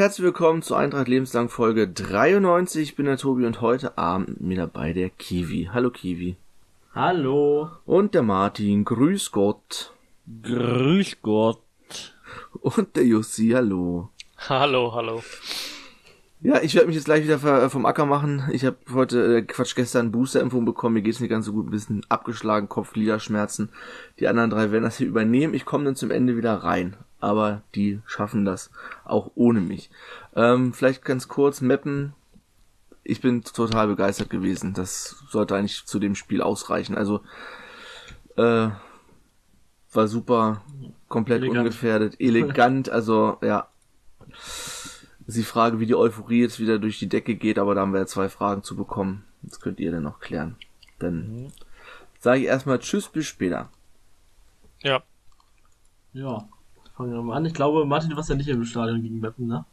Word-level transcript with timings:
Herzlich 0.00 0.24
willkommen 0.24 0.62
zu 0.62 0.76
Eintracht 0.76 1.08
Lebenslang 1.08 1.50
Folge 1.50 1.86
93. 1.86 2.80
Ich 2.80 2.96
bin 2.96 3.04
der 3.04 3.18
Tobi 3.18 3.44
und 3.44 3.60
heute 3.60 3.98
Abend 3.98 4.28
mit 4.28 4.40
mir 4.40 4.56
dabei 4.56 4.94
der 4.94 5.10
Kiwi. 5.10 5.68
Hallo 5.74 5.90
Kiwi. 5.90 6.36
Hallo. 6.94 7.68
Und 7.84 8.14
der 8.14 8.22
Martin. 8.22 8.86
Grüß 8.86 9.30
Gott. 9.30 9.92
Grüß 10.42 11.18
Gott. 11.20 11.60
Und 12.62 12.96
der 12.96 13.04
Jussi. 13.04 13.50
Hallo. 13.50 14.08
Hallo, 14.48 14.94
hallo. 14.94 15.22
Ja, 16.42 16.62
ich 16.62 16.74
werde 16.74 16.86
mich 16.86 16.96
jetzt 16.96 17.04
gleich 17.04 17.24
wieder 17.24 17.68
vom 17.68 17.84
Acker 17.84 18.06
machen. 18.06 18.48
Ich 18.50 18.64
habe 18.64 18.78
heute, 18.94 19.36
äh, 19.36 19.42
Quatsch, 19.42 19.74
gestern 19.74 20.10
Booster-Impfung 20.10 20.64
bekommen. 20.64 20.94
Mir 20.94 21.02
geht's 21.02 21.20
nicht 21.20 21.28
ganz 21.28 21.44
so 21.44 21.52
gut. 21.52 21.66
Ein 21.66 21.70
bisschen 21.70 22.06
abgeschlagen, 22.08 22.68
Kopf, 22.68 22.94
Gliederschmerzen. 22.94 23.68
Die 24.18 24.26
anderen 24.26 24.48
drei 24.48 24.70
werden 24.70 24.84
das 24.84 24.96
hier 24.96 25.06
übernehmen. 25.06 25.52
Ich 25.52 25.66
komme 25.66 25.84
dann 25.84 25.96
zum 25.96 26.10
Ende 26.10 26.38
wieder 26.38 26.54
rein. 26.54 26.96
Aber 27.18 27.60
die 27.74 28.00
schaffen 28.06 28.46
das 28.46 28.70
auch 29.04 29.32
ohne 29.34 29.60
mich. 29.60 29.90
Ähm, 30.34 30.72
vielleicht 30.72 31.04
ganz 31.04 31.28
kurz, 31.28 31.60
Mappen. 31.60 32.14
Ich 33.04 33.20
bin 33.20 33.42
total 33.44 33.88
begeistert 33.88 34.30
gewesen. 34.30 34.72
Das 34.72 35.22
sollte 35.28 35.56
eigentlich 35.56 35.84
zu 35.84 35.98
dem 35.98 36.14
Spiel 36.14 36.40
ausreichen. 36.40 36.96
Also, 36.96 37.20
äh, 38.36 38.70
war 39.92 40.08
super, 40.08 40.62
komplett 41.08 41.42
elegant. 41.42 41.58
ungefährdet, 41.58 42.18
elegant, 42.18 42.88
also, 42.88 43.36
ja 43.42 43.68
ist 45.36 45.46
die 45.46 45.50
Frage, 45.50 45.80
wie 45.80 45.86
die 45.86 45.94
Euphorie 45.94 46.40
jetzt 46.40 46.60
wieder 46.60 46.78
durch 46.78 46.98
die 46.98 47.08
Decke 47.08 47.34
geht, 47.34 47.58
aber 47.58 47.74
da 47.74 47.82
haben 47.82 47.92
wir 47.92 48.00
ja 48.00 48.06
zwei 48.06 48.28
Fragen 48.28 48.62
zu 48.62 48.76
bekommen. 48.76 49.24
Das 49.42 49.60
könnt 49.60 49.80
ihr 49.80 49.90
dann 49.90 50.02
noch 50.02 50.20
klären. 50.20 50.56
Dann 50.98 51.14
mhm. 51.14 51.52
sage 52.18 52.40
ich 52.40 52.46
erstmal 52.46 52.78
Tschüss, 52.78 53.08
bis 53.08 53.26
später. 53.26 53.68
Ja. 54.82 55.02
Ja, 56.12 56.48
fangen 56.96 57.12
wir 57.12 57.22
mal 57.22 57.36
an. 57.36 57.46
Ich 57.46 57.54
glaube, 57.54 57.84
Martin, 57.84 58.10
du 58.10 58.16
warst 58.16 58.28
ja 58.28 58.34
nicht 58.34 58.48
im 58.48 58.64
Stadion 58.64 59.02
gegen 59.02 59.20
Meppen, 59.20 59.46
ne? 59.46 59.64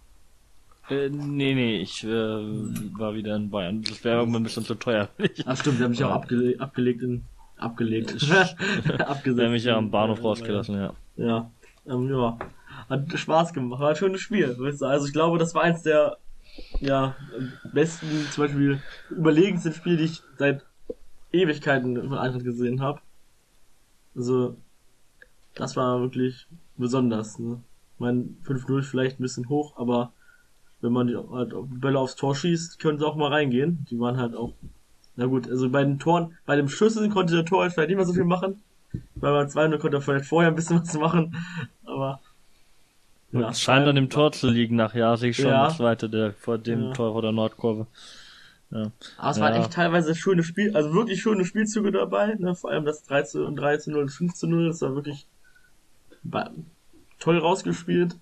Äh, 0.90 1.10
nee, 1.10 1.54
nee, 1.54 1.82
ich 1.82 2.04
äh, 2.04 2.08
war 2.08 3.14
wieder 3.14 3.36
in 3.36 3.50
Bayern. 3.50 3.82
Das 3.82 4.04
wäre 4.04 4.20
irgendwann 4.20 4.42
ein 4.42 4.46
bisschen 4.46 4.64
zu 4.64 4.76
teuer. 4.76 5.10
Ach 5.46 5.58
stimmt, 5.58 5.80
wir 5.80 5.86
haben 5.86 5.92
mich 5.92 6.04
auch 6.04 6.12
abgele 6.12 6.60
abgelegt 6.60 7.02
in 7.02 7.24
abgelegt. 7.58 8.12
Abgesetzt. 8.32 9.38
Wir 9.38 9.46
haben 9.46 9.52
mich 9.52 9.64
ja 9.64 9.78
am 9.78 9.90
Bahnhof 9.90 10.24
rausgelassen, 10.24 10.76
ja. 10.76 10.94
Ja. 11.18 11.52
Ähm, 11.88 12.08
ja 12.10 12.38
hat 12.90 13.18
Spaß 13.18 13.54
gemacht, 13.54 13.82
war 13.82 13.90
ein 13.90 13.96
schönes 13.96 14.22
Spiel. 14.22 14.56
Also 14.82 15.06
ich 15.06 15.14
glaube, 15.14 15.38
das 15.38 15.54
war 15.56 15.64
eins 15.64 15.84
der 15.84 16.18
ja, 16.80 17.16
besten, 17.74 18.08
zum 18.32 18.44
Beispiel 18.44 18.82
überlegensten 19.10 19.74
Spiele, 19.74 19.98
die 19.98 20.06
ich 20.06 20.24
seit 20.38 20.66
Ewigkeiten 21.32 21.96
von 21.96 22.18
Eintracht 22.18 22.44
gesehen 22.44 22.82
habe. 22.82 23.02
Also, 24.16 24.56
das 25.56 25.76
war 25.76 26.02
wirklich 26.02 26.48
besonders. 26.78 27.40
Ne? 27.40 27.62
Mein 28.00 28.38
5-0 28.46 28.84
vielleicht 28.84 29.20
ein 29.20 29.24
bisschen 29.24 29.50
hoch, 29.50 29.78
aber 29.78 30.12
wenn 30.82 30.94
man 30.94 31.08
die 31.08 31.18
halt 31.18 31.54
Bälle 31.82 32.00
aufs 32.00 32.16
Tor 32.16 32.36
schießt, 32.36 32.80
können 32.80 33.00
sie 33.00 33.06
auch 33.06 33.16
mal 33.16 33.32
reingehen. 33.32 33.86
Die 33.90 34.00
waren 34.00 34.18
halt 34.18 34.36
auch. 34.36 34.54
Na 35.16 35.26
gut, 35.26 35.50
also 35.50 35.70
bei 35.70 35.84
den 35.84 35.98
Toren, 35.98 36.38
bei 36.46 36.56
dem 36.56 36.70
Schüssen 36.70 37.10
konnte 37.10 37.36
der 37.36 37.46
Tor 37.46 37.68
vielleicht 37.70 37.90
nicht 37.90 37.98
mehr 37.98 38.06
so 38.06 38.14
viel 38.14 38.24
machen. 38.24 38.62
Bei 39.16 39.32
beim 39.32 39.50
2 39.50 39.78
konnte 39.78 39.98
er 39.98 40.02
vielleicht 40.02 40.26
vorher 40.26 40.52
ein 40.52 40.56
bisschen 40.56 40.80
was 40.80 40.94
machen. 40.94 41.36
Ja, 43.32 43.50
es 43.50 43.62
scheint 43.62 43.88
an 43.88 43.96
dem 43.96 44.10
Tor 44.10 44.32
zu 44.32 44.50
liegen 44.50 44.76
nach 44.76 44.94
ja, 44.94 45.18
sehe 45.18 45.32
ich 45.32 45.38
schon 45.38 45.48
ja. 45.48 45.66
das 45.66 45.78
zweite, 45.78 46.10
der 46.10 46.34
vor 46.34 46.58
dem 46.58 46.84
ja. 46.84 46.94
Tor 46.94 47.12
vor 47.12 47.22
der 47.22 47.34
Nordkurve. 47.34 47.88
Ja. 48.72 48.92
Aber 49.18 49.32
es 49.32 49.38
ja. 49.38 49.44
waren 49.44 49.54
echt 49.56 49.74
teilweise 49.74 50.16
schöne 50.16 50.44
Spiel, 50.44 50.76
also 50.76 50.94
wirklich 50.94 51.22
schöne 51.22 51.46
Spielzüge 51.46 51.92
dabei, 51.92 52.36
ne? 52.36 52.56
Vor 52.56 52.72
allem 52.72 52.86
das 52.86 53.04
3 53.04 53.24
zu, 53.24 53.50
3 53.50 53.78
zu 53.78 53.92
0 53.92 54.02
und 54.04 54.10
5 54.10 54.34
zu 54.34 54.48
0, 54.48 54.68
das 54.68 54.82
war 54.82 54.96
wirklich 54.96 55.28
toll 57.20 57.38
rausgespielt. 57.38 58.16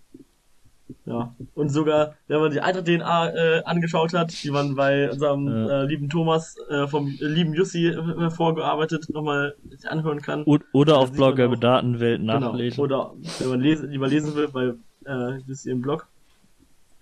Ja. 1.05 1.33
Und 1.55 1.69
sogar, 1.69 2.15
wenn 2.27 2.39
man 2.39 2.51
die 2.51 2.61
Eintracht 2.61 2.85
DNA 2.85 3.29
äh, 3.33 3.63
angeschaut 3.63 4.13
hat, 4.13 4.43
die 4.43 4.51
man 4.51 4.75
bei 4.75 5.09
unserem 5.09 5.47
ja. 5.47 5.81
äh, 5.81 5.85
lieben 5.85 6.09
Thomas 6.09 6.57
äh, 6.69 6.87
vom 6.87 7.07
äh, 7.07 7.25
lieben 7.25 7.55
Jussi 7.55 7.87
äh, 7.87 8.29
vorgearbeitet 8.29 9.09
nochmal 9.09 9.55
anhören 9.87 10.21
kann. 10.21 10.43
Oder 10.43 10.97
auf 10.97 11.11
Blogger 11.11 11.47
Datenwelt 11.55 12.21
genau. 12.21 12.39
nachlesen. 12.39 12.83
Genau. 12.83 13.13
Oder 13.13 13.29
wenn 13.39 13.49
man 13.49 13.61
lesen, 13.61 13.89
lieber 13.89 14.07
lesen 14.07 14.35
will, 14.35 14.47
bei 14.47 14.73
äh, 15.05 15.39
das 15.47 15.65
im 15.65 15.81
Blog. 15.81 16.07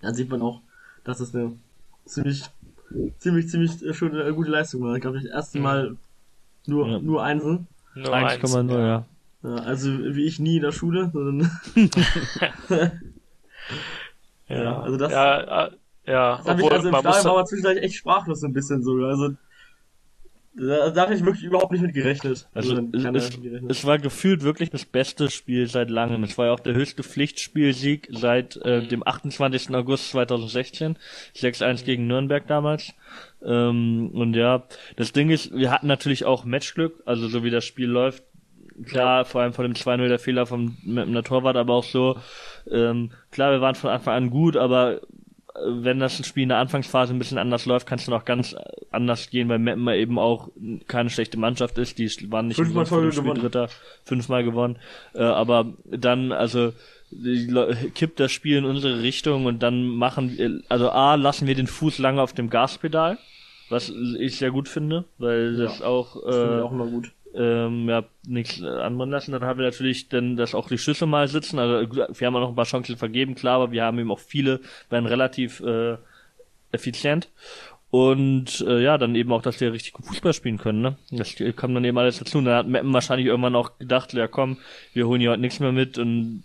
Da 0.00 0.12
sieht 0.12 0.30
man 0.30 0.42
auch, 0.42 0.60
dass 1.04 1.20
es 1.20 1.34
eine 1.34 1.52
ziemlich, 2.04 2.44
ziemlich, 3.18 3.48
ziemlich 3.48 3.96
schöne, 3.96 4.22
äh, 4.22 4.32
gute 4.32 4.50
Leistung 4.50 4.82
war. 4.82 4.94
Ich 4.94 5.02
glaube, 5.02 5.20
das 5.20 5.26
erste 5.26 5.58
Mal 5.60 5.96
nur, 6.66 6.88
ja. 6.88 6.98
nur 6.98 7.22
Einsen. 7.22 7.66
1,0, 7.96 8.72
ja. 8.72 9.04
ja. 9.42 9.54
Also 9.56 9.90
wie 9.90 10.24
ich 10.24 10.40
nie 10.40 10.56
in 10.56 10.62
der 10.62 10.72
Schule, 10.72 11.10
sondern 11.12 11.50
ja. 14.48 14.62
ja, 14.62 14.80
also 14.80 14.96
das. 14.96 15.12
Ja, 15.12 15.66
äh, 15.66 15.70
ja. 16.06 16.36
Das 16.38 16.48
habe 16.48 16.62
ich 16.62 16.70
also 16.70 16.88
im 16.88 16.94
Stadion 16.94 17.34
war 17.34 17.44
zwischendurch 17.44 17.78
echt 17.78 17.94
sprachlos 17.94 18.40
so 18.40 18.46
ein 18.46 18.52
bisschen 18.52 18.82
sogar. 18.82 19.10
Also 19.10 19.34
da, 20.56 20.90
da 20.90 21.02
hatte 21.02 21.14
ich 21.14 21.24
wirklich 21.24 21.44
überhaupt 21.44 21.72
nicht 21.72 21.82
mit 21.82 21.94
gerechnet. 21.94 22.48
Also, 22.54 22.76
also 22.76 22.88
es, 22.92 23.40
gerechnet. 23.40 23.70
es, 23.70 23.84
war 23.84 23.98
gefühlt 23.98 24.42
wirklich 24.42 24.70
das 24.70 24.84
beste 24.84 25.30
Spiel 25.30 25.66
seit 25.66 25.90
langem. 25.90 26.22
Es 26.22 26.38
war 26.38 26.46
ja 26.46 26.52
auch 26.52 26.60
der 26.60 26.74
höchste 26.74 27.02
Pflichtspielsieg 27.02 28.08
seit 28.10 28.56
äh, 28.58 28.86
dem 28.86 29.06
28. 29.06 29.74
August 29.74 30.10
2016. 30.10 30.96
6-1 31.34 31.84
gegen 31.84 32.06
Nürnberg 32.06 32.46
damals. 32.46 32.94
Ähm, 33.44 34.10
und 34.14 34.34
ja, 34.34 34.64
das 34.96 35.12
Ding 35.12 35.30
ist, 35.30 35.52
wir 35.54 35.70
hatten 35.72 35.88
natürlich 35.88 36.24
auch 36.24 36.44
Matchglück, 36.44 37.02
also 37.04 37.26
so 37.28 37.42
wie 37.42 37.50
das 37.50 37.64
Spiel 37.64 37.88
läuft. 37.88 38.22
Klar, 38.86 39.18
ja. 39.18 39.24
vor 39.24 39.42
allem 39.42 39.52
vor 39.52 39.64
dem 39.64 39.74
2-0 39.74 40.08
der 40.08 40.18
Fehler 40.18 40.46
vom 40.46 40.76
mit 40.84 41.06
dem 41.06 41.22
Torwart, 41.22 41.56
aber 41.56 41.74
auch 41.74 41.84
so, 41.84 42.16
ähm, 42.70 43.10
klar, 43.30 43.52
wir 43.52 43.60
waren 43.60 43.76
von 43.76 43.90
Anfang 43.90 44.14
an 44.14 44.30
gut, 44.30 44.56
aber 44.56 45.00
wenn 45.62 46.00
das 46.00 46.24
Spiel 46.26 46.42
in 46.42 46.48
der 46.48 46.58
Anfangsphase 46.58 47.14
ein 47.14 47.18
bisschen 47.18 47.38
anders 47.38 47.64
läuft, 47.64 47.86
kann 47.86 47.98
es 47.98 48.06
dann 48.06 48.14
auch 48.14 48.24
ganz 48.24 48.56
anders 48.90 49.30
gehen, 49.30 49.48
weil 49.48 49.58
Meppen 49.58 49.86
eben 49.88 50.18
auch 50.18 50.48
keine 50.88 51.10
schlechte 51.10 51.38
Mannschaft 51.38 51.78
ist. 51.78 51.98
Die 51.98 52.10
waren 52.32 52.48
nicht 52.48 52.56
fünfmal 52.56 52.86
Spiel 52.86 53.10
gewonnen. 53.10 53.40
Dritter, 53.40 53.68
fünfmal 54.04 54.42
gewonnen. 54.42 54.76
Äh, 55.14 55.22
aber 55.22 55.72
dann, 55.86 56.32
also 56.32 56.72
kippt 57.94 58.18
das 58.18 58.32
Spiel 58.32 58.58
in 58.58 58.64
unsere 58.64 59.02
Richtung 59.02 59.46
und 59.46 59.62
dann 59.62 59.86
machen 59.86 60.36
wir, 60.36 60.62
also 60.68 60.90
A, 60.90 61.14
lassen 61.14 61.46
wir 61.46 61.54
den 61.54 61.68
Fuß 61.68 61.98
lange 61.98 62.20
auf 62.20 62.32
dem 62.32 62.50
Gaspedal, 62.50 63.18
was 63.68 63.92
ich 64.18 64.38
sehr 64.38 64.50
gut 64.50 64.68
finde, 64.68 65.04
weil 65.18 65.56
das 65.56 65.78
ja, 65.78 65.86
auch, 65.86 66.16
äh, 66.16 66.30
das 66.30 66.62
auch 66.62 66.72
immer 66.72 66.86
gut 66.86 67.12
ähm, 67.36 67.88
ja, 67.88 68.04
nichts 68.26 68.62
anbrennen 68.62 69.10
lassen. 69.10 69.32
Dann 69.32 69.42
haben 69.42 69.58
wir 69.58 69.66
natürlich 69.66 70.08
dann, 70.08 70.36
dass 70.36 70.54
auch 70.54 70.68
die 70.68 70.78
Schüsse 70.78 71.06
mal 71.06 71.28
sitzen. 71.28 71.58
Also 71.58 71.90
wir 71.94 72.26
haben 72.26 72.36
auch 72.36 72.40
noch 72.40 72.50
ein 72.50 72.56
paar 72.56 72.64
Chancen 72.64 72.96
vergeben, 72.96 73.34
klar, 73.34 73.56
aber 73.56 73.72
wir 73.72 73.84
haben 73.84 73.98
eben 73.98 74.10
auch 74.10 74.20
viele, 74.20 74.60
werden 74.90 75.06
relativ 75.06 75.60
äh, 75.60 75.96
effizient. 76.72 77.28
Und 77.90 78.60
äh, 78.66 78.82
ja, 78.82 78.98
dann 78.98 79.14
eben 79.14 79.32
auch, 79.32 79.42
dass 79.42 79.60
wir 79.60 79.72
richtig 79.72 79.92
gut 79.92 80.06
Fußball 80.06 80.32
spielen 80.32 80.58
können. 80.58 80.80
Ne? 80.80 80.96
Das 81.12 81.36
kam 81.54 81.74
dann 81.74 81.84
eben 81.84 81.96
alles 81.96 82.18
dazu. 82.18 82.38
Und 82.38 82.46
dann 82.46 82.56
hat 82.56 82.66
Meppen 82.66 82.92
wahrscheinlich 82.92 83.28
irgendwann 83.28 83.54
auch 83.54 83.78
gedacht, 83.78 84.12
ja 84.14 84.26
komm, 84.26 84.58
wir 84.94 85.06
holen 85.06 85.20
hier 85.20 85.30
heute 85.30 85.40
nichts 85.40 85.60
mehr 85.60 85.70
mit 85.70 85.96
und 85.96 86.42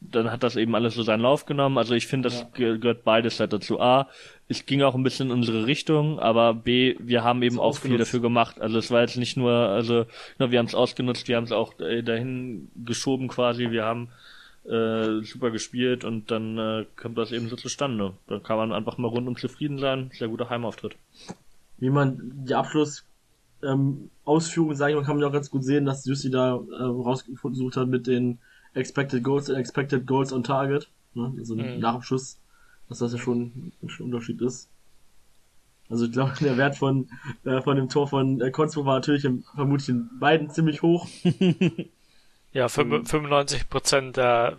dann 0.00 0.30
hat 0.30 0.42
das 0.42 0.56
eben 0.56 0.74
alles 0.74 0.94
so 0.94 1.02
seinen 1.02 1.20
Lauf 1.22 1.46
genommen. 1.46 1.78
Also 1.78 1.94
ich 1.94 2.06
finde, 2.06 2.28
das 2.28 2.46
ja. 2.56 2.76
gehört 2.76 3.04
beides 3.04 3.40
halt 3.40 3.52
dazu. 3.52 3.80
A, 3.80 4.08
es 4.52 4.66
ging 4.66 4.82
auch 4.82 4.94
ein 4.94 5.02
bisschen 5.02 5.28
in 5.28 5.34
unsere 5.34 5.66
Richtung, 5.66 6.18
aber 6.18 6.54
B, 6.54 6.96
wir 6.98 7.24
haben 7.24 7.42
eben 7.42 7.58
auch 7.58 7.76
viel 7.76 7.98
dafür 7.98 8.20
gemacht. 8.20 8.60
Also 8.60 8.78
es 8.78 8.90
war 8.90 9.00
jetzt 9.00 9.16
nicht 9.16 9.36
nur, 9.36 9.52
also 9.52 10.06
nur 10.38 10.50
wir 10.50 10.58
haben 10.58 10.66
es 10.66 10.74
ausgenutzt, 10.74 11.28
wir 11.28 11.36
haben 11.36 11.44
es 11.44 11.52
auch 11.52 11.78
äh, 11.80 12.02
dahin 12.02 12.70
geschoben 12.76 13.28
quasi. 13.28 13.70
Wir 13.70 13.84
haben 13.84 14.08
äh, 14.64 15.22
super 15.24 15.50
gespielt 15.50 16.04
und 16.04 16.30
dann 16.30 16.58
äh, 16.58 16.86
kommt 16.96 17.18
das 17.18 17.32
eben 17.32 17.48
so 17.48 17.56
zustande. 17.56 18.12
Da 18.28 18.38
kann 18.38 18.56
man 18.56 18.72
einfach 18.72 18.98
mal 18.98 19.08
rundum 19.08 19.36
zufrieden 19.36 19.78
sein. 19.78 20.10
Sehr 20.14 20.28
guter 20.28 20.50
Heimauftritt. 20.50 20.96
Wie 21.78 21.90
man 21.90 22.20
die 22.46 22.54
Abschluss 22.54 23.04
ähm, 23.62 24.10
Ausführungen, 24.24 24.76
sage 24.76 24.92
ich 24.92 24.96
mal, 24.96 25.04
kann 25.04 25.16
man 25.16 25.24
auch 25.24 25.32
ganz 25.32 25.50
gut 25.50 25.64
sehen, 25.64 25.84
dass 25.84 26.04
Jussi 26.04 26.30
da 26.30 26.54
äh, 26.54 26.82
rausgesucht 26.82 27.76
hat 27.76 27.88
mit 27.88 28.06
den 28.06 28.38
Expected 28.74 29.22
Goals 29.22 29.50
und 29.50 29.56
Expected 29.56 30.06
Goals 30.06 30.32
on 30.32 30.42
Target. 30.42 30.88
Ne? 31.14 31.32
Also 31.38 31.56
mhm. 31.56 31.78
nach 31.78 31.94
dem 31.94 32.02
Schuss, 32.02 32.38
dass 32.92 33.10
das 33.10 33.12
ja 33.12 33.18
schon 33.18 33.72
ein 33.82 33.90
Unterschied 34.00 34.40
ist. 34.40 34.68
Also 35.88 36.06
ich 36.06 36.12
glaube, 36.12 36.32
der 36.40 36.56
Wert 36.56 36.76
von, 36.76 37.08
äh, 37.44 37.60
von 37.62 37.76
dem 37.76 37.88
Tor 37.88 38.08
von 38.08 38.40
äh, 38.40 38.50
Konzpo 38.50 38.84
war 38.84 38.94
natürlich 38.94 39.24
im, 39.24 39.44
vermutlich 39.54 39.88
in 39.88 40.08
beiden 40.18 40.50
ziemlich 40.50 40.82
hoch. 40.82 41.06
ja, 42.52 42.68
95 42.68 43.68
Prozent 43.68 44.16
der, 44.16 44.58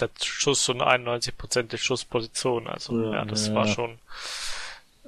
der 0.00 0.10
Schuss 0.22 0.68
und 0.68 0.80
91 0.80 1.36
Prozent 1.36 1.72
der 1.72 1.78
Schussposition. 1.78 2.66
Also 2.66 3.02
ja, 3.02 3.12
ja 3.12 3.24
das 3.24 3.48
ja. 3.48 3.54
war 3.54 3.66
schon 3.66 3.98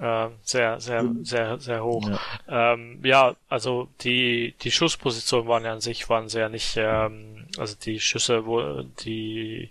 äh, 0.00 0.28
sehr, 0.42 0.80
sehr, 0.80 1.04
sehr, 1.22 1.58
sehr 1.58 1.84
hoch. 1.84 2.08
Ja. 2.48 2.72
Ähm, 2.72 3.00
ja, 3.04 3.34
also 3.48 3.88
die, 4.00 4.54
die 4.62 4.70
Schusspositionen 4.70 5.48
waren 5.48 5.64
ja 5.64 5.72
an 5.72 5.80
sich 5.80 6.08
waren 6.08 6.28
sehr 6.28 6.48
nicht, 6.48 6.76
ähm, 6.76 7.46
also 7.58 7.76
die 7.80 8.00
Schüsse, 8.00 8.46
wo 8.46 8.82
die 9.04 9.70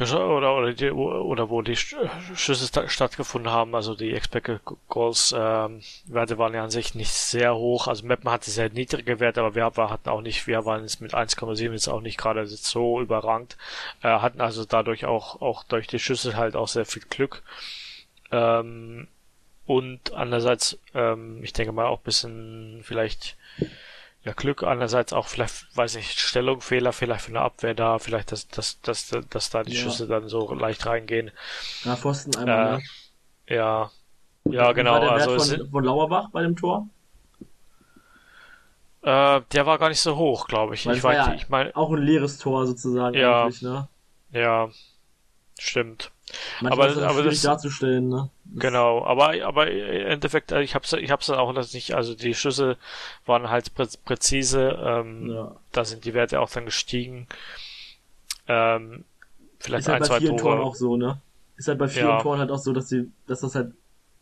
oder, 0.00 0.56
oder, 0.56 0.72
die, 0.72 0.90
oder 0.90 1.50
wo 1.50 1.62
die 1.62 1.76
Schüsse 1.76 2.88
stattgefunden 2.88 3.52
haben, 3.52 3.74
also 3.74 3.94
die 3.94 4.12
Expected 4.12 4.60
Goals 4.88 5.32
ähm, 5.36 5.82
Werte 6.06 6.36
waren 6.36 6.52
ja 6.52 6.64
an 6.64 6.70
sich 6.70 6.96
nicht 6.96 7.12
sehr 7.12 7.54
hoch. 7.54 7.86
Also 7.86 8.04
Mappen 8.04 8.30
hatte 8.30 8.50
sehr 8.50 8.70
niedrige 8.70 9.20
Werte, 9.20 9.40
aber 9.40 9.54
wir 9.54 9.64
hatten 9.64 10.08
auch 10.08 10.20
nicht, 10.20 10.46
wir 10.48 10.64
waren 10.64 10.82
jetzt 10.82 11.00
mit 11.00 11.14
1,7 11.14 11.72
jetzt 11.72 11.88
auch 11.88 12.00
nicht 12.00 12.18
gerade 12.18 12.44
so 12.46 13.00
überrangt, 13.00 13.56
äh, 14.02 14.08
hatten 14.08 14.40
also 14.40 14.64
dadurch 14.64 15.04
auch 15.04 15.40
auch 15.40 15.62
durch 15.64 15.86
die 15.86 16.00
Schüsse 16.00 16.36
halt 16.36 16.56
auch 16.56 16.68
sehr 16.68 16.86
viel 16.86 17.02
Glück. 17.08 17.42
Ähm, 18.32 19.06
und 19.66 20.12
andererseits, 20.12 20.78
ähm, 20.94 21.42
ich 21.42 21.52
denke 21.52 21.72
mal 21.72 21.86
auch 21.86 22.00
bisschen 22.00 22.80
vielleicht 22.82 23.36
ja, 24.24 24.32
Glück, 24.32 24.62
andererseits 24.62 25.12
auch 25.12 25.28
vielleicht, 25.28 25.76
weiß 25.76 25.96
ich, 25.96 26.18
Stellungfehler, 26.18 26.92
vielleicht 26.92 27.26
für 27.26 27.32
eine 27.32 27.42
Abwehr 27.42 27.74
da, 27.74 27.98
vielleicht, 27.98 28.32
dass, 28.32 28.48
dass, 28.48 28.80
dass, 28.80 29.14
dass 29.28 29.50
da 29.50 29.62
die 29.62 29.74
ja. 29.74 29.82
Schüsse 29.82 30.06
dann 30.06 30.28
so 30.28 30.52
leicht 30.54 30.86
reingehen. 30.86 31.30
Ja, 31.84 31.94
Pfosten 31.94 32.34
einmal, 32.36 32.66
äh, 32.66 32.76
ne? 32.76 32.82
Ja, 33.46 33.90
ja, 34.44 34.72
genau. 34.72 34.92
War 34.92 35.00
der 35.00 35.12
also 35.12 35.38
von, 35.38 35.70
von 35.70 35.84
Lauerbach 35.84 36.30
bei 36.30 36.42
dem 36.42 36.56
Tor? 36.56 36.88
Äh, 39.02 39.42
der 39.52 39.66
war 39.66 39.78
gar 39.78 39.90
nicht 39.90 40.00
so 40.00 40.16
hoch, 40.16 40.46
glaube 40.46 40.74
ich. 40.74 40.86
Weil 40.86 40.96
ich 40.96 41.04
weiß, 41.04 41.16
ja 41.16 41.34
ich 41.34 41.48
mein, 41.50 41.74
auch 41.74 41.90
ein 41.90 42.02
leeres 42.02 42.38
Tor 42.38 42.66
sozusagen 42.66 43.14
ja, 43.14 43.42
eigentlich, 43.42 43.60
ne? 43.60 43.88
Ja, 44.32 44.70
stimmt. 45.58 46.10
Manchmal 46.60 46.90
aber, 46.90 47.02
aber 47.02 47.12
schwierig 47.14 47.34
das, 47.34 47.42
darzustellen, 47.42 48.08
ne? 48.08 48.30
Das 48.44 48.62
genau, 48.62 49.04
aber 49.04 49.34
aber 49.44 49.70
im 49.70 50.06
Endeffekt, 50.06 50.52
äh, 50.52 50.62
ich 50.62 50.74
hab's 50.74 50.92
ich 50.92 51.10
hab's 51.10 51.26
dann 51.26 51.38
auch 51.38 51.52
das 51.52 51.74
nicht, 51.74 51.94
also 51.94 52.14
die 52.14 52.34
Schüsse 52.34 52.76
waren 53.26 53.50
halt 53.50 53.74
prä 53.74 53.86
präzise, 54.04 54.78
ähm, 54.82 55.30
ja. 55.30 55.56
da 55.72 55.84
sind 55.84 56.04
die 56.04 56.14
Werte 56.14 56.40
auch 56.40 56.50
dann 56.50 56.64
gestiegen. 56.64 57.26
Ähm, 58.48 59.04
vielleicht 59.58 59.86
ist 59.86 59.88
halt 59.88 59.96
ein, 59.96 60.00
bei 60.00 60.06
zwei 60.06 60.18
vielen 60.20 60.36
Tore. 60.36 60.56
Toren 60.56 60.66
auch 60.66 60.74
so, 60.74 60.96
ne? 60.96 61.20
Ist 61.56 61.68
halt 61.68 61.78
bei 61.78 61.88
vielen 61.88 62.08
Ja. 62.08 62.22
Toren 62.22 62.40
halt 62.40 62.50
auch 62.50 62.58
so, 62.58 62.72
dass 62.72 62.88
die, 62.88 63.10
dass 63.26 63.40
das 63.40 63.54
halt 63.54 63.72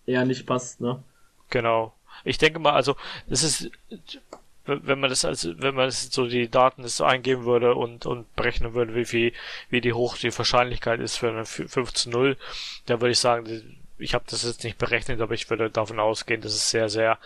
eher 0.07 0.25
nicht 0.25 0.47
passt, 0.47 0.81
ne? 0.81 1.03
Genau. 1.51 1.93
Ich 2.25 2.39
denke 2.39 2.59
mal, 2.59 2.73
also 2.73 2.97
das 3.29 3.43
ist, 3.43 3.71
wenn 4.65 5.01
man 5.01 5.11
das 5.11 5.25
also, 5.25 5.53
wenn 5.59 5.75
man 5.75 5.87
das 5.87 6.11
so 6.13 6.27
die 6.27 6.49
Daten 6.49 6.87
so 6.87 7.05
eingeben 7.05 7.45
würde 7.45 7.75
und 7.75 8.07
und 8.07 8.35
berechnen 8.37 8.75
würde, 8.75 8.95
wie 8.95 9.05
viel, 9.05 9.33
wie 9.71 9.81
die 9.81 9.93
hoch 9.93 10.17
die 10.17 10.37
Wahrscheinlichkeit 10.37 11.01
ist 11.01 11.17
für 11.17 11.31
eine 11.31 11.45
5 11.45 11.93
zu 11.93 12.11
0, 12.11 12.37
dann 12.87 13.01
würde 13.01 13.13
ich 13.13 13.19
sagen, 13.19 13.81
ich 13.99 14.15
habe 14.15 14.25
das 14.29 14.45
jetzt 14.45 14.65
nicht 14.65 14.79
berechnet, 14.79 15.21
aber 15.21 15.35
ich 15.35 15.49
würde 15.51 15.71
davon 15.71 16.01
ausgehen, 16.01 16.41
dass 16.41 16.55
es 16.55 16.71
sehr, 16.71 16.89
sehr 16.89 17.19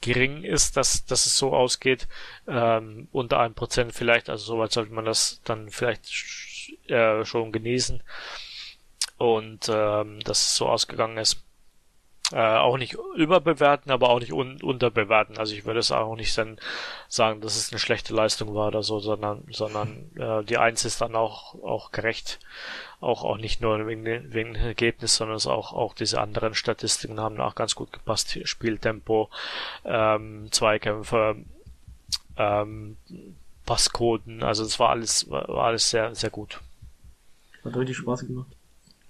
gering 0.00 0.44
ist, 0.44 0.76
dass, 0.76 1.04
dass 1.06 1.26
es 1.26 1.36
so 1.36 1.54
ausgeht. 1.54 2.06
Ähm, 2.46 3.08
unter 3.12 3.40
einem 3.40 3.54
Prozent 3.54 3.92
vielleicht, 3.92 4.30
also 4.30 4.44
soweit 4.44 4.72
sollte 4.72 4.92
man 4.92 5.04
das 5.04 5.40
dann 5.44 5.70
vielleicht 5.70 6.08
äh, 6.88 7.24
schon 7.24 7.52
genießen. 7.52 8.02
Und 9.16 9.68
ähm, 9.68 10.20
dass 10.20 10.42
es 10.42 10.54
so 10.54 10.68
ausgegangen 10.68 11.18
ist 11.18 11.42
äh, 12.32 12.36
auch 12.36 12.76
nicht 12.76 12.96
überbewerten, 13.16 13.90
aber 13.90 14.10
auch 14.10 14.20
nicht 14.20 14.32
un 14.32 14.60
unterbewerten. 14.60 15.38
Also 15.38 15.54
ich 15.54 15.64
würde 15.64 15.80
es 15.80 15.92
auch 15.92 16.14
nicht 16.14 16.36
dann 16.36 16.58
sagen, 17.08 17.40
dass 17.40 17.56
es 17.56 17.72
eine 17.72 17.78
schlechte 17.78 18.14
Leistung 18.14 18.54
war 18.54 18.68
oder 18.68 18.82
so, 18.82 19.00
sondern 19.00 19.44
sondern 19.50 20.10
äh, 20.16 20.44
die 20.44 20.58
Eins 20.58 20.84
ist 20.84 21.00
dann 21.00 21.14
auch 21.14 21.54
auch 21.62 21.90
gerecht, 21.90 22.38
auch 23.00 23.24
auch 23.24 23.38
nicht 23.38 23.62
nur 23.62 23.86
wegen 23.86 24.04
wegen 24.04 24.54
dem 24.54 24.62
Ergebnis, 24.62 25.16
sondern 25.16 25.36
es 25.36 25.46
auch 25.46 25.72
auch 25.72 25.94
diese 25.94 26.20
anderen 26.20 26.54
Statistiken 26.54 27.18
haben 27.18 27.40
auch 27.40 27.54
ganz 27.54 27.74
gut 27.74 27.92
gepasst. 27.92 28.38
Spieltempo, 28.46 29.30
ähm, 29.86 30.48
Zweikämpfe, 30.50 31.36
ähm, 32.36 32.98
Passquoten, 33.64 34.42
also 34.42 34.64
es 34.64 34.78
war 34.78 34.90
alles 34.90 35.30
war 35.30 35.48
alles 35.48 35.88
sehr 35.88 36.14
sehr 36.14 36.30
gut. 36.30 36.60
Hat 37.64 37.74
richtig 37.74 37.96
Spaß 37.96 38.26
gemacht. 38.26 38.48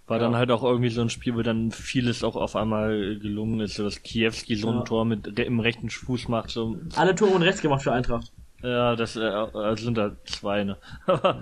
War 0.09 0.17
Ja. 0.17 0.23
dann 0.25 0.37
halt 0.37 0.51
auch 0.51 0.65
irgendwie 0.65 0.89
so 0.91 1.03
ein 1.03 1.11
Spiel, 1.11 1.37
wo 1.37 1.43
dann 1.43 1.71
vieles 1.71 2.25
auch 2.25 2.35
auf 2.35 2.57
einmal 2.57 3.19
gelungen 3.19 3.61
ist, 3.61 3.75
so 3.75 3.85
dass 3.85 4.03
Kiewski 4.03 4.57
so 4.57 4.69
ein 4.71 4.77
Ja. 4.79 4.83
Tor 4.83 5.05
mit 5.05 5.39
im 5.39 5.61
rechten 5.61 5.91
Fuß 5.91 6.29
macht, 6.29 6.51
so, 6.51 6.77
Alle 6.97 7.15
Tore 7.15 7.33
und 7.33 7.43
rechts 7.43 7.61
gemacht 7.63 7.83
für 7.83 7.93
Eintracht. 7.93 8.33
ja, 8.63 8.97
das 8.97 9.17
äh, 9.17 9.21
äh, 9.21 9.77
sind 9.77 9.99
da 9.99 10.17
zwei, 10.25 10.65
ne? 10.65 10.77
Aber, 11.07 11.39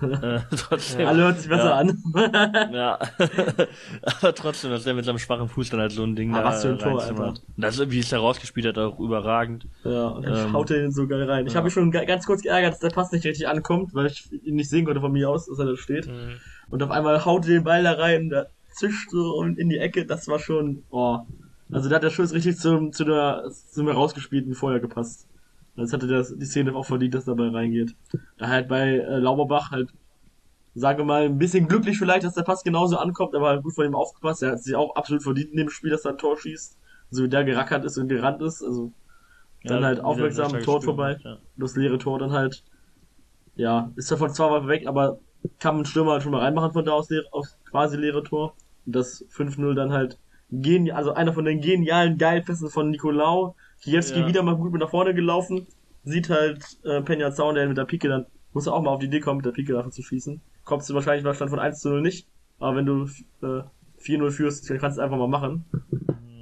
äh, 0.00 0.40
trotzdem. 0.56 1.06
Alle 1.06 1.22
hört 1.24 1.38
sich 1.38 1.48
besser 1.48 1.66
Ja. 1.70 1.76
an. 1.76 2.02
Ja. 2.72 2.98
Aber 4.20 4.34
trotzdem, 4.34 4.70
dass 4.70 4.84
der 4.84 4.94
mit 4.94 5.04
seinem 5.04 5.18
schwachen 5.18 5.48
Fuß 5.48 5.70
dann 5.70 5.80
halt 5.80 5.92
so 5.92 6.02
ein 6.02 6.16
Ding 6.16 6.34
Ah, 6.34 6.38
da 6.42 6.44
was 6.46 6.62
für 6.62 6.70
ein 6.70 6.78
Tor. 6.78 7.02
Alter. 7.02 7.34
Das, 7.56 7.90
wie 7.90 7.98
es 7.98 8.08
da 8.08 8.18
rausgespielt 8.18 8.66
hat, 8.66 8.78
auch 8.78 8.98
überragend. 8.98 9.66
Ja, 9.84 10.08
und 10.08 10.24
dann 10.26 10.46
Ähm, 10.48 10.52
haut 10.52 10.70
er 10.70 10.78
den 10.80 10.92
so 10.92 11.06
geil 11.06 11.22
rein. 11.30 11.46
Ich 11.46 11.52
ja. 11.52 11.58
habe 11.58 11.66
mich 11.66 11.74
schon 11.74 11.90
ga- 11.90 12.04
ganz 12.04 12.26
kurz 12.26 12.42
geärgert, 12.42 12.72
dass 12.72 12.80
der 12.80 12.88
Pass 12.90 13.12
nicht 13.12 13.24
richtig 13.24 13.46
ankommt, 13.48 13.94
weil 13.94 14.06
ich 14.06 14.30
ihn 14.32 14.56
nicht 14.56 14.70
sehen 14.70 14.84
konnte 14.86 15.00
von 15.00 15.12
mir 15.12 15.28
aus, 15.28 15.46
dass 15.46 15.58
er 15.58 15.66
da 15.66 15.76
steht. 15.76 16.06
Mhm. 16.06 16.40
Und 16.70 16.82
auf 16.82 16.90
einmal 16.90 17.24
haut 17.24 17.46
er 17.46 17.54
den 17.54 17.64
Ball 17.64 17.82
da 17.82 17.92
rein, 17.92 18.28
der 18.28 18.50
zischt 18.70 19.10
so 19.10 19.34
und 19.36 19.58
in 19.58 19.68
die 19.68 19.78
Ecke. 19.78 20.06
Das 20.06 20.28
war 20.28 20.38
schon, 20.38 20.84
oh. 20.90 21.18
Also 21.70 21.88
da 21.88 21.96
hat 21.96 22.02
der 22.02 22.10
Schuss 22.10 22.32
richtig 22.32 22.56
zum, 22.58 22.92
zu 22.92 23.04
der, 23.04 23.50
zu 23.50 23.82
mir 23.82 23.92
rausgespielten 23.92 24.54
vorher 24.54 24.80
gepasst. 24.80 25.26
Jetzt 25.76 25.92
hatte 25.92 26.06
das, 26.06 26.34
die 26.36 26.46
Szene 26.46 26.74
auch 26.74 26.86
verdient, 26.86 27.14
dass 27.14 27.26
dabei 27.26 27.48
reingeht. 27.48 27.94
Da 28.38 28.48
halt 28.48 28.68
bei 28.68 28.98
äh, 28.98 29.18
Lauberbach 29.18 29.70
halt, 29.70 29.90
sage 30.74 31.04
mal, 31.04 31.22
ein 31.22 31.38
bisschen 31.38 31.68
glücklich 31.68 31.98
vielleicht, 31.98 32.24
dass 32.24 32.34
der 32.34 32.42
Pass 32.42 32.64
genauso 32.64 32.96
ankommt, 32.96 33.34
aber 33.34 33.48
halt 33.48 33.62
gut 33.62 33.74
von 33.74 33.86
ihm 33.86 33.94
aufgepasst. 33.94 34.42
Er 34.42 34.52
hat 34.52 34.62
sich 34.62 34.74
auch 34.74 34.96
absolut 34.96 35.22
verdient 35.22 35.50
in 35.50 35.56
dem 35.58 35.70
Spiel, 35.70 35.90
dass 35.90 36.04
er 36.04 36.12
ein 36.12 36.18
Tor 36.18 36.38
schießt. 36.38 36.76
So 37.10 37.24
wie 37.24 37.28
der 37.28 37.44
gerackert 37.44 37.84
ist 37.84 37.96
und 37.96 38.08
gerannt 38.08 38.42
ist. 38.42 38.62
Also 38.62 38.92
dann 39.64 39.80
Ja, 39.82 39.86
halt 39.86 40.00
aufmerksam, 40.00 40.48
Tor 40.48 40.58
gespielt, 40.58 40.84
vorbei. 40.84 41.16
Ja. 41.22 41.38
Das 41.56 41.76
leere 41.76 41.98
Tor 41.98 42.18
dann 42.18 42.32
halt, 42.32 42.64
ja, 43.56 43.90
ist 43.96 44.10
davon 44.10 44.30
zwar 44.30 44.50
weit 44.50 44.68
weg, 44.68 44.86
aber 44.86 45.18
kann 45.58 45.78
ein 45.78 45.84
Stürmer 45.84 46.12
halt 46.12 46.22
schon 46.22 46.32
mal 46.32 46.40
reinmachen 46.40 46.72
von 46.72 46.84
da 46.84 46.92
aus, 46.92 47.08
aus 47.32 47.58
quasi 47.68 47.96
leere 47.96 48.22
Tor. 48.22 48.54
Und 48.86 48.96
das 48.96 49.24
5-0 49.30 49.74
dann 49.74 49.92
halt 49.92 50.18
genial, 50.50 50.96
also 50.96 51.12
einer 51.12 51.32
von 51.32 51.44
den 51.44 51.60
genialen 51.60 52.16
Geilpässen 52.18 52.70
von 52.70 52.90
Nicolau. 52.90 53.54
Kiewski 53.82 54.20
Ja. 54.20 54.26
wieder 54.26 54.42
mal 54.42 54.56
gut 54.56 54.72
mit 54.72 54.80
nach 54.80 54.90
vorne 54.90 55.14
gelaufen. 55.14 55.66
Sieht 56.04 56.30
halt 56.30 56.64
äh, 56.84 57.02
Penja 57.02 57.30
Zaun, 57.32 57.54
der 57.54 57.68
mit 57.68 57.76
der 57.76 57.84
Pike 57.84 58.08
dann, 58.08 58.26
muss 58.52 58.66
er 58.66 58.72
auch 58.72 58.82
mal 58.82 58.90
auf 58.90 59.00
die 59.00 59.06
Idee 59.06 59.20
kommen, 59.20 59.38
mit 59.38 59.46
der 59.46 59.52
Pike 59.52 59.72
dafür 59.74 59.90
zu 59.92 60.02
schießen. 60.02 60.40
Kommst 60.64 60.88
du 60.88 60.94
wahrscheinlich 60.94 61.24
bei 61.24 61.34
Stand 61.34 61.50
von 61.50 61.58
1 61.58 61.80
zu 61.80 61.90
0 61.90 62.00
nicht, 62.00 62.26
aber 62.58 62.76
wenn 62.76 62.86
du 62.86 63.04
äh, 63.42 63.62
4-0 64.02 64.30
führst, 64.30 64.70
dann 64.70 64.78
kannst 64.78 64.96
du 64.96 65.00
es 65.02 65.04
einfach 65.04 65.18
mal 65.18 65.28
machen. 65.28 65.64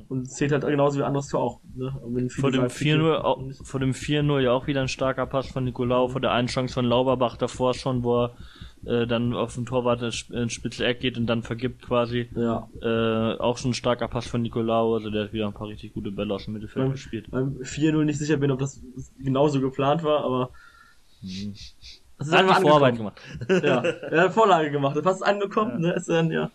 Und 0.09 0.30
zählt 0.30 0.52
halt 0.52 0.64
genauso 0.64 1.00
wie 1.00 1.02
anderes 1.02 1.28
Tor 1.28 1.40
auch. 1.42 1.61
Ne? 1.75 1.90
Vor 2.00 2.12
dem 2.12 2.30
viele 2.30 2.52
sagen, 2.52 2.66
4-0 2.68 2.99
Pike- 2.99 3.25
auch, 3.25 3.42
vor 3.64 3.80
dem 3.80 3.90
4-0 3.92 4.40
ja 4.40 4.52
auch 4.52 4.68
wieder 4.68 4.80
ein 4.82 4.88
starker 4.88 5.26
Pass 5.26 5.49
von 5.49 5.64
Nicolau, 5.64 6.06
vor 6.09 6.20
der 6.20 6.30
einen 6.30 6.47
Chance 6.47 6.75
von 6.75 6.85
Lauberbach 6.85 7.37
davor 7.37 7.75
schon, 7.75 8.04
wo 8.04 8.25
er 8.26 8.37
äh, 8.87 9.07
dann 9.07 9.35
auf 9.35 9.55
den 9.55 9.66
Torwart 9.66 10.00
ins 10.02 10.14
Sp- 10.23 10.33
ins 10.35 10.52
spitze 10.52 10.85
Eck 10.87 11.00
geht 11.00 11.19
und 11.19 11.26
dann 11.26 11.43
vergibt 11.43 11.83
quasi. 11.83 12.28
Ja, 12.35 12.69
Äh, 12.81 13.38
auch 13.38 13.59
schon 13.59 13.73
ein 13.73 13.75
starker 13.75 14.09
Pass 14.09 14.26
von 14.26 14.43
Nicolau, 14.43 14.95
also 14.95 15.11
der 15.11 15.25
hat 15.25 15.33
wieder 15.33 15.47
ein 15.47 15.52
paar 15.55 15.69
richtig 15.69 15.93
gute 15.95 16.11
Bälle 16.11 16.33
aus 16.35 16.45
dem 16.45 16.55
Mittelfeld 16.55 16.85
beim, 16.87 16.93
gespielt. 16.93 17.31
beim 17.31 17.57
4-0 17.62 18.05
nicht 18.05 18.19
sicher 18.19 18.37
bin, 18.37 18.50
ob 18.50 18.59
das 18.61 18.81
genauso 19.23 19.61
geplant 19.61 20.02
war, 20.05 20.25
aber 20.25 20.50
es 21.23 22.26
ist 22.28 22.33
Er 22.33 22.38
hat 22.38 22.45
einfach 22.49 22.61
Vorarbeit 22.62 22.97
gemacht. 22.97 23.21
Ja, 23.49 23.83
er 23.83 24.21
hat 24.25 24.33
Vorlage 24.33 24.71
gemacht, 24.71 24.97
das 24.97 25.16
ist 25.16 25.23
angekommen, 25.23 25.81
ne, 25.81 25.93
ist 25.93 26.09
dann, 26.09 26.31
ja. 26.31 26.50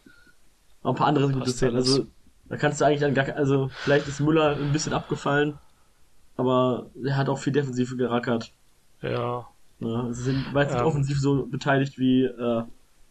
Noch 0.84 0.92
ein 0.94 0.96
paar 0.98 1.08
andere 1.08 1.30
gute 1.32 1.50
Szenen, 1.52 1.76
also, 1.76 2.08
da 2.50 2.58
kannst 2.58 2.82
du 2.82 2.86
eigentlich 2.86 3.06
an 3.06 3.14
gar, 3.14 3.28
also, 3.36 3.70
vielleicht 3.84 4.08
ist 4.08 4.20
Müller 4.20 4.56
ein 4.58 4.72
bisschen 4.72 4.94
abgefallen, 4.94 5.58
aber 6.38 6.88
er 7.04 7.18
hat 7.18 7.30
auch 7.30 7.38
viel 7.40 7.54
defensiv 7.54 7.96
gerackert, 7.98 8.52
Ja. 9.02 9.48
Ne, 9.82 10.14
sie 10.14 10.24
sind 10.24 10.54
nicht 10.54 10.72
Ähm. 10.72 10.86
offensiv 10.86 11.20
so 11.20 11.46
beteiligt 11.46 12.00
wie, 12.00 12.24
äh, 12.26 12.64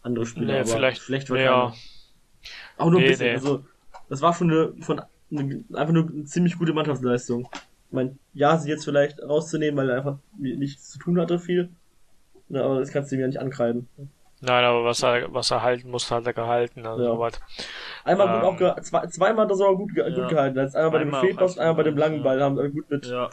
andere 0.02 0.24
Spieler, 0.26 0.54
Nee, 0.54 0.60
aber 0.60 0.68
vielleicht- 0.68 1.02
schlecht 1.02 1.28
war 1.30 1.38
ja. 1.38 1.72
Auch 2.78 2.90
nur 2.90 3.00
ein 3.00 3.02
Nee, 3.04 3.08
bisschen, 3.10 3.26
nee. 3.26 3.34
also, 3.34 3.64
das 4.08 4.22
war 4.22 4.32
schon 4.32 4.50
eine, 4.50 4.72
von, 4.80 5.02
eine, 5.30 5.62
einfach 5.74 5.92
nur 5.92 6.08
eine 6.08 6.24
ziemlich 6.24 6.56
gute 6.58 6.72
Mannschaftsleistung. 6.72 7.48
Ich 7.52 7.92
mein, 7.92 8.18
ja, 8.32 8.56
sie 8.56 8.70
jetzt 8.70 8.84
vielleicht 8.84 9.20
rauszunehmen, 9.22 9.76
weil 9.76 9.90
er 9.90 9.98
einfach 9.98 10.16
nichts 10.38 10.90
zu 10.90 10.98
tun 10.98 11.20
hatte 11.20 11.38
viel, 11.38 11.68
ne, 12.48 12.62
aber 12.62 12.80
das 12.80 12.90
kannst 12.92 13.10
du 13.12 13.16
ihm 13.16 13.20
ja 13.20 13.26
nicht 13.26 13.40
ankreiden. 13.40 13.88
Nein, 14.42 14.64
aber 14.64 14.84
was 14.86 15.02
er, 15.02 15.30
was 15.34 15.50
er 15.50 15.62
halten 15.62 15.90
muss, 15.90 16.10
hat 16.10 16.26
er 16.26 16.32
gehalten. 16.32 16.86
Also 16.86 17.04
Ja. 17.04 17.10
soweit. 17.10 17.38
Einmal 18.04 18.26
Ähm, 18.28 18.34
gut 18.36 18.42
auch 18.44 18.56
ge 18.56 18.82
zwei, 18.82 19.06
zweimal 19.08 19.44
hat 19.44 19.50
er 19.52 19.56
sogar 19.56 19.76
gut, 19.76 19.94
ge 19.94 20.08
Ja. 20.08 20.14
gut 20.18 20.30
gehalten. 20.30 20.58
Einmal 20.58 20.90
bei 20.90 20.98
dem 21.00 21.12
Fehlpass, 21.12 21.58
einmal 21.58 21.74
bei 21.74 21.82
dem 21.82 21.98
langen. 21.98 22.22
Ball 22.22 22.40
haben 22.42 22.56
gut 22.72 22.90
mit 22.90 23.04
Ja, 23.06 23.28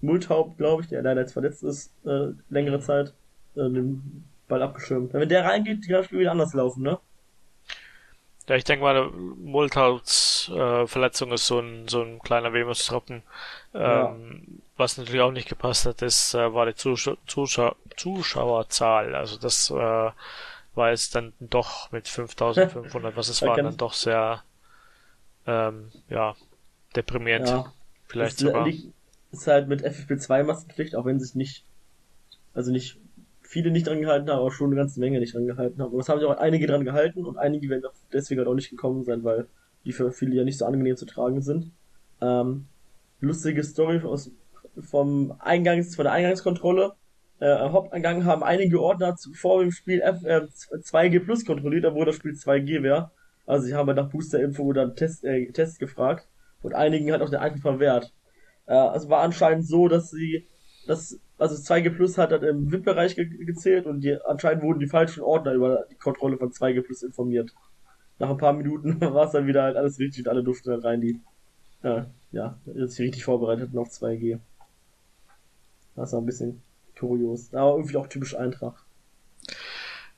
Multhaupt, 0.00 0.58
glaube 0.58 0.82
ich, 0.82 0.88
der 0.88 1.02
leider 1.02 1.20
jetzt 1.22 1.32
verletzt 1.32 1.62
ist, 1.62 1.92
äh, 2.06 2.28
längere 2.50 2.80
Zeit, 2.80 3.08
äh, 3.56 3.68
den 3.68 4.24
Ball 4.48 4.62
abgeschirmt. 4.62 5.12
Wenn 5.12 5.28
der 5.28 5.44
reingeht, 5.44 5.82
kann 5.82 5.92
das 5.96 6.06
Spiel 6.06 6.20
wieder 6.20 6.32
anders 6.32 6.54
laufen, 6.54 6.82
ne? 6.82 6.98
Ja, 8.48 8.56
ich 8.56 8.64
denke 8.64 8.82
mal, 8.82 9.10
Multhauts 9.10 10.50
äh, 10.54 10.86
Verletzung 10.86 11.32
ist 11.32 11.46
so 11.46 11.58
ein, 11.60 11.86
so 11.86 12.00
ein 12.02 12.18
kleiner 12.20 12.52
Wehmutstropfen. 12.54 13.22
Ähm, 13.74 13.80
Ja. 13.80 14.16
Was 14.78 14.96
natürlich 14.96 15.20
auch 15.20 15.32
nicht 15.32 15.48
gepasst 15.48 15.84
hat, 15.86 16.00
ist, 16.02 16.34
äh, 16.34 16.54
war 16.54 16.64
die 16.64 16.74
Zuschau 16.74 17.16
Zuschau 17.26 17.74
Zuschauerzahl. 17.96 19.14
Also 19.14 19.36
das 19.36 19.70
äh, 19.70 19.74
war 19.74 20.90
jetzt 20.90 21.14
dann 21.14 21.32
doch 21.40 21.90
mit 21.92 22.06
5500, 22.08 23.16
was 23.16 23.28
es 23.28 23.42
war, 23.46 23.56
dann 23.56 23.76
doch 23.76 23.92
sehr 23.92 24.42
ähm, 25.46 25.90
ja, 26.08 26.34
deprimierend. 26.96 27.48
Ja. 27.48 27.72
Vielleicht 28.06 28.40
das 28.40 28.46
sogar. 28.46 28.64
liegt- 28.66 28.94
ist 29.32 29.46
halt 29.46 29.68
mit 29.68 29.84
FFP2 29.84 30.44
Maskenpflicht, 30.44 30.96
auch 30.96 31.04
wenn 31.04 31.20
sich 31.20 31.34
nicht, 31.34 31.64
also 32.54 32.72
nicht 32.72 32.98
viele 33.42 33.70
nicht 33.70 33.86
dran 33.86 34.00
gehalten 34.00 34.28
haben, 34.28 34.40
aber 34.40 34.52
schon 34.52 34.68
eine 34.68 34.76
ganze 34.76 35.00
Menge 35.00 35.20
nicht 35.20 35.34
dran 35.34 35.46
gehalten 35.46 35.80
haben. 35.80 35.92
Und 35.92 36.00
es 36.00 36.08
haben 36.08 36.20
sich 36.20 36.28
auch 36.28 36.36
einige 36.36 36.66
dran 36.66 36.84
gehalten 36.84 37.24
und 37.24 37.38
einige 37.38 37.68
werden 37.68 37.84
deswegen 38.12 38.40
halt 38.40 38.48
auch 38.48 38.54
nicht 38.54 38.70
gekommen 38.70 39.04
sein, 39.04 39.24
weil 39.24 39.46
die 39.84 39.92
für 39.92 40.12
viele 40.12 40.36
ja 40.36 40.44
nicht 40.44 40.58
so 40.58 40.66
angenehm 40.66 40.96
zu 40.96 41.06
tragen 41.06 41.40
sind. 41.40 41.72
Ähm, 42.20 42.66
lustige 43.20 43.62
Story 43.64 44.00
aus, 44.02 44.30
vom 44.80 45.34
Eingangs, 45.38 45.96
von 45.96 46.04
der 46.04 46.12
Eingangskontrolle. 46.12 46.92
Äh, 47.40 47.52
am 47.52 47.72
Haupteingang 47.72 48.24
haben 48.24 48.42
einige 48.42 48.80
Ordner 48.80 49.16
vor 49.34 49.62
dem 49.62 49.70
Spiel 49.70 50.00
F, 50.00 50.24
äh, 50.24 50.46
2G 50.82 51.20
Plus 51.20 51.44
kontrolliert, 51.44 51.84
obwohl 51.84 52.04
das 52.04 52.16
Spiel 52.16 52.32
2G 52.32 52.82
wäre. 52.82 53.12
Also 53.46 53.66
sie 53.66 53.74
haben 53.74 53.86
halt 53.86 53.96
nach 53.96 54.10
Booster-Info 54.10 54.62
oder 54.62 54.94
Test, 54.94 55.24
äh, 55.24 55.50
Test 55.52 55.78
gefragt. 55.78 56.28
Und 56.60 56.74
einigen 56.74 57.12
hat 57.12 57.22
auch 57.22 57.30
der 57.30 57.40
Eintritt 57.40 57.62
verwehrt. 57.62 58.12
Äh, 58.68 58.74
also 58.74 59.08
war 59.08 59.22
anscheinend 59.22 59.66
so, 59.66 59.88
dass 59.88 60.10
sie, 60.10 60.46
dass, 60.86 61.18
also 61.38 61.56
2G 61.56 61.90
Plus 61.90 62.18
hat 62.18 62.32
dann 62.32 62.42
im 62.44 62.70
VIP-Bereich 62.70 63.16
ge 63.16 63.26
gezählt 63.44 63.86
und 63.86 64.02
die, 64.02 64.16
anscheinend 64.22 64.62
wurden 64.62 64.78
die 64.78 64.86
falschen 64.86 65.22
Ordner 65.22 65.54
über 65.54 65.86
die 65.90 65.96
Kontrolle 65.96 66.36
von 66.36 66.52
2G 66.52 66.82
Plus 66.82 67.02
informiert. 67.02 67.52
Nach 68.18 68.30
ein 68.30 68.36
paar 68.36 68.52
Minuten 68.52 69.00
war 69.00 69.26
es 69.26 69.32
dann 69.32 69.46
wieder 69.46 69.62
halt 69.62 69.76
alles 69.76 69.98
richtig 69.98 70.26
und 70.26 70.28
alle 70.30 70.44
durften 70.44 70.70
dann 70.70 70.80
rein, 70.80 71.00
die, 71.00 71.20
äh, 71.82 72.02
ja, 72.30 72.58
sich 72.66 73.00
richtig 73.00 73.24
vorbereitet 73.24 73.76
auf 73.76 73.88
2G. 73.88 74.38
Das 75.96 76.12
war 76.12 76.20
ein 76.20 76.26
bisschen 76.26 76.62
kurios. 76.98 77.52
Aber 77.54 77.76
irgendwie 77.76 77.96
auch 77.96 78.06
typisch 78.06 78.36
Eintracht. 78.36 78.84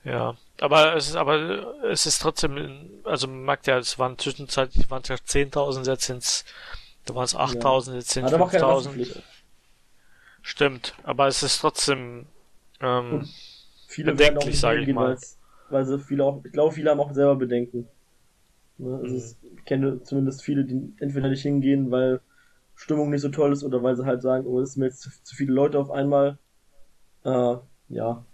Ja, 0.02 0.36
aber 0.60 0.96
es 0.96 1.08
ist, 1.08 1.16
aber 1.16 1.84
es 1.84 2.06
ist 2.06 2.20
trotzdem, 2.20 3.02
also 3.04 3.28
man 3.28 3.44
merkt 3.44 3.66
ja, 3.66 3.78
es 3.78 3.98
waren 3.98 4.18
zwischenzeitlich 4.18 4.90
waren 4.90 5.02
es 5.02 5.08
ja 5.08 5.16
10.000, 5.16 5.90
jetzt 5.90 6.04
sind's, 6.04 6.44
da 7.04 7.14
waren 7.14 7.24
es 7.24 7.36
8.000, 7.36 7.90
ja. 7.90 7.94
jetzt 7.96 8.10
sind 8.10 8.26
es 8.26 8.32
5.000. 8.32 9.22
Stimmt, 10.42 10.94
aber 11.02 11.26
es 11.26 11.42
ist 11.42 11.60
trotzdem 11.60 12.26
ähm, 12.80 13.28
viele 13.88 14.12
bedenklich, 14.12 14.58
sage 14.58 14.80
ich 14.80 14.88
mal. 14.94 15.18
Weil 15.68 15.86
sie 15.86 15.98
viele 15.98 16.24
auch, 16.24 16.44
ich 16.44 16.52
glaube, 16.52 16.74
viele 16.74 16.90
haben 16.90 17.00
auch 17.00 17.12
selber 17.12 17.36
Bedenken. 17.36 17.88
Ne? 18.78 18.98
Also 19.02 19.14
mhm. 19.14 19.56
ich 19.56 19.64
kenne 19.64 20.02
zumindest 20.02 20.42
viele, 20.42 20.64
die 20.64 20.92
entweder 20.98 21.28
nicht 21.28 21.42
hingehen, 21.42 21.90
weil 21.90 22.20
Stimmung 22.74 23.10
nicht 23.10 23.20
so 23.20 23.28
toll 23.28 23.52
ist 23.52 23.62
oder 23.62 23.82
weil 23.82 23.96
sie 23.96 24.06
halt 24.06 24.22
sagen, 24.22 24.46
oh, 24.46 24.60
es 24.60 24.72
sind 24.72 24.80
mir 24.80 24.86
jetzt 24.86 25.02
zu, 25.02 25.10
zu 25.22 25.36
viele 25.36 25.52
Leute 25.52 25.78
auf 25.78 25.90
einmal. 25.90 26.38
Äh, 27.24 27.56
ja. 27.88 28.24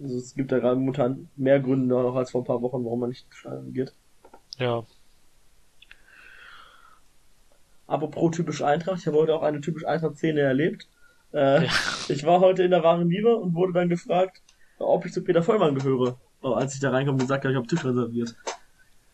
Also 0.00 0.18
es 0.18 0.34
gibt 0.34 0.52
da 0.52 0.58
gerade 0.58 0.76
momentan 0.76 1.28
mehr 1.36 1.58
Gründe 1.58 1.88
noch 1.88 2.14
als 2.14 2.30
vor 2.30 2.42
ein 2.42 2.46
paar 2.46 2.62
Wochen, 2.62 2.84
warum 2.84 3.00
man 3.00 3.08
nicht 3.08 3.26
stadion 3.30 3.72
geht. 3.72 3.94
Ja. 4.58 4.84
Apropos 7.86 8.34
typisch 8.34 8.62
Eintracht, 8.62 8.98
ich 9.00 9.06
habe 9.06 9.16
heute 9.16 9.34
auch 9.34 9.42
eine 9.42 9.60
typisch 9.60 9.86
Eintracht-Szene 9.86 10.40
erlebt. 10.40 10.88
Äh, 11.32 11.64
ja. 11.64 11.70
Ich 12.08 12.24
war 12.24 12.38
heute 12.38 12.62
in 12.62 12.70
der 12.70 12.84
wahren 12.84 13.08
Liebe 13.08 13.34
und 13.36 13.54
wurde 13.54 13.72
dann 13.72 13.88
gefragt, 13.88 14.42
ob 14.78 15.04
ich 15.06 15.12
zu 15.12 15.24
Peter 15.24 15.42
Vollmann 15.42 15.74
gehöre. 15.74 16.18
Oh, 16.40 16.52
als 16.52 16.74
ich 16.74 16.80
da 16.80 16.90
reinkomme 16.90 17.14
und 17.14 17.22
gesagt 17.22 17.44
habe, 17.44 17.52
ich 17.52 17.56
habe 17.56 17.66
Tisch 17.66 17.84
reserviert. 17.84 18.36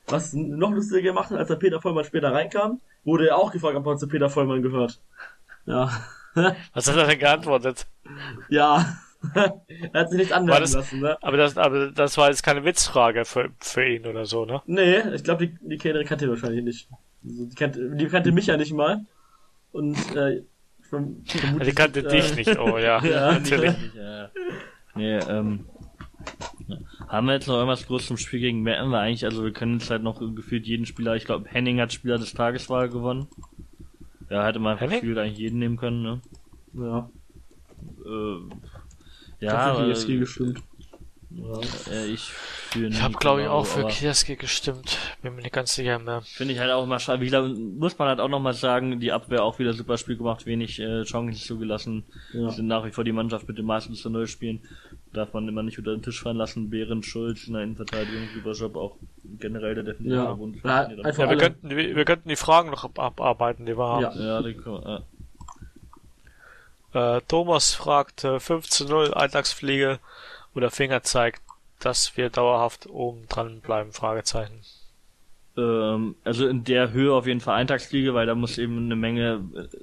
Was 0.09 0.35
noch 0.35 0.73
lustiger 0.73 1.01
gemacht 1.01 1.31
hat, 1.31 1.39
als 1.39 1.49
der 1.49 1.57
Peter 1.57 1.81
Vollmann 1.81 2.05
später 2.05 2.33
reinkam, 2.33 2.81
wurde 3.05 3.29
er 3.29 3.39
auch 3.39 3.51
gefragt, 3.51 3.77
ob 3.77 3.87
er 3.87 3.97
zu 3.97 4.09
Peter 4.09 4.29
Vollmann 4.29 4.63
gehört. 4.63 5.01
Ja. 5.65 5.91
Was 6.75 6.89
hat 6.89 6.97
er 6.97 7.07
denn 7.07 7.19
geantwortet? 7.19 7.87
Ja. 8.49 8.99
er 9.35 10.01
hat 10.01 10.11
sich 10.11 10.19
nichts 10.19 10.33
anmerken 10.33 10.73
lassen, 10.73 11.01
ne? 11.01 11.17
Aber 11.23 11.37
das, 11.37 11.57
aber 11.57 11.93
das 11.93 12.19
war 12.19 12.29
jetzt 12.29 12.43
keine 12.43 12.65
Witzfrage 12.65 13.25
für, 13.25 13.51
für 13.61 13.87
ihn 13.87 14.07
oder 14.07 14.27
so, 14.27 14.45
ne? 14.45 14.61
Nee, 14.67 14.99
ich 15.15 15.23
glaube, 15.23 15.47
die, 15.47 15.59
die 15.61 15.79
Kellnerin 15.79 16.07
kannte 16.07 16.25
ihn 16.25 16.31
wahrscheinlich 16.31 16.65
nicht. 16.65 16.89
Also, 17.25 17.47
die, 17.47 17.55
kannte, 17.55 17.97
die 17.97 18.07
kannte 18.07 18.33
mich 18.33 18.47
ja 18.47 18.57
nicht 18.57 18.73
mal. 18.73 19.05
Und, 19.73 19.97
äh, 20.17 20.43
von, 20.83 21.25
die 21.25 21.73
kannte 21.73 22.01
äh, 22.01 22.09
dich 22.09 22.37
nicht, 22.37 22.59
oh 22.59 22.77
ja. 22.79 23.03
ja 23.05 23.33
natürlich. 23.33 23.75
Ja. 23.97 24.31
Nee, 24.95 25.19
ähm, 25.19 25.67
haben 27.09 27.27
wir 27.27 27.35
jetzt 27.35 27.47
noch 27.47 27.55
irgendwas 27.55 27.87
groß 27.87 28.07
zum 28.07 28.17
Spiel 28.17 28.41
gegen? 28.41 28.65
Weil 28.65 28.95
eigentlich, 28.95 29.25
also 29.25 29.45
wir 29.45 29.53
können 29.53 29.79
jetzt 29.79 29.91
halt 29.91 30.03
noch 30.03 30.21
gefühlt 30.35 30.67
jeden 30.67 30.87
Spieler, 30.87 31.17
ich 31.17 31.25
glaube 31.25 31.49
Henning 31.49 31.81
hat 31.81 31.93
Spieler 31.93 32.19
des 32.19 32.35
Tageswahl 32.35 32.89
gewonnen. 32.89 33.29
Ja, 34.29 34.47
hätte 34.47 34.59
man 34.59 34.79
gefühlt 34.79 35.19
eigentlich 35.19 35.39
jeden 35.39 35.59
nehmen 35.59 35.77
können, 35.77 36.03
ne? 36.03 36.21
Ja. 36.75 37.11
Äh, 38.07 39.45
ja. 39.45 39.51
Kaffi 39.51 40.19
gestimmt. 40.19 40.63
Äh, 41.91 42.07
ich 42.07 42.31
für 42.73 42.87
Ich 42.87 43.03
habe 43.03 43.15
glaube 43.15 43.43
ich 43.43 43.49
auch 43.49 43.67
für 43.67 43.87
Kierski 43.87 44.37
gestimmt. 44.37 44.99
Bin 45.23 45.35
mir 45.35 45.43
nicht 45.43 45.53
ganz 45.53 45.75
sicher 45.75 45.99
mehr. 45.99 46.23
Finde 46.23 46.55
ich 46.55 46.61
halt 46.61 46.71
auch 46.71 46.87
mal 46.87 46.99
schade. 46.99 47.21
Wie 47.21 47.79
muss 47.79 47.99
man 47.99 48.09
halt 48.09 48.21
auch 48.21 48.29
noch 48.29 48.41
mal 48.41 48.55
sagen, 48.55 49.01
die 49.01 49.13
Abwehr 49.13 49.43
auch 49.43 49.59
wieder 49.59 49.73
super 49.73 49.99
Spiel 49.99 50.17
gemacht, 50.17 50.47
wenig 50.47 50.79
äh, 50.81 51.03
Chancen 51.05 51.35
zugelassen. 51.35 52.05
Ja. 52.33 52.51
Sind 52.51 52.67
nach 52.67 52.85
wie 52.85 52.91
vor 52.91 53.05
die 53.05 53.13
Mannschaft 53.13 53.49
mit 53.49 53.59
den 53.59 53.67
meisten 53.67 53.95
zu 53.95 54.11
Null 54.11 54.27
spielen. 54.27 54.61
Darf 55.13 55.35
man 55.35 55.47
immer 55.47 55.63
nicht 55.63 55.79
unter 55.79 55.93
den 55.93 56.03
Tisch 56.03 56.23
fallen 56.23 56.39
lassen. 56.39 56.71
Behren, 56.71 57.03
Schulz 57.03 57.47
in 57.47 57.55
der 57.55 57.63
Innenverteidigung, 57.63 58.29
Überjob 58.35 58.77
auch 58.77 58.97
generell 59.39 59.75
der 59.75 59.85
definitive 59.85 60.23
ja. 60.23 60.33
Bund. 60.33 60.57
Ja, 60.65 60.87
einfach 60.87 61.25
ja, 61.25 61.31
wir, 61.31 61.37
könnten, 61.37 61.71
wir, 61.71 61.97
wir, 61.97 62.05
könnten 62.05 62.29
die 62.29 62.37
Fragen 62.37 62.71
noch 62.71 62.85
abarbeiten, 62.85 63.67
die 63.67 63.77
wir 63.77 63.85
haben. 63.85 64.03
Ja, 64.03 64.41
ja, 64.41 64.43
die, 64.43 64.57
ja. 64.65 65.03
Äh, 66.95 67.21
Thomas 67.29 67.75
fragt 67.75 68.25
äh, 68.25 68.41
5 68.41 68.69
zu 68.69 68.87
0 68.87 69.15
Alltagspflege 69.15 69.99
oder 70.55 70.71
Finger 70.71 71.03
zeigt, 71.03 71.43
dass 71.81 72.17
wir 72.17 72.31
dauerhaft 72.31 72.89
oben 72.89 73.27
dran 73.29 73.61
bleiben, 73.61 73.93
Fragezeichen. 73.93 74.61
Ähm, 75.57 76.15
also 76.25 76.47
in 76.47 76.65
der 76.65 76.93
Höhe 76.93 77.13
auf 77.13 77.27
jeden 77.27 77.41
Fall 77.41 77.57
Eintagsliga, 77.57 78.15
weil 78.15 78.27
da 78.27 78.35
muss 78.35 78.59
eben 78.59 78.79
eine 78.79 78.97
Menge 78.97 79.45
äh, 79.55 79.77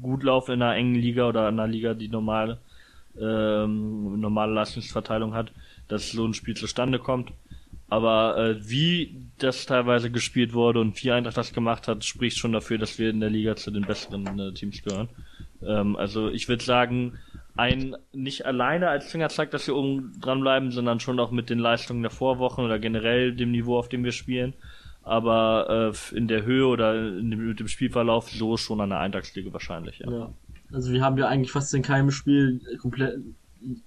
gut 0.00 0.22
laufen 0.22 0.52
in 0.52 0.62
einer 0.62 0.76
engen 0.76 0.94
Liga 0.94 1.28
oder 1.28 1.48
in 1.48 1.58
einer 1.58 1.66
Liga, 1.66 1.94
die 1.94 2.08
normale, 2.08 2.58
ähm, 3.20 4.20
normale 4.20 4.52
Leistungsverteilung 4.52 5.34
hat, 5.34 5.52
dass 5.88 6.10
so 6.10 6.24
ein 6.26 6.34
Spiel 6.34 6.56
zustande 6.56 6.98
kommt. 6.98 7.32
Aber 7.88 8.36
äh, 8.36 8.68
wie 8.68 9.16
das 9.38 9.66
teilweise 9.66 10.10
gespielt 10.10 10.54
wurde 10.54 10.80
und 10.80 11.02
wie 11.02 11.12
Eintracht 11.12 11.36
das 11.36 11.52
gemacht 11.52 11.86
hat, 11.86 12.04
spricht 12.04 12.36
schon 12.36 12.52
dafür, 12.52 12.78
dass 12.78 12.98
wir 12.98 13.10
in 13.10 13.20
der 13.20 13.30
Liga 13.30 13.54
zu 13.54 13.70
den 13.70 13.84
besseren 13.84 14.38
äh, 14.38 14.52
Teams 14.52 14.82
gehören. 14.82 15.08
Ähm, 15.62 15.94
also 15.96 16.28
ich 16.28 16.48
würde 16.48 16.64
sagen, 16.64 17.18
ein 17.56 17.96
nicht 18.12 18.46
alleine 18.46 18.88
als 18.88 19.10
Fingerzeig, 19.10 19.50
dass 19.50 19.66
wir 19.66 19.76
oben 19.76 20.12
dranbleiben, 20.20 20.70
sondern 20.70 21.00
schon 21.00 21.18
auch 21.20 21.30
mit 21.30 21.50
den 21.50 21.58
Leistungen 21.58 22.02
der 22.02 22.10
Vorwochen 22.10 22.64
oder 22.64 22.78
generell 22.78 23.34
dem 23.34 23.50
Niveau, 23.50 23.78
auf 23.78 23.88
dem 23.88 24.04
wir 24.04 24.12
spielen. 24.12 24.54
Aber 25.02 25.92
äh, 25.92 26.16
in 26.16 26.28
der 26.28 26.44
Höhe 26.44 26.66
oder 26.66 26.94
in 27.18 27.30
dem, 27.30 27.48
mit 27.48 27.60
dem 27.60 27.68
Spielverlauf 27.68 28.28
so 28.30 28.56
schon 28.56 28.80
an 28.80 28.90
der 28.90 28.98
Eintagsliga 28.98 29.52
wahrscheinlich, 29.52 30.00
ja. 30.00 30.10
ja. 30.10 30.34
Also 30.72 30.92
wir 30.92 31.02
haben 31.02 31.16
ja 31.16 31.28
eigentlich 31.28 31.52
fast 31.52 31.72
in 31.74 31.82
keinem 31.82 32.10
Spiel 32.10 32.60
komplett, 32.80 33.20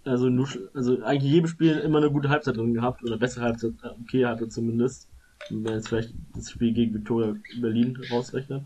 also 0.05 0.29
nur, 0.29 0.47
also 0.73 1.01
eigentlich 1.03 1.31
jedem 1.31 1.47
Spiel 1.47 1.77
immer 1.79 1.97
eine 1.97 2.09
gute 2.09 2.29
Halbzeit 2.29 2.55
drin 2.55 2.73
gehabt 2.73 3.03
oder 3.03 3.17
bessere 3.17 3.43
Halbzeit, 3.43 3.73
äh, 3.83 3.89
okay 4.01 4.25
hatte 4.25 4.47
zumindest. 4.47 5.09
Wenn 5.49 5.61
man 5.63 5.73
jetzt 5.73 5.89
vielleicht 5.89 6.13
das 6.35 6.51
Spiel 6.51 6.73
gegen 6.73 6.93
Victoria 6.93 7.35
Berlin 7.61 7.97
rausrechnet. 8.11 8.63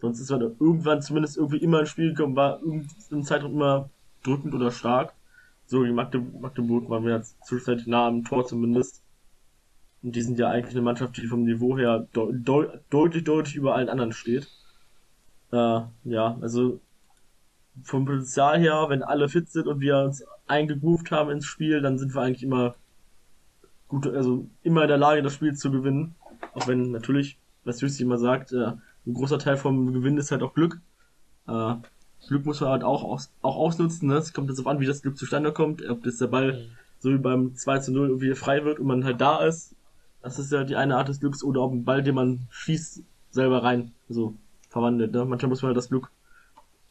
Sonst 0.00 0.20
ist 0.20 0.30
man 0.30 0.40
irgendwann 0.40 1.02
zumindest 1.02 1.36
irgendwie 1.36 1.58
immer 1.58 1.80
ein 1.80 1.86
Spiel 1.86 2.10
gekommen, 2.10 2.36
war 2.36 2.60
irgendein 2.60 3.22
Zeitraum 3.22 3.52
immer 3.52 3.90
drückend 4.26 4.54
oder 4.54 4.70
stark. 4.70 5.14
So 5.66 5.84
wie 5.84 5.92
Magdeburg, 5.92 6.40
Magdeburg 6.40 6.90
waren 6.90 7.04
wir 7.04 7.16
jetzt 7.16 7.36
zwischenzeitlich 7.46 7.86
nah 7.86 8.06
am 8.06 8.24
Tor 8.24 8.46
zumindest. 8.46 9.02
Und 10.02 10.14
die 10.14 10.22
sind 10.22 10.38
ja 10.38 10.50
eigentlich 10.50 10.74
eine 10.74 10.82
Mannschaft, 10.82 11.16
die 11.16 11.26
vom 11.26 11.44
Niveau 11.44 11.78
her 11.78 12.06
de 12.14 12.32
de 12.32 12.80
deutlich, 12.90 13.24
deutlich 13.24 13.56
über 13.56 13.74
allen 13.74 13.88
anderen 13.88 14.12
steht. 14.12 14.48
Äh, 15.52 15.80
ja, 16.04 16.36
also 16.40 16.80
vom 17.82 18.04
Potenzial 18.04 18.60
her, 18.60 18.86
wenn 18.88 19.02
alle 19.02 19.28
fit 19.28 19.48
sind 19.48 19.66
und 19.66 19.80
wir 19.80 19.98
uns 19.98 20.24
eingegroovt 20.46 21.10
haben 21.10 21.30
ins 21.30 21.46
Spiel, 21.46 21.80
dann 21.80 21.98
sind 21.98 22.14
wir 22.14 22.22
eigentlich 22.22 22.42
immer 22.42 22.74
gut, 23.88 24.06
also 24.06 24.46
immer 24.62 24.82
in 24.82 24.88
der 24.88 24.98
Lage, 24.98 25.22
das 25.22 25.34
Spiel 25.34 25.54
zu 25.54 25.70
gewinnen. 25.70 26.14
Auch 26.52 26.68
wenn 26.68 26.90
natürlich, 26.90 27.38
was 27.64 27.80
Jussi 27.80 28.02
immer 28.02 28.18
sagt, 28.18 28.52
äh, 28.52 28.72
ein 29.06 29.14
großer 29.14 29.38
Teil 29.38 29.56
vom 29.56 29.92
Gewinn 29.92 30.18
ist 30.18 30.30
halt 30.30 30.42
auch 30.42 30.54
Glück. 30.54 30.80
Äh, 31.48 31.76
Glück 32.28 32.46
muss 32.46 32.60
man 32.60 32.70
halt 32.70 32.84
auch, 32.84 33.04
aus, 33.04 33.30
auch 33.42 33.56
ausnutzen. 33.56 34.08
Ne? 34.08 34.16
Es 34.16 34.32
kommt 34.32 34.48
jetzt 34.48 34.60
auf 34.60 34.66
an, 34.66 34.80
wie 34.80 34.86
das 34.86 35.02
Glück 35.02 35.16
zustande 35.16 35.52
kommt. 35.52 35.86
Ob 35.88 36.02
das 36.02 36.18
der 36.18 36.26
Ball 36.26 36.52
mhm. 36.52 36.76
so 36.98 37.10
wie 37.10 37.18
beim 37.18 37.54
2 37.54 37.78
zu 37.80 37.92
0 37.92 38.08
irgendwie 38.08 38.34
frei 38.34 38.64
wird 38.64 38.78
und 38.78 38.86
man 38.86 39.04
halt 39.04 39.20
da 39.20 39.44
ist. 39.44 39.74
Das 40.22 40.38
ist 40.38 40.52
ja 40.52 40.64
die 40.64 40.76
eine 40.76 40.96
Art 40.96 41.08
des 41.08 41.20
Glücks. 41.20 41.42
Oder 41.42 41.62
ob 41.62 41.72
ein 41.72 41.84
Ball, 41.84 42.02
den 42.02 42.14
man 42.14 42.40
schießt, 42.50 43.02
selber 43.30 43.62
rein 43.62 43.92
so 44.08 44.34
verwandelt. 44.68 45.12
Ne? 45.12 45.24
Manchmal 45.24 45.50
muss 45.50 45.62
man 45.62 45.68
halt 45.68 45.76
das 45.76 45.88
Glück 45.88 46.10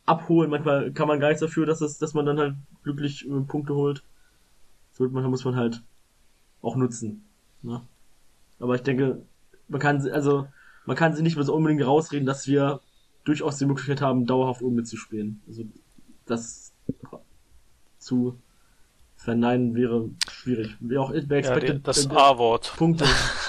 abholen. 0.05 0.49
Manchmal 0.49 0.91
kann 0.91 1.07
man 1.07 1.19
gar 1.19 1.29
nichts 1.29 1.41
dafür, 1.41 1.65
dass, 1.65 1.81
es, 1.81 1.97
dass 1.97 2.13
man 2.13 2.25
dann 2.25 2.39
halt 2.39 2.55
glücklich 2.83 3.27
äh, 3.27 3.41
Punkte 3.41 3.75
holt. 3.75 4.03
So, 4.93 5.03
manchmal 5.03 5.29
muss 5.29 5.45
man 5.45 5.55
halt 5.55 5.81
auch 6.61 6.75
nutzen. 6.75 7.25
Ne? 7.61 7.81
Aber 8.59 8.75
ich 8.75 8.83
denke, 8.83 9.23
man 9.67 9.81
kann, 9.81 10.07
also, 10.09 10.47
man 10.85 10.95
kann 10.95 11.15
sie 11.15 11.23
nicht 11.23 11.35
mehr 11.35 11.45
so 11.45 11.55
unbedingt 11.55 11.85
rausreden, 11.85 12.25
dass 12.25 12.47
wir 12.47 12.79
durchaus 13.23 13.57
die 13.57 13.65
Möglichkeit 13.65 14.01
haben, 14.01 14.25
dauerhaft 14.25 14.61
oben 14.61 14.75
mitzuspielen. 14.75 15.41
Also 15.47 15.63
das 16.25 16.73
zu 17.97 18.39
verneinen 19.15 19.73
wäre 19.75 20.09
schwierig. 20.29 20.75
Wie 20.81 20.97
auch 20.97 21.11
wer 21.13 21.37
expected, 21.37 21.69
ja, 21.69 21.79
das 21.81 22.09
A-Wort. 22.09 22.73
Punkte. 22.75 23.05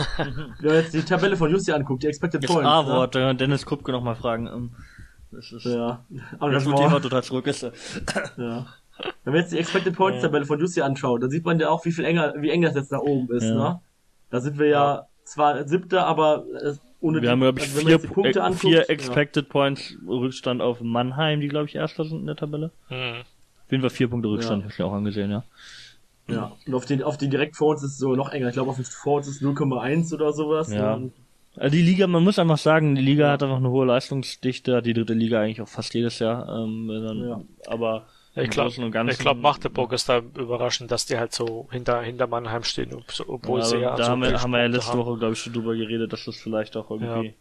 Wer 0.61 0.77
jetzt 0.77 0.95
die 0.95 1.03
Tabelle 1.03 1.37
von 1.37 1.51
Justi 1.51 1.73
anguckt, 1.73 2.05
die 2.05 2.07
expected 2.07 2.45
das 2.45 2.51
Points. 2.51 2.63
Das 2.63 2.73
A-Wort, 2.73 3.15
ja. 3.17 3.35
Dennis 3.35 3.67
Kupke 3.67 3.91
nochmal 3.91 4.15
fragen. 4.15 4.47
Ähm, 4.47 4.71
das 5.33 5.51
ist, 5.51 5.65
ja. 5.65 6.05
Aber 6.39 6.53
das 6.53 6.63
Thema 6.65 7.01
total 7.01 7.25
zurück 7.25 7.49
ist. 7.49 7.63
Ja. 7.63 8.67
wenn 9.25 9.33
man 9.33 9.35
jetzt 9.35 9.53
die 9.53 9.59
Expected 9.59 9.97
Points 9.97 10.23
Tabelle 10.23 10.47
von 10.47 10.61
Jussi 10.61 10.81
anschaut, 10.81 11.25
dann 11.25 11.31
sieht 11.31 11.45
man 11.45 11.59
ja 11.59 11.69
auch, 11.71 11.85
wie 11.85 11.91
viel 11.91 12.05
enger, 12.05 12.35
wie 12.39 12.51
eng 12.51 12.63
das 12.63 12.77
jetzt 12.77 12.93
da 12.93 12.99
oben 12.99 13.35
ist, 13.35 13.43
Ja. 13.45 13.55
ne? 13.55 13.81
Da 14.31 14.41
sind 14.41 14.59
wir 14.59 14.69
ja, 14.69 15.07
zwar 15.25 15.67
siebter, 15.67 16.07
aber 16.07 16.45
äh, 16.63 16.75
ohne 17.05 17.21
Wir 17.21 17.31
haben, 17.31 17.41
glaube 17.41 17.61
ich, 17.61 17.67
also 17.67 17.87
vier, 17.87 17.99
die 17.99 18.07
Punkte 18.07 18.39
äh, 18.39 18.43
anguckt, 18.43 18.61
vier 18.63 18.89
Expected 18.89 19.49
Points 19.51 19.95
Rückstand 20.07 20.63
auf 20.63 20.81
Mannheim, 20.81 21.41
die, 21.41 21.49
glaube 21.49 21.67
ich, 21.67 21.75
Erster 21.75 22.05
sind 22.05 22.21
in 22.21 22.27
der 22.27 22.37
Tabelle. 22.37 22.71
Hm. 22.89 23.21
Auf 23.21 23.71
jeden 23.71 23.83
Fall 23.83 23.91
vier 23.91 24.09
Punkte 24.09 24.29
Rückstand, 24.29 24.63
Ja. 24.63 24.65
hab 24.65 24.73
ich 24.73 24.79
mir 24.79 24.85
auch 24.87 24.93
angesehen, 24.93 25.31
ja. 25.31 25.45
Ja. 26.29 26.35
ja. 26.35 26.53
Und 26.67 26.75
auf 26.75 26.87
die, 26.87 27.03
auf 27.05 27.19
die 27.19 27.29
direkt 27.29 27.57
vor 27.57 27.69
uns 27.69 27.83
ist 27.83 27.93
es 27.93 27.99
so 27.99 28.15
noch 28.15 28.31
enger. 28.31 28.49
Ich 28.49 28.55
glaube, 28.55 28.71
auf 28.71 28.77
den 28.77 28.85
vor 28.87 29.17
uns 29.19 29.29
ist 29.29 29.43
0,1 29.43 30.15
oder 30.15 30.33
sowas. 30.33 30.73
Ja. 30.73 30.99
Also 31.57 31.77
die 31.77 31.83
Liga, 31.83 32.07
man 32.07 32.25
muss 32.25 32.39
einfach 32.39 32.59
sagen, 32.59 32.95
die 32.95 33.03
Liga 33.03 33.31
hat 33.31 33.43
einfach 33.43 33.59
eine 33.59 33.71
hohe 33.71 33.87
Leistungsdichte, 33.87 34.81
die 34.83 34.95
dritte 34.95 35.13
Liga 35.13 35.41
eigentlich 35.41 35.61
auch 35.61 35.69
fast 35.69 35.95
jedes 35.95 36.19
Jahr. 36.19 36.49
Ähm, 36.49 36.89
dann, 36.89 37.29
Ja. 37.29 37.41
Aber 37.67 38.07
Ich 38.37 38.51
glaube, 38.51 38.91
glaube, 39.19 39.41
Magdeburg 39.41 39.93
ist 39.93 40.09
da 40.09 40.19
überraschend, 40.19 40.91
dass 40.91 41.07
die 41.07 41.17
halt 41.17 41.33
so 41.33 41.69
hinter, 41.71 42.03
hinter 42.03 42.27
Mannheim 42.27 42.65
stehen, 42.65 42.93
obwohl 43.29 43.61
ja, 43.61 43.65
sie 43.65 43.77
ja 43.79 43.97
da 43.97 44.05
so 44.05 44.11
haben 44.11 44.23
wir, 44.23 44.43
haben 44.43 44.51
wir 44.51 44.61
ja 44.61 44.67
letzte 44.67 44.91
haben. 44.91 44.99
Woche, 44.99 45.19
glaube 45.19 45.35
ich, 45.35 45.39
schon 45.39 45.53
drüber 45.53 45.77
geredet, 45.77 46.13
dass 46.13 46.25
das 46.25 46.37
vielleicht 46.37 46.77
auch 46.77 46.91
irgendwie 46.91 47.29
Ja. 47.29 47.33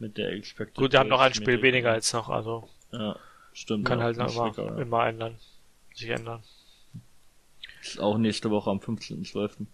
mit 0.00 0.16
der 0.18 0.32
Expected 0.32 0.74
Gut, 0.76 0.92
die 0.92 0.98
haben 0.98 1.08
noch 1.08 1.20
ein 1.20 1.32
Spiel 1.32 1.62
weniger 1.62 1.94
jetzt 1.94 2.12
noch, 2.12 2.28
also 2.28 2.68
Ja, 2.90 3.14
stimmt. 3.52 3.84
kann 3.86 4.00
ja, 4.00 4.06
halt 4.06 4.18
das 4.18 4.34
immer, 4.34 4.52
ja. 4.56 4.76
immer 4.78 5.06
ändern, 5.06 5.36
sich 5.94 6.08
ändern. 6.08 6.42
Ist 7.80 8.00
auch 8.00 8.18
nächste 8.18 8.50
Woche 8.50 8.68
am 8.70 8.78
15.12. 8.78 9.66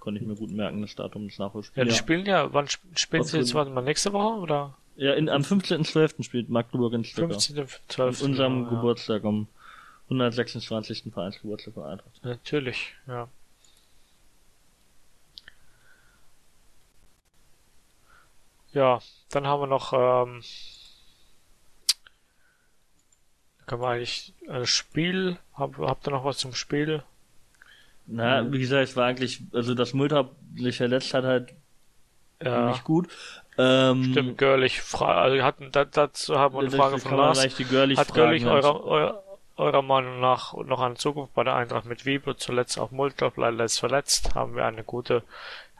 Konnte 0.00 0.20
ich 0.20 0.26
mir 0.26 0.34
gut 0.34 0.50
merken, 0.50 0.80
das 0.80 0.94
Datum 0.94 1.28
des 1.28 1.36
Ja, 1.36 1.44
Nachholspiels. 1.46 1.86
die 1.88 1.92
Ja. 1.92 1.98
spielen 1.98 2.24
ja, 2.24 2.52
wann 2.54 2.64
sp- 2.72 2.88
spielen 2.96 3.24
sie 3.24 3.36
jetzt, 3.36 3.52
warte 3.54 3.70
mal, 3.70 3.82
nächste 3.82 4.12
Woche 4.14 4.40
oder? 4.40 4.74
Ja, 4.96 5.12
in, 5.12 5.28
am 5.28 5.42
15.12. 5.42 6.22
spielt 6.24 6.48
Magdeburg 6.48 6.94
in 6.94 7.04
Stuttgart. 7.04 7.42
15. 7.42 7.62
Auf 7.64 7.80
12. 7.88 8.22
unserem 8.22 8.62
ja. 8.64 8.70
Geburtstag 8.70 9.24
am 9.24 9.46
126. 10.10 11.12
Vereinsgeburtstag 11.12 11.74
von 11.74 11.84
Eintracht. 11.84 12.24
Natürlich, 12.24 12.94
ja. 13.06 13.28
Ja, 18.72 19.00
dann 19.30 19.46
haben 19.46 19.62
wir 19.62 19.66
noch, 19.66 19.92
ähm, 19.92 20.42
können 23.66 23.82
wir 23.82 23.88
eigentlich 23.88 24.34
ein 24.48 24.66
Spiel, 24.66 25.38
hab, 25.54 25.78
habt 25.78 26.06
ihr 26.06 26.10
noch 26.10 26.24
was 26.24 26.38
zum 26.38 26.54
Spiel? 26.54 27.02
Na, 28.06 28.50
wie 28.50 28.58
gesagt, 28.58 28.84
es 28.84 28.96
war 28.96 29.06
eigentlich, 29.06 29.42
also 29.52 29.74
das 29.74 29.92
Mulder 29.92 30.30
sich 30.56 30.76
verletzt 30.78 31.12
hat 31.12 31.24
halt 31.24 31.54
Ja, 32.42 32.70
nicht 32.70 32.84
gut. 32.84 33.08
Ähm, 33.58 34.04
stimmt, 34.12 34.38
Görlich, 34.38 34.80
also 34.94 35.42
hatten, 35.42 35.72
da, 35.72 35.84
dazu 35.84 36.38
haben 36.38 36.54
wir 36.54 36.60
eine 36.60 36.70
Frage 36.70 36.92
kann 36.92 37.00
von 37.00 37.10
man 37.10 37.20
Lars. 37.34 37.38
Hat 37.98 38.14
Görlich 38.14 38.44
halt. 38.44 38.64
eurer, 38.64 39.24
eurer, 39.58 39.82
Meinung 39.82 40.20
nach 40.20 40.54
noch 40.54 40.80
eine 40.80 40.94
Zukunft 40.94 41.34
bei 41.34 41.44
der 41.44 41.54
Eintracht 41.54 41.84
mit 41.84 42.06
Wiebe, 42.06 42.36
zuletzt 42.36 42.78
auch 42.78 42.90
Mulder, 42.90 43.32
leider 43.36 43.64
ist 43.64 43.78
verletzt, 43.78 44.34
haben 44.34 44.56
wir 44.56 44.64
eine 44.64 44.84
gute 44.84 45.22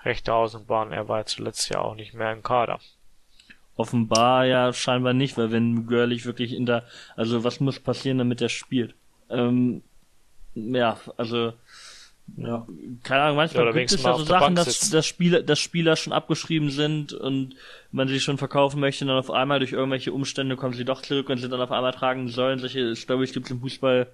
rechte 0.05 0.33
Außenbahn, 0.35 0.93
er 0.93 1.09
war 1.09 1.27
zuletzt 1.27 1.69
ja 1.71 1.81
auch 1.81 1.95
nicht 1.95 2.15
mehr 2.15 2.33
im 2.33 2.43
Kader. 2.43 2.81
Offenbar 3.77 4.45
ja 4.45 4.73
scheinbar 4.73 5.13
nicht, 5.13 5.39
weil 5.39 5.53
wenn 5.53 5.87
Görlich 5.87 6.25
wirklich 6.27 6.53
in 6.53 6.67
der, 6.67 6.85
also 7.17 7.45
was 7.45 7.61
muss 7.61 7.79
passieren, 7.79 8.19
damit 8.19 8.41
er 8.41 8.49
spielt? 8.49 8.95
Ähm, 9.31 9.83
ja, 10.55 10.99
also 11.17 11.53
ja. 12.37 12.67
keine 13.03 13.23
Ahnung, 13.23 13.37
Ja, 13.37 13.43
manchmal 13.43 13.63
oder 13.69 13.73
gibt 13.73 13.93
es 13.93 14.03
ja 14.03 14.17
so 14.17 14.25
Sachen, 14.25 14.55
dass, 14.55 14.91
dass, 14.91 15.07
Spieler, 15.07 15.43
dass 15.43 15.59
Spieler 15.59 15.97
schon 15.97 16.13
abgeschrieben 16.13 16.71
sind 16.71 17.13
und 17.13 17.55
man 17.91 18.09
sie 18.09 18.21
schon 18.21 18.39
verkaufen 18.39 18.81
möchte 18.81 19.05
und 19.05 19.09
dann 19.09 19.19
auf 19.19 19.31
einmal 19.31 19.59
durch 19.59 19.73
irgendwelche 19.73 20.13
Umstände 20.13 20.57
kommen 20.57 20.75
sie 20.75 20.85
doch 20.85 21.03
zurück 21.03 21.29
und 21.31 21.39
sie 21.39 21.49
dann 21.49 21.61
auf 21.61 21.73
einmal 21.73 21.93
tragen 21.93 22.29
sollen. 22.29 22.59
Solche 22.59 22.95
Stories 22.97 23.33
gibt 23.33 23.47
es 23.47 23.53
im 23.53 23.61
Fußball 23.61 24.07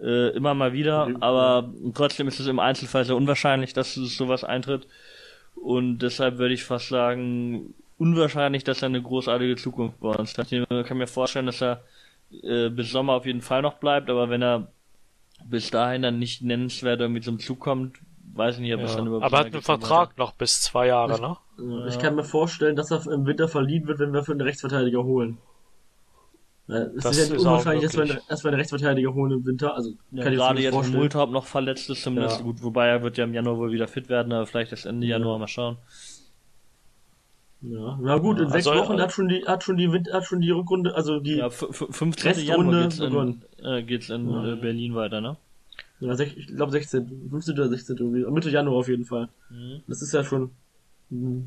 äh, 0.00 0.30
immer 0.30 0.54
mal 0.54 0.72
wieder, 0.72 1.08
Ja. 1.08 1.16
aber 1.20 1.72
trotzdem 1.94 2.28
ist 2.28 2.40
es 2.40 2.46
im 2.46 2.58
Einzelfall 2.58 3.04
sehr 3.04 3.16
unwahrscheinlich, 3.16 3.72
dass 3.72 3.94
sowas 3.94 4.44
eintritt. 4.44 4.86
Und 5.54 5.98
deshalb 5.98 6.38
würde 6.38 6.54
ich 6.54 6.64
fast 6.64 6.88
sagen, 6.88 7.74
unwahrscheinlich, 7.98 8.64
dass 8.64 8.82
er 8.82 8.86
eine 8.86 9.02
großartige 9.02 9.56
Zukunft 9.56 10.00
bei 10.00 10.08
uns 10.08 10.36
hat. 10.38 10.50
Ich 10.50 10.66
kann 10.86 10.96
mir 10.96 11.06
vorstellen, 11.06 11.46
dass 11.46 11.60
er 11.60 11.82
äh, 12.42 12.70
bis 12.70 12.90
Sommer 12.90 13.12
auf 13.12 13.26
jeden 13.26 13.42
Fall 13.42 13.60
noch 13.60 13.74
bleibt, 13.74 14.08
aber 14.08 14.30
wenn 14.30 14.42
er 14.42 14.68
bis 15.48 15.70
dahin 15.70 16.02
dann 16.02 16.18
nicht 16.18 16.42
nennenswert 16.42 17.00
irgendwie 17.00 17.20
zum 17.20 17.38
Zug 17.38 17.60
kommt, 17.60 17.98
weiß 18.34 18.56
ich 18.56 18.60
nicht, 18.60 18.74
ob 18.74 18.80
es 18.82 18.90
Ja. 18.92 18.98
dann 18.98 19.06
überhaupt 19.08 19.24
Aber 19.26 19.36
er 19.38 19.46
hat 19.46 19.52
einen 19.52 19.62
Vertrag 19.62 20.16
noch 20.18 20.32
bis 20.32 20.60
zwei 20.62 20.86
Jahre, 20.88 21.20
ne? 21.20 21.36
Ja, 21.58 21.86
Ich 21.86 21.98
kann 21.98 22.14
mir 22.14 22.24
vorstellen, 22.24 22.76
dass 22.76 22.90
er 22.90 23.04
im 23.12 23.26
Winter 23.26 23.48
verliehen 23.48 23.86
wird, 23.86 23.98
wenn 23.98 24.12
wir 24.12 24.22
für 24.24 24.32
einen 24.32 24.40
Rechtsverteidiger 24.40 25.04
holen. 25.04 25.38
Ja, 26.68 26.76
Es 26.76 27.02
Das 27.02 27.16
ist 27.18 27.28
ja 27.30 27.34
ist 27.36 27.40
unwahrscheinlich, 27.44 27.82
dass 27.84 27.96
wir, 27.96 28.02
einen- 28.04 28.18
dass 28.28 28.44
wir 28.44 28.48
einen 28.50 28.58
Rechtsverteidiger 28.60 29.12
holen 29.12 29.32
im 29.32 29.44
Winter. 29.46 29.74
Also 29.74 29.90
Ja, 30.12 30.22
kann 30.22 30.32
ich 30.32 30.38
gerade 30.38 30.54
mir 30.54 30.60
jetzt, 30.62 30.72
wo 30.72 30.76
vorstellen. 30.78 30.98
Multhaupt 31.00 31.32
noch 31.32 31.46
verletzt 31.46 31.90
ist, 31.90 32.02
zumindest 32.02 32.38
Ja. 32.38 32.44
gut, 32.44 32.62
wobei 32.62 32.86
er 32.86 33.02
wird 33.02 33.18
ja 33.18 33.24
im 33.24 33.34
Januar 33.34 33.58
wohl 33.58 33.72
wieder 33.72 33.88
fit 33.88 34.08
werden, 34.08 34.32
aber 34.32 34.46
vielleicht 34.46 34.70
erst 34.70 34.86
Ende 34.86 35.06
Ja. 35.06 35.16
Januar 35.18 35.38
mal 35.40 35.48
schauen. 35.48 35.78
Ja, 37.62 37.98
na 38.00 38.16
gut, 38.18 38.38
in 38.38 38.44
Ja, 38.44 38.50
sechs 38.50 38.66
also, 38.66 38.80
Wochen 38.82 38.98
äh, 38.98 39.02
hat 39.02 39.12
schon 39.12 39.28
die, 39.28 39.44
hat 39.46 39.62
schon 39.64 39.76
die, 39.76 39.92
Wind- 39.92 40.10
hat 40.12 40.24
schon 40.24 40.40
die 40.40 40.50
Rückrunde, 40.50 40.94
also 40.94 41.20
die, 41.20 41.32
Ja, 41.32 41.36
ja, 41.38 41.46
f- 41.48 41.62
f- 41.68 41.88
15. 41.90 42.28
Restrunde 42.32 42.42
Januar 42.48 42.82
geht's 42.82 42.98
in, 42.98 43.04
begonnen. 43.10 43.42
äh, 43.62 43.82
geht's 43.82 44.08
in 44.10 44.30
Ja. 44.30 44.52
äh, 44.52 44.56
Berlin 44.56 44.94
weiter, 44.94 45.20
ne? 45.20 45.36
sech, 46.00 46.34
ich 46.38 46.46
glaube 46.46 46.72
16, 46.72 47.28
15. 47.28 47.54
oder 47.58 47.68
16. 47.68 47.96
irgendwie, 47.98 48.24
Mitte 48.30 48.48
Januar 48.48 48.78
auf 48.78 48.88
jeden 48.88 49.04
Fall. 49.04 49.28
Mhm. 49.50 49.82
Das 49.86 50.00
ist 50.00 50.14
ja 50.14 50.24
schon, 50.24 50.50
hm, 51.10 51.46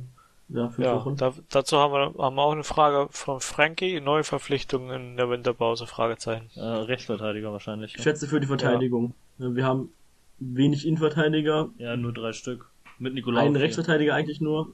ja, 0.50 0.70
fünf 0.70 0.86
Ja, 0.86 0.96
Wochen. 0.96 1.16
da, 1.16 1.34
dazu 1.50 1.78
haben 1.80 1.94
wir, 1.94 2.24
haben 2.24 2.36
wir 2.36 2.44
auch 2.44 2.52
eine 2.52 2.64
Frage 2.64 3.08
von 3.10 3.40
Frankie, 3.40 4.00
neue 4.00 4.24
Verpflichtungen 4.24 4.92
in 5.14 5.18
der 5.18 5.32
Winterpause, 5.32 5.88
Fragezeichen. 5.88 6.52
Äh, 6.54 6.62
Rechtsverteidiger 6.62 7.52
wahrscheinlich. 7.52 7.96
Ich 7.98 8.04
schätze 8.04 8.28
für 8.28 8.40
die 8.40 8.46
Verteidigung. 8.46 9.16
Ja, 9.40 9.56
Wir 9.56 9.66
haben 9.66 9.90
wenig 10.38 10.86
Innenverteidiger, 10.86 11.70
Ja, 11.80 11.98
nur 11.98 12.14
drei 12.14 12.34
Stück. 12.34 12.68
Mit 13.00 13.16
Nikolaus. 13.16 13.44
einen 13.44 13.56
Rechtsverteidiger 13.56 14.14
eigentlich 14.14 14.40
nur. 14.42 14.68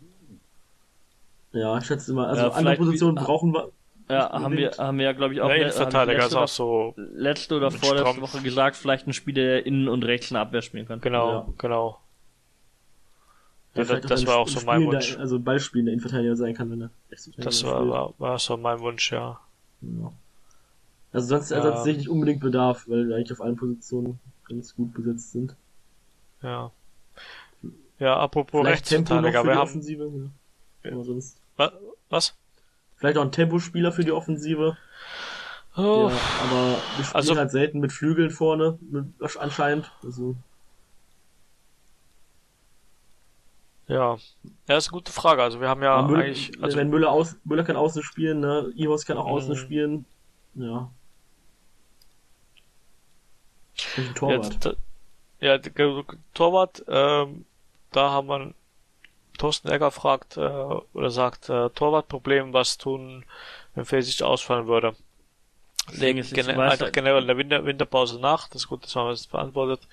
Ja, 1.51 1.77
ich 1.77 1.85
schätze 1.85 2.13
mal, 2.13 2.27
also 2.27 2.43
Ja, 2.43 2.49
andere 2.49 2.75
Positionen 2.77 3.15
brauchen 3.15 3.53
wir. 3.53 3.71
Ja, 4.09 4.31
haben 4.31 4.57
wir, 4.57 4.71
haben 4.77 4.97
wir 4.97 5.05
ja, 5.05 5.11
glaube 5.13 5.35
ich, 5.35 5.41
auch 5.41 5.47
Der 5.47 5.57
Innenverteidiger 5.57 6.19
haben 6.23 6.27
ist 6.27 6.33
letzte 6.33 6.39
auch 6.39 6.47
so, 6.47 6.93
oder- 6.97 7.07
letzte 7.13 7.55
oder 7.57 7.69
vorletzte 7.71 8.07
Strom. 8.09 8.21
Woche 8.21 8.41
gesagt, 8.41 8.75
vielleicht 8.75 9.05
ein 9.07 9.13
Spieler, 9.13 9.43
der 9.43 9.65
innen 9.67 9.87
und 9.87 10.03
rechts 10.03 10.31
eine 10.31 10.39
Abwehr 10.39 10.61
spielen 10.63 10.87
kann. 10.87 10.99
genau, 11.01 11.31
Ja. 11.31 11.47
genau. 11.57 11.99
der 13.75 13.85
Ja, 13.85 13.99
das 13.99 14.21
ein 14.21 14.27
war 14.27 14.37
auch 14.37 14.47
so 14.47 14.65
mein 14.65 14.81
spielender- 14.81 14.97
Wunsch. 14.97 15.17
Also 15.19 15.39
Ballspielender 15.39 15.91
Innenverteidiger 15.93 16.35
sein 16.35 16.55
kann, 16.55 16.71
wenn 16.71 16.81
er 16.81 16.89
Das 17.37 17.63
war, 17.63 17.87
war, 17.87 18.13
war 18.17 18.39
so 18.39 18.57
mein 18.57 18.79
Wunsch, 18.79 19.11
ja. 19.11 19.39
Ja. 19.81 20.11
Also 21.13 21.27
sonst, 21.27 21.51
Ja. 21.51 21.61
sonst 21.61 21.83
sehe 21.83 21.91
ich 21.93 21.97
nicht 21.99 22.09
unbedingt 22.09 22.39
Bedarf, 22.41 22.85
weil 22.87 23.07
wir 23.07 23.15
eigentlich 23.15 23.31
auf 23.31 23.41
allen 23.41 23.55
Positionen 23.57 24.19
ganz 24.47 24.75
gut 24.75 24.93
besetzt 24.93 25.31
sind. 25.33 25.55
Ja. 26.41 26.71
Ja, 27.99 28.17
apropos 28.17 28.65
Rechtsverteidiger, 28.65 29.43
wir 29.43 29.51
haben, 29.55 29.59
Offensive. 29.61 30.03
Ja. 30.05 30.29
Aber 30.83 31.03
sonst. 31.03 31.39
Wa- 31.57 31.73
was? 32.09 32.35
Vielleicht 32.95 33.17
auch 33.17 33.23
ein 33.23 33.31
Tempospieler 33.31 33.91
für 33.91 34.03
die 34.03 34.11
Offensive. 34.11 34.77
Oh, 35.77 36.09
Ja, 36.09 36.17
aber 36.43 36.77
wir 36.97 37.03
spielen 37.03 37.15
Also- 37.15 37.35
halt 37.35 37.51
selten 37.51 37.79
mit 37.79 37.91
Flügeln 37.93 38.31
vorne, 38.31 38.77
mit, 38.81 39.05
anscheinend. 39.37 39.91
Also, 40.03 40.35
ja. 43.87 44.17
Ja, 44.67 44.77
ist 44.77 44.87
eine 44.87 44.93
gute 44.93 45.11
Frage. 45.11 45.41
Also 45.41 45.61
wir 45.61 45.67
haben 45.69 45.81
ja 45.81 46.01
Müller, 46.03 46.23
eigentlich, 46.25 46.51
also, 46.61 46.77
wenn 46.77 46.89
Müller 46.89 47.09
aus, 47.11 47.37
Müller 47.43 47.63
kann 47.63 47.75
außen 47.75 48.03
spielen, 48.03 48.39
ne, 48.39 48.71
Ihos 48.75 49.05
kann 49.05 49.17
auch 49.17 49.25
außen 49.25 49.51
Mhm. 49.51 49.55
spielen. 49.55 50.05
Ja. 50.55 50.91
Ein 53.97 54.05
ja, 54.05 54.13
Torwart. 54.13 54.77
ja, 55.39 55.57
Torwart, 56.33 56.83
ähm, 56.87 57.45
da 57.91 58.11
haben 58.11 58.27
wir 58.27 58.53
Thorsten 59.39 59.69
Egger 59.69 59.89
fragt, 59.89 60.37
äh, 60.37 60.41
oder 60.41 61.09
sagt, 61.09 61.49
äh, 61.49 61.69
Torwartproblem, 61.71 62.53
was 62.53 62.77
tun, 62.77 63.25
wenn 63.73 63.85
Fesic 63.85 64.21
ausfallen 64.21 64.67
würde. 64.67 64.93
Ich 65.91 65.99
gene 66.33 66.49
einfach 66.49 66.79
halt- 66.81 66.93
generell 66.93 67.21
in 67.23 67.27
der 67.27 67.37
Winter 67.37 67.65
Winterpause 67.65 68.19
nach, 68.19 68.47
das 68.49 68.61
ist 68.63 68.67
gut, 68.67 68.83
das 68.83 68.95
haben 68.95 69.07
wir 69.07 69.11
jetzt 69.13 69.31
beantwortet. 69.31 69.87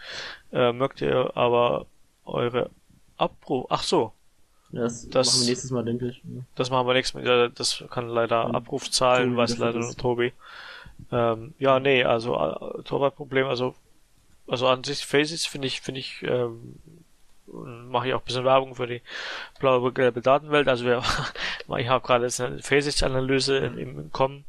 Äh, 0.53 0.73
mögt 0.73 1.01
ihr 1.01 1.31
aber 1.35 1.87
eure 2.27 2.69
Abruf, 3.17 3.67
ach 3.71 3.83
so, 3.83 4.13
das, 4.73 5.09
das- 5.09 5.29
machen 5.29 5.41
wir 5.43 5.49
nächstes 5.49 5.71
Mal, 5.71 5.85
denke 5.85 6.09
ich. 6.09 6.21
Das 6.55 6.69
machen 6.69 6.87
wir 6.87 6.93
nächstes 6.93 7.15
Mal. 7.25 7.51
Das 7.51 7.83
kann 7.89 8.09
leider 8.11 8.55
Abrufzahlen, 8.55 9.29
Tobi 9.31 9.37
weiß 9.39 9.57
leider 9.59 9.79
nur. 9.79 9.97
Tobi. 9.97 10.33
Ähm, 11.13 11.55
ja, 11.59 11.81
nee, 11.81 12.05
also 12.05 12.35
äh, 12.37 12.83
Torwartproblem, 12.83 13.47
also 13.47 13.75
also 14.49 14.69
an 14.69 14.85
sich 14.85 15.05
Faces 15.05 15.45
finde 15.47 15.67
ich, 15.69 15.81
finde 15.81 16.01
ich, 16.01 16.23
ähm, 16.23 16.77
mache 17.53 18.09
ich 18.09 18.15
auch 18.15 18.21
ein 18.21 18.25
bisschen 18.25 18.45
Werbung 18.45 18.75
für 18.75 18.87
die 18.87 19.03
blaue 19.59 19.93
gelbe 19.93 20.21
Datenwelt. 20.21 20.69
Also 20.69 20.85
wir, 20.85 21.03
ich 21.79 21.89
habe 21.89 22.07
gerade 22.07 22.25
jetzt 22.25 22.41
eine 22.41 22.63
Faces-Analyse 22.63 23.59
im, 23.59 23.79
im 23.79 24.13
Kommen. 24.13 24.45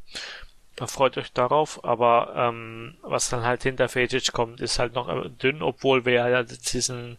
Freut 0.86 1.18
euch 1.18 1.32
darauf, 1.32 1.84
aber 1.84 2.32
ähm, 2.36 2.96
was 3.02 3.28
dann 3.30 3.42
halt 3.42 3.64
hinter 3.64 3.88
Facic 3.88 4.32
kommt, 4.32 4.60
ist 4.60 4.78
halt 4.78 4.94
noch 4.94 5.08
äh, 5.08 5.28
dünn, 5.28 5.60
obwohl 5.60 6.04
wir 6.04 6.12
ja 6.12 6.28
jetzt 6.28 6.72
diesen 6.72 7.18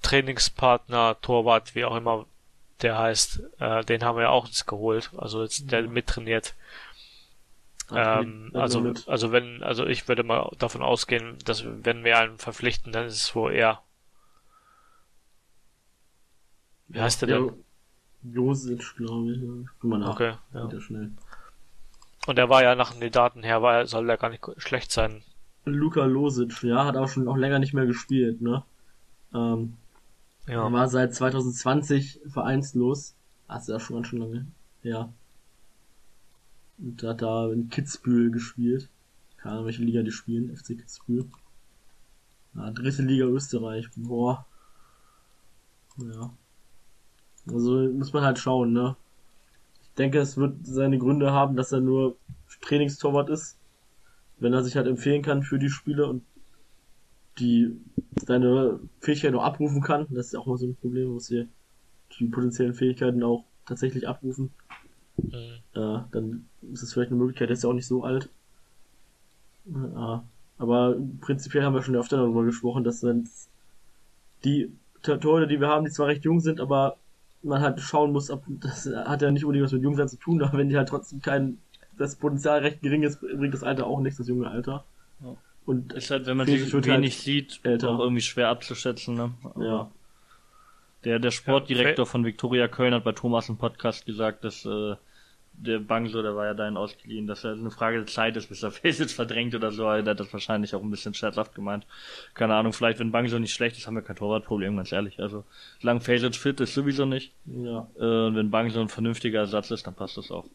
Trainingspartner, 0.00 1.20
Torwart, 1.20 1.74
wie 1.74 1.84
auch 1.84 1.96
immer 1.96 2.24
der 2.82 2.98
heißt, 2.98 3.42
äh, 3.58 3.84
den 3.84 4.02
haben 4.02 4.16
wir 4.16 4.22
ja 4.22 4.30
auch 4.30 4.46
jetzt 4.46 4.66
geholt, 4.66 5.10
also 5.16 5.42
jetzt 5.42 5.70
der 5.70 5.82
mittrainiert. 5.82 6.54
Ähm, 7.92 8.52
also, 8.54 8.94
also 9.06 9.32
wenn, 9.32 9.62
also 9.62 9.84
ich 9.86 10.08
würde 10.08 10.22
mal 10.22 10.50
davon 10.58 10.82
ausgehen, 10.82 11.36
dass 11.44 11.64
wenn 11.66 12.04
wir 12.04 12.18
einen 12.18 12.38
verpflichten, 12.38 12.92
dann 12.92 13.06
ist 13.06 13.16
es 13.16 13.34
wohl 13.34 13.52
er. 13.52 13.82
Wie 16.90 17.00
heißt 17.00 17.22
der 17.22 17.28
denn? 17.28 17.52
Josic, 18.22 18.96
glaube 18.96 19.32
ich. 19.32 19.40
Guck 19.80 19.90
mal 19.90 19.98
nach. 19.98 20.14
Okay, 20.14 20.34
ja. 20.52 20.80
Schnell. 20.80 21.12
Und 22.26 22.38
er 22.38 22.48
war 22.48 22.62
ja 22.62 22.74
nach 22.74 22.92
den 22.92 23.10
Daten 23.10 23.42
her, 23.42 23.62
war, 23.62 23.86
soll 23.86 24.08
er 24.10 24.18
gar 24.18 24.28
nicht 24.28 24.44
schlecht 24.58 24.92
sein. 24.92 25.22
Luka 25.64 26.04
Losic, 26.04 26.62
ja, 26.62 26.84
hat 26.84 26.96
auch 26.96 27.08
schon 27.08 27.28
auch 27.28 27.36
länger 27.36 27.58
nicht 27.58 27.74
mehr 27.74 27.86
gespielt, 27.86 28.40
ne? 28.40 28.62
Ähm, 29.32 29.76
ja. 30.46 30.64
Er 30.64 30.72
war 30.72 30.88
seit 30.88 31.14
2020 31.14 32.20
vereinslos. 32.28 33.14
Das 33.46 33.62
ist 33.62 33.68
ja 33.68 33.80
schon 33.80 33.96
ganz 33.96 34.08
schön 34.08 34.20
lange. 34.20 34.46
Ja. 34.82 35.12
Und 36.78 37.02
hat 37.02 37.22
da 37.22 37.50
in 37.52 37.68
Kitzbühel 37.68 38.30
gespielt. 38.30 38.88
Keine 39.36 39.54
Ahnung, 39.54 39.66
welche 39.66 39.82
Liga 39.82 40.02
die 40.02 40.10
spielen. 40.10 40.54
FC 40.56 40.78
Kitzbühel. 40.78 41.26
Ja, 42.54 42.70
dritte 42.70 43.02
Liga 43.02 43.26
Österreich. 43.26 43.88
Boah. 43.96 44.46
Ja. 45.98 46.30
Also 47.52 47.72
muss 47.92 48.12
man 48.12 48.24
halt 48.24 48.38
schauen, 48.38 48.72
ne? 48.72 48.96
Ich 49.82 49.94
denke, 49.96 50.18
es 50.18 50.36
wird 50.36 50.54
seine 50.62 50.98
Gründe 50.98 51.32
haben, 51.32 51.56
dass 51.56 51.72
er 51.72 51.80
nur 51.80 52.16
Trainingstorwart 52.60 53.30
ist. 53.30 53.58
Wenn 54.38 54.52
er 54.52 54.62
sich 54.62 54.76
halt 54.76 54.86
empfehlen 54.86 55.22
kann 55.22 55.42
für 55.42 55.58
die 55.58 55.68
Spiele 55.68 56.06
und 56.06 56.22
die 57.38 57.76
seine 58.26 58.80
Fähigkeiten 59.00 59.36
auch 59.36 59.44
abrufen 59.44 59.82
kann. 59.82 60.06
Das 60.10 60.26
ist 60.26 60.32
ja 60.32 60.40
auch 60.40 60.46
mal 60.46 60.58
so 60.58 60.66
ein 60.66 60.76
Problem, 60.76 61.12
muss 61.12 61.28
hier 61.28 61.46
die 62.18 62.26
potenziellen 62.26 62.74
Fähigkeiten 62.74 63.22
auch 63.22 63.44
tatsächlich 63.66 64.08
abrufen. 64.08 64.50
Mhm. 65.16 65.32
Äh, 65.74 66.00
dann 66.10 66.46
ist 66.72 66.82
es 66.82 66.92
vielleicht 66.92 67.10
eine 67.10 67.20
Möglichkeit, 67.20 67.48
der 67.48 67.54
ist 67.54 67.62
ja 67.62 67.70
auch 67.70 67.74
nicht 67.74 67.86
so 67.86 68.04
alt. 68.04 68.28
Äh, 69.66 70.18
aber 70.58 70.96
prinzipiell 71.20 71.64
haben 71.64 71.74
wir 71.74 71.82
schon 71.82 71.96
öfter 71.96 72.18
darüber 72.18 72.44
gesprochen, 72.44 72.84
dass 72.84 73.00
dann 73.00 73.28
die 74.44 74.72
Tore, 75.02 75.46
die 75.46 75.60
wir 75.60 75.68
haben, 75.68 75.84
die 75.84 75.90
zwar 75.90 76.08
recht 76.08 76.24
jung 76.24 76.40
sind, 76.40 76.60
aber 76.60 76.96
man 77.42 77.62
halt 77.62 77.80
schauen 77.80 78.12
muss, 78.12 78.30
ob 78.30 78.42
das 78.48 78.86
hat 78.86 79.22
ja 79.22 79.30
nicht 79.30 79.44
unbedingt 79.44 79.64
was 79.64 79.72
mit 79.72 79.82
Jungsein 79.82 80.08
zu 80.08 80.16
tun, 80.16 80.42
aber 80.42 80.58
wenn 80.58 80.68
die 80.68 80.76
halt 80.76 80.88
trotzdem 80.88 81.20
kein 81.20 81.58
das 81.96 82.16
Potenzial 82.16 82.60
recht 82.60 82.80
gering 82.80 83.02
ist, 83.02 83.20
bringt 83.20 83.52
das 83.52 83.62
Alter 83.62 83.86
auch 83.86 84.00
nichts, 84.00 84.18
das 84.18 84.28
junge 84.28 84.48
Alter. 84.48 84.84
Ja. 85.22 85.36
Und 85.66 85.92
ist 85.92 86.10
halt, 86.10 86.26
wenn 86.26 86.36
man 86.36 86.46
sich 86.46 86.72
wenig 86.72 86.90
halt 86.90 87.12
sieht, 87.12 87.60
älter. 87.62 87.90
auch 87.90 88.00
irgendwie 88.00 88.22
schwer 88.22 88.48
abzuschätzen, 88.48 89.14
ne? 89.14 89.32
Aber 89.44 89.64
ja. 89.64 89.90
Der, 91.04 91.18
der 91.18 91.30
Sportdirektor 91.30 92.04
ja, 92.04 92.10
von 92.10 92.24
Viktoria 92.24 92.68
Köln 92.68 92.92
hat 92.92 93.04
bei 93.04 93.12
Thomas 93.12 93.48
im 93.48 93.56
Podcast 93.56 94.04
gesagt, 94.04 94.44
dass 94.44 94.64
äh, 94.66 94.96
der 95.52 95.78
Bangso, 95.78 96.22
der 96.22 96.34
war 96.36 96.46
ja 96.46 96.54
dahin 96.54 96.76
ausgeliehen, 96.76 97.26
dass 97.26 97.44
er 97.44 97.52
eine 97.52 97.70
Frage 97.70 97.98
der 97.98 98.06
Zeit 98.06 98.36
ist, 98.36 98.48
bis 98.48 98.62
er 98.62 98.70
Fesic 98.70 99.10
verdrängt 99.10 99.54
oder 99.54 99.70
so. 99.72 99.84
Er 99.84 100.04
hat 100.04 100.20
das 100.20 100.32
wahrscheinlich 100.32 100.74
auch 100.74 100.82
ein 100.82 100.90
bisschen 100.90 101.14
scherzhaft 101.14 101.54
gemeint. 101.54 101.86
Keine 102.34 102.54
Ahnung, 102.54 102.72
vielleicht 102.72 102.98
wenn 102.98 103.12
Bangso 103.12 103.38
nicht 103.38 103.52
schlecht 103.52 103.76
ist, 103.76 103.86
haben 103.86 103.94
wir 103.94 104.02
kein 104.02 104.16
Torwartproblem, 104.16 104.76
ganz 104.76 104.92
ehrlich. 104.92 105.20
Also, 105.20 105.44
solange 105.80 106.00
Fesic 106.00 106.36
fit 106.36 106.60
ist, 106.60 106.74
sowieso 106.74 107.04
nicht. 107.04 107.32
Ja. 107.46 107.88
Äh, 107.98 108.26
und 108.26 108.36
wenn 108.36 108.50
Bangso 108.50 108.80
ein 108.80 108.88
vernünftiger 108.88 109.40
Ersatz 109.40 109.70
ist, 109.70 109.86
dann 109.86 109.94
passt 109.94 110.16
das 110.16 110.30
auch. 110.30 110.46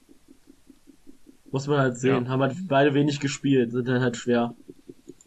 Muss 1.51 1.67
man 1.67 1.79
halt 1.79 1.97
sehen. 1.97 2.25
Ja. 2.25 2.29
Haben 2.29 2.41
halt 2.41 2.67
beide 2.67 2.93
wenig 2.93 3.19
gespielt, 3.19 3.71
sind 3.71 3.88
dann 3.88 4.01
halt 4.01 4.17
schwer. 4.17 4.55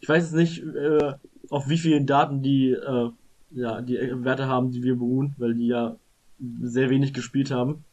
Ich 0.01 0.07
weiß 0.07 0.31
jetzt 0.31 0.35
nicht, 0.35 0.63
äh, 0.75 1.13
auf 1.49 1.69
wie 1.69 1.77
vielen 1.77 2.05
Daten 2.05 2.41
die, 2.41 2.71
äh, 2.71 3.09
ja, 3.51 3.81
die 3.81 3.97
Werte 4.23 4.47
haben, 4.47 4.71
die 4.71 4.83
wir 4.83 4.95
beruhen, 4.95 5.33
weil 5.37 5.55
die 5.55 5.67
ja 5.67 5.95
sehr 6.61 6.89
wenig 6.89 7.13
gespielt 7.13 7.51
haben 7.51 7.83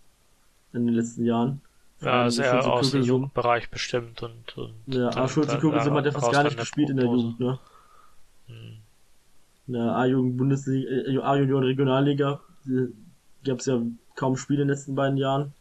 in 0.73 0.87
den 0.87 0.95
letzten 0.95 1.25
Jahren. 1.25 1.61
Ja, 2.01 2.31
sehr 2.31 2.67
aus 2.67 2.91
dem 2.91 3.03
Jugendbereich 3.03 3.71
bestimmt 3.71 4.23
und, 4.23 4.59
und 4.59 4.75
ja, 4.87 5.09
aber 5.09 5.29
Schulze 5.29 5.59
Kuckelsum 5.59 5.95
hat 5.95 6.05
ja 6.05 6.13
fast 6.13 6.31
gar 6.31 6.45
nicht 6.45 6.59
gespielt 6.59 6.91
in 6.91 6.97
der 6.99 7.07
Jugend, 7.07 7.41
ne? 7.41 7.59
Hm. 8.49 8.77
In 9.67 9.73
der 9.73 9.97
A-Jugend 9.97 10.37
Bundesliga, 10.37 10.91
äh, 10.91 11.19
A-Junioren 11.19 11.65
Regionalliga 11.65 12.41
gab 13.45 13.61
es 13.61 13.67
ja 13.67 13.81
kaum 14.15 14.37
Spiele 14.37 14.63
in 14.63 14.69
den 14.69 14.75
letzten 14.75 14.95
beiden 14.95 15.17
Jahren. 15.17 15.55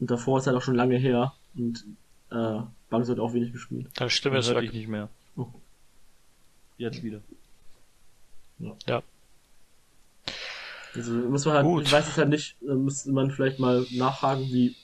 Und 0.00 0.10
davor 0.10 0.38
ist 0.38 0.46
halt 0.46 0.56
auch 0.56 0.62
schon 0.62 0.74
lange 0.74 0.96
her 0.96 1.32
und 1.56 1.84
äh, 2.30 2.60
Banks 2.90 3.08
hat 3.08 3.18
auch 3.18 3.32
wenig 3.32 3.52
gespielt. 3.52 3.88
Dann 3.94 4.10
stimmt 4.10 4.36
es 4.36 4.48
wirklich 4.48 4.72
nicht 4.72 4.88
mehr. 4.88 5.08
Oh. 5.36 5.46
Jetzt 6.76 7.02
wieder. 7.02 7.20
Ja. 8.58 8.76
ja. 8.86 9.02
Also 10.94 11.12
muss 11.12 11.44
man 11.44 11.54
halt, 11.54 11.66
Gut. 11.66 11.82
ich 11.82 11.92
weiß 11.92 12.08
es 12.08 12.16
halt 12.16 12.28
nicht, 12.28 12.56
da 12.60 12.74
müsste 12.74 13.12
man 13.12 13.30
vielleicht 13.30 13.58
mal 13.58 13.84
nachfragen, 13.92 14.42
wie 14.42 14.76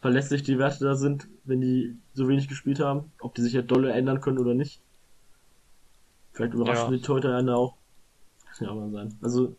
verlässlich 0.00 0.42
die 0.42 0.58
Werte 0.58 0.84
da 0.84 0.94
sind, 0.94 1.28
wenn 1.44 1.60
die 1.60 1.96
so 2.12 2.28
wenig 2.28 2.48
gespielt 2.48 2.80
haben, 2.80 3.12
ob 3.20 3.34
die 3.34 3.42
sich 3.42 3.54
halt 3.54 3.70
dolle 3.70 3.92
ändern 3.92 4.20
können 4.20 4.38
oder 4.38 4.54
nicht. 4.54 4.80
Vielleicht 6.32 6.54
überraschen 6.54 6.90
ja. 6.90 6.96
die 6.96 7.02
Torhüter 7.02 7.36
einen 7.36 7.50
auch. 7.50 7.76
Kann 8.56 8.66
ja 8.66 8.72
auch 8.72 8.76
mal 8.76 8.90
sein. 8.90 9.16
Also 9.22 9.56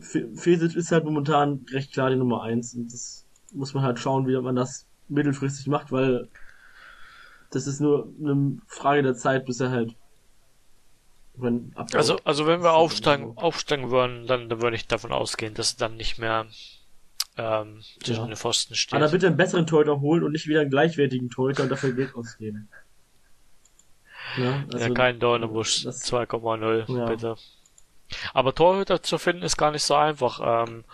Fesic 0.00 0.76
ist 0.76 0.92
halt 0.92 1.04
momentan 1.04 1.66
recht 1.70 1.92
klar 1.92 2.10
die 2.10 2.16
Nummer 2.16 2.42
eins 2.42 2.74
und 2.74 2.92
das 2.92 3.26
muss 3.52 3.74
man 3.74 3.82
halt 3.82 3.98
schauen, 3.98 4.26
wie 4.26 4.36
man 4.40 4.54
das 4.54 4.86
mittelfristig 5.08 5.66
macht, 5.66 5.90
weil 5.90 6.28
das 7.50 7.66
ist 7.66 7.80
nur 7.80 8.12
eine 8.20 8.58
Frage 8.66 9.02
der 9.02 9.14
Zeit, 9.14 9.46
bis 9.46 9.60
er 9.60 9.70
halt 9.70 9.96
wenn 11.36 11.72
also, 11.92 12.18
also 12.24 12.46
wenn 12.46 12.62
wir 12.62 12.72
aufsteigen, 12.72 13.36
aufsteigen 13.36 13.90
würden, 13.90 14.26
dann, 14.26 14.48
dann 14.48 14.62
würde 14.62 14.76
ich 14.76 14.86
davon 14.86 15.12
ausgehen, 15.12 15.54
dass 15.54 15.76
dann 15.76 15.96
nicht 15.96 16.18
mehr 16.18 16.46
ähm, 17.36 17.82
zwischen 18.02 18.22
ja. 18.22 18.26
den 18.26 18.36
Pfosten 18.36 18.74
steht. 18.74 18.94
Aber 18.94 19.10
bitte 19.10 19.26
einen 19.26 19.36
besseren 19.36 19.66
Torhüter 19.66 20.00
holen 20.00 20.22
und 20.22 20.32
nicht 20.32 20.46
wieder 20.46 20.60
einen 20.60 20.70
gleichwertigen 20.70 21.28
Torhüter 21.28 21.64
und 21.64 21.68
dafür 21.68 21.92
Geld 21.92 22.14
ausgeben. 22.14 22.68
Ja, 24.36 24.64
also, 24.72 24.78
ja 24.78 24.94
kein 24.94 25.18
Dornebusch 25.18 25.86
2,0, 25.86 26.96
ja. 26.96 27.06
bitte. 27.06 27.36
Aber 28.32 28.54
Torhüter 28.54 29.02
zu 29.02 29.18
finden 29.18 29.42
ist 29.42 29.56
gar 29.56 29.70
nicht 29.72 29.82
so 29.82 29.94
einfach. 29.94 30.64
Ähm, 30.64 30.84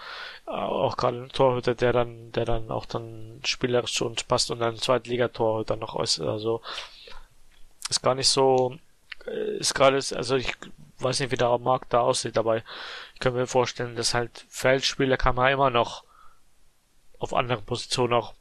auch 0.46 0.96
gerade 0.96 1.22
ein 1.22 1.28
Torhüter, 1.28 1.74
der 1.74 1.92
dann, 1.92 2.33
der 2.33 2.44
dann 2.44 2.70
auch 2.70 2.87
dann 2.87 3.40
spielerisch 3.44 3.94
zu 3.94 4.07
uns 4.07 4.24
passt 4.24 4.50
und 4.50 4.61
dann 4.61 4.76
Zweitligatorhüter 4.76 5.76
noch 5.76 5.94
äußert. 5.94 6.26
Also 6.26 6.62
ist 7.88 8.02
gar 8.02 8.14
nicht 8.14 8.28
so 8.28 8.76
ist 9.26 9.74
gerade, 9.74 9.96
also 9.96 10.37
ich 10.37 10.52
weiß 10.98 11.20
nicht, 11.20 11.32
wie 11.32 11.37
der 11.37 11.56
Markt 11.58 11.92
da 11.92 12.00
aussieht, 12.00 12.38
aber 12.38 12.58
ich 12.58 12.64
kann 13.20 13.35
mir 13.35 13.46
vorstellen, 13.46 13.96
dass 13.96 14.14
halt 14.14 14.46
Feldspieler 14.48 15.16
kann 15.16 15.35
man 15.35 15.52
immer 15.52 15.70
noch 15.70 16.04
auf 17.18 17.35
anderen 17.35 17.64
Positionen 17.64 18.14
auch 18.14 18.35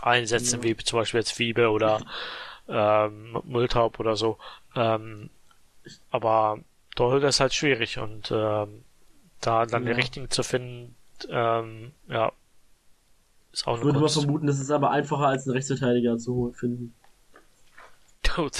einsetzen, 0.00 0.62
ja. 0.62 0.64
wie 0.64 0.76
zum 0.76 0.98
Beispiel 0.98 1.20
jetzt 1.20 1.32
Fiebe 1.32 1.70
oder 1.70 2.00
ähm, 2.68 3.40
Mülltaub 3.44 4.00
oder 4.00 4.16
so. 4.16 4.38
Ähm, 4.74 5.30
aber 6.10 6.58
Torhüter 6.94 7.28
ist 7.28 7.40
halt 7.40 7.54
schwierig 7.54 7.98
und 7.98 8.30
ähm, 8.30 8.84
da 9.40 9.66
dann 9.66 9.82
ja. 9.84 9.90
den 9.90 9.96
richtigen 9.96 10.30
zu 10.30 10.42
finden, 10.42 10.94
ähm, 11.28 11.92
ja, 12.08 12.32
ist 13.52 13.66
auch 13.66 13.78
Ich 13.78 13.84
würde 13.84 14.00
mal 14.00 14.08
vermuten, 14.08 14.46
das 14.46 14.60
ist 14.60 14.70
aber 14.70 14.90
einfacher 14.90 15.28
als 15.28 15.46
einen 15.46 15.54
Rechtsverteidiger 15.54 16.18
zu 16.18 16.52
finden. 16.56 16.94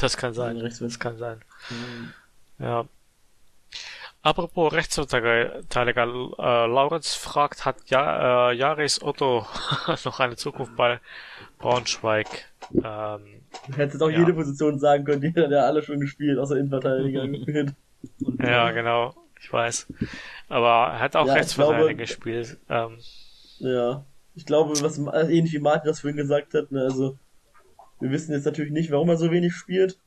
Das 0.00 0.16
kann 0.16 0.34
sein. 0.34 0.58
Das 0.58 0.98
kann 0.98 1.16
sein. 1.18 1.40
Mhm. 1.70 2.12
Ja. 2.58 2.86
Apropos 4.22 4.72
Rechtsverteidiger, 4.72 6.02
äh, 6.04 6.66
Laurenz 6.66 7.14
fragt, 7.14 7.64
hat 7.64 7.76
ja, 7.86 8.50
äh, 8.50 8.54
Jaris 8.54 9.00
Otto 9.00 9.46
noch 10.04 10.20
eine 10.20 10.36
Zukunft 10.36 10.74
bei 10.76 11.00
Braunschweig? 11.58 12.26
Ähm, 12.74 13.42
du 13.68 13.76
hättest 13.76 14.02
auch 14.02 14.10
ja. 14.10 14.18
jede 14.18 14.34
Position 14.34 14.80
sagen 14.80 15.04
können, 15.04 15.20
die 15.20 15.28
hat 15.28 15.50
ja 15.50 15.66
alle 15.66 15.82
schon 15.82 16.00
gespielt, 16.00 16.38
außer 16.38 16.56
Innenverteidiger. 16.56 17.24
ja, 18.42 18.70
genau, 18.72 19.14
ich 19.40 19.52
weiß. 19.52 19.86
Aber 20.48 20.92
er 20.92 20.98
hat 20.98 21.14
auch 21.14 21.26
ja, 21.26 21.34
Rechtsverteidiger 21.34 21.94
gespielt. 21.94 22.58
Ähm, 22.68 22.98
ja, 23.60 24.04
ich 24.34 24.46
glaube, 24.46 24.80
was 24.82 24.98
ähnlich 24.98 25.52
wie 25.52 25.60
Martin 25.60 25.86
das 25.86 26.00
vorhin 26.00 26.16
gesagt 26.16 26.54
hat, 26.54 26.72
ne, 26.72 26.82
also 26.82 27.16
wir 28.00 28.10
wissen 28.10 28.32
jetzt 28.32 28.44
natürlich 28.44 28.72
nicht, 28.72 28.90
warum 28.90 29.08
er 29.08 29.16
so 29.16 29.30
wenig 29.30 29.54
spielt. 29.54 29.98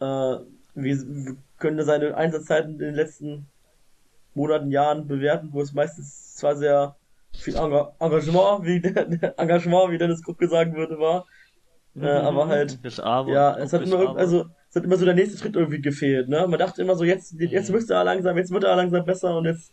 Äh, 0.00 0.36
wir 0.74 1.36
können 1.58 1.84
seine 1.84 2.16
Einsatzzeiten 2.16 2.72
in 2.72 2.78
den 2.78 2.94
letzten 2.94 3.46
Monaten, 4.34 4.70
Jahren 4.70 5.06
bewerten, 5.06 5.50
wo 5.52 5.60
es 5.60 5.72
meistens 5.72 6.34
zwar 6.34 6.56
sehr 6.56 6.96
viel 7.32 7.56
Engagement, 7.56 8.64
wie 8.64 8.82
Engagement, 9.36 9.92
wie 9.92 9.98
Dennis 9.98 10.22
Krupp 10.22 10.38
gesagt 10.38 10.74
würde, 10.74 10.98
war. 10.98 11.26
Äh, 11.96 12.00
mhm. 12.00 12.06
aber 12.26 12.48
halt, 12.48 12.78
aber, 12.98 13.30
ja, 13.30 13.56
es 13.56 13.72
hat 13.72 13.82
immer, 13.82 14.16
also, 14.16 14.46
es 14.68 14.74
hat 14.74 14.82
immer 14.82 14.96
so 14.96 15.04
der 15.04 15.14
nächste 15.14 15.38
Schritt 15.38 15.54
irgendwie 15.54 15.80
gefehlt, 15.80 16.28
ne? 16.28 16.44
Man 16.48 16.58
dachte 16.58 16.82
immer 16.82 16.96
so, 16.96 17.04
jetzt, 17.04 17.34
jetzt 17.38 17.68
mhm. 17.68 17.76
müsste 17.76 17.94
er 17.94 18.02
langsam, 18.02 18.36
jetzt 18.36 18.50
wird 18.50 18.64
er 18.64 18.74
langsam 18.74 19.04
besser 19.04 19.36
und 19.36 19.44
jetzt, 19.44 19.72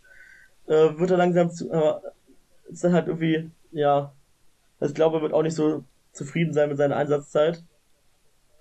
äh, 0.68 1.00
wird 1.00 1.10
er 1.10 1.18
langsam 1.18 1.50
zu, 1.50 1.72
aber, 1.72 2.02
ist 2.70 2.84
dann 2.84 2.94
halt 2.94 3.08
irgendwie, 3.08 3.50
ja, 3.72 4.14
also 4.80 4.92
ich 4.92 4.96
glaube, 4.96 5.18
er 5.18 5.22
wird 5.24 5.34
auch 5.34 5.42
nicht 5.42 5.56
so 5.56 5.84
zufrieden 6.12 6.54
sein 6.54 6.70
mit 6.70 6.78
seiner 6.78 6.98
Einsatzzeit. 6.98 7.64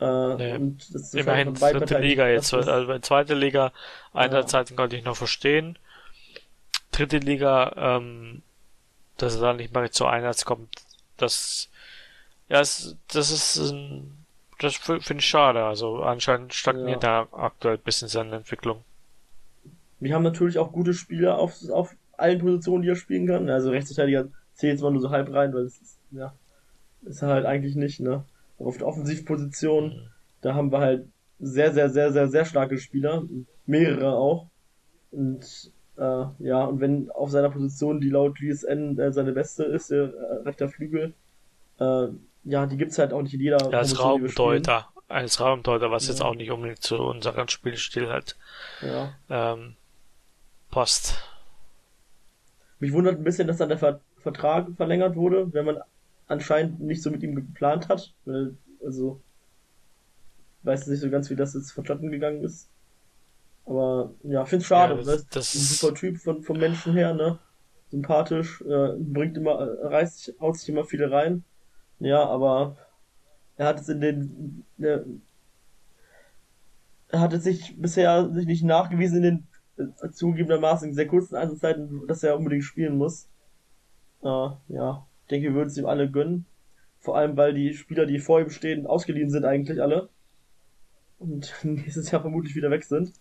Äh, 0.00 0.34
nee. 0.36 0.54
und 0.54 0.94
das 0.94 1.02
ist 1.02 1.14
Immerhin 1.14 1.52
dritte 1.54 1.98
Liga 1.98 2.26
jetzt. 2.26 2.54
Also 2.54 2.86
bei 2.86 2.98
zweite 3.00 3.34
Liga 3.34 3.72
Einsatzzeiten 4.14 4.74
ja. 4.74 4.76
konnte 4.76 4.96
ich 4.96 5.04
noch 5.04 5.16
verstehen. 5.16 5.78
Dritte 6.90 7.18
Liga, 7.18 7.72
ähm, 7.76 8.42
dass 9.18 9.36
er 9.36 9.42
da 9.42 9.52
nicht 9.52 9.74
mal 9.74 9.90
zu 9.90 10.06
Einsatz 10.06 10.44
kommt, 10.44 10.70
das, 11.18 11.68
ja, 12.48 12.60
es, 12.60 12.96
das 13.12 13.30
ist, 13.30 13.70
ein, 13.70 14.24
das 14.58 14.76
finde 14.76 15.18
ich 15.18 15.26
schade. 15.26 15.64
Also 15.64 16.02
anscheinend 16.02 16.54
stagniert 16.54 17.02
ja. 17.02 17.26
da 17.30 17.36
aktuell 17.36 17.76
ein 17.76 17.82
bisschen 17.82 18.08
seine 18.08 18.36
Entwicklung. 18.36 18.82
Wir 20.00 20.14
haben 20.14 20.22
natürlich 20.22 20.58
auch 20.58 20.72
gute 20.72 20.94
Spieler 20.94 21.38
auf, 21.38 21.56
auf 21.70 21.94
allen 22.16 22.38
Positionen, 22.38 22.82
die 22.82 22.88
er 22.88 22.96
spielen 22.96 23.26
kann. 23.26 23.50
Also 23.50 23.70
Rechtsverteidiger 23.70 24.28
zählt 24.54 24.78
zwar 24.78 24.90
nur 24.90 25.02
so 25.02 25.10
halb 25.10 25.32
rein, 25.32 25.52
weil 25.52 25.64
es 25.64 25.78
ist, 25.78 25.98
ja, 26.10 26.32
ist 27.02 27.22
halt 27.22 27.46
eigentlich 27.46 27.76
nicht, 27.76 28.00
ne? 28.00 28.24
Aber 28.58 28.68
auf 28.68 28.78
der 28.78 28.86
Offensivposition, 28.86 29.88
mhm. 29.88 30.08
da 30.42 30.54
haben 30.54 30.72
wir 30.72 30.80
halt 30.80 31.06
sehr, 31.38 31.72
sehr, 31.72 31.90
sehr, 31.90 32.12
sehr, 32.12 32.28
sehr 32.28 32.44
starke 32.44 32.78
Spieler. 32.78 33.24
Mehrere 33.66 34.12
auch. 34.12 34.48
Und 35.10 35.72
äh, 35.96 36.24
ja, 36.38 36.64
und 36.64 36.80
wenn 36.80 37.10
auf 37.10 37.30
seiner 37.30 37.50
Position, 37.50 38.00
die 38.00 38.10
laut 38.10 38.36
GSN 38.36 38.98
äh, 38.98 39.12
seine 39.12 39.32
beste 39.32 39.64
ist, 39.64 39.90
der 39.90 40.12
äh, 40.14 40.32
rechter 40.44 40.68
Flügel, 40.68 41.14
äh, 41.78 42.06
ja, 42.44 42.66
die 42.66 42.76
gibt's 42.76 42.98
halt 42.98 43.12
auch 43.12 43.22
nicht 43.22 43.34
in 43.34 43.40
jeder 43.40 43.58
ja, 43.70 43.78
als 43.78 43.98
Raumdeuter. 44.02 44.88
Als 45.08 45.40
Raumdeuter, 45.40 45.90
was 45.90 46.06
ja. 46.06 46.12
jetzt 46.12 46.22
auch 46.22 46.34
nicht 46.34 46.50
unbedingt 46.50 46.82
zu 46.82 46.96
unserem 46.96 47.48
Spielstil 47.48 48.08
halt 48.08 48.36
ja. 48.80 49.12
ähm, 49.28 49.74
passt. 50.70 51.20
Mich 52.78 52.92
wundert 52.92 53.18
ein 53.18 53.24
bisschen, 53.24 53.48
dass 53.48 53.58
dann 53.58 53.68
der 53.68 53.78
Ver 53.78 54.00
Vertrag 54.22 54.68
verlängert 54.76 55.16
wurde, 55.16 55.50
wenn 55.54 55.64
man 55.64 55.78
anscheinend 56.30 56.80
nicht 56.80 57.02
so 57.02 57.10
mit 57.10 57.22
ihm 57.22 57.34
geplant 57.34 57.88
hat. 57.88 58.14
Weil, 58.24 58.56
also, 58.84 59.20
weiß 60.62 60.86
nicht 60.86 61.00
so 61.00 61.10
ganz, 61.10 61.28
wie 61.30 61.36
das 61.36 61.54
jetzt 61.54 61.72
vonstatten 61.72 62.10
gegangen 62.10 62.42
ist. 62.42 62.68
Aber 63.66 64.14
ja, 64.22 64.44
find's 64.44 64.66
schade. 64.66 64.94
Ja, 64.94 65.02
das, 65.02 65.26
das 65.28 65.54
ist 65.54 65.60
ein 65.60 65.76
super 65.76 65.94
Typ 65.94 66.18
von, 66.18 66.42
vom 66.42 66.58
Menschen 66.58 66.94
her, 66.94 67.14
ne? 67.14 67.38
Sympathisch, 67.90 68.62
äh, 68.62 68.94
bringt 68.98 69.36
immer, 69.36 69.60
äh, 69.60 69.86
reißt, 69.86 70.34
haut 70.40 70.56
sich 70.56 70.68
immer 70.68 70.84
viele 70.84 71.10
rein. 71.10 71.44
Ja, 71.98 72.24
aber 72.24 72.76
er 73.56 73.66
hat 73.66 73.80
es 73.80 73.88
in 73.88 74.00
den, 74.00 74.64
äh, 74.78 75.00
er 77.08 77.20
hatte 77.20 77.40
sich 77.40 77.76
bisher 77.80 78.30
sich 78.30 78.46
nicht 78.46 78.62
nachgewiesen 78.62 79.22
in 79.24 79.44
den 79.76 79.92
äh, 80.00 80.10
zugegebenermaßen 80.10 80.94
sehr 80.94 81.08
kurzen 81.08 81.36
Einsatzzeiten, 81.36 82.06
dass 82.06 82.22
er 82.22 82.36
unbedingt 82.36 82.64
spielen 82.64 82.96
muss. 82.96 83.28
Äh, 84.22 84.48
ja, 84.68 85.06
denke, 85.30 85.48
wir 85.48 85.54
würden 85.54 85.68
es 85.68 85.76
ihm 85.76 85.86
alle 85.86 86.10
gönnen. 86.10 86.46
Vor 86.98 87.16
allem, 87.16 87.36
weil 87.36 87.54
die 87.54 87.74
Spieler, 87.74 88.06
die 88.06 88.18
vor 88.18 88.40
ihm 88.40 88.50
stehen, 88.50 88.86
ausgeliehen 88.86 89.30
sind 89.30 89.44
eigentlich 89.44 89.80
alle. 89.80 90.08
Und 91.18 91.54
nächstes 91.62 92.10
Jahr 92.10 92.20
vermutlich 92.20 92.54
wieder 92.54 92.70
weg 92.70 92.84
sind. 92.84 93.12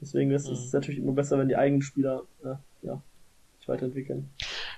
Deswegen 0.00 0.30
ist 0.30 0.48
es 0.48 0.66
mhm. 0.66 0.70
natürlich 0.72 1.00
immer 1.00 1.12
besser, 1.12 1.38
wenn 1.38 1.48
die 1.48 1.56
eigenen 1.56 1.82
Spieler 1.82 2.22
äh, 2.44 2.54
ja, 2.82 3.02
sich 3.58 3.68
weiterentwickeln. 3.68 4.30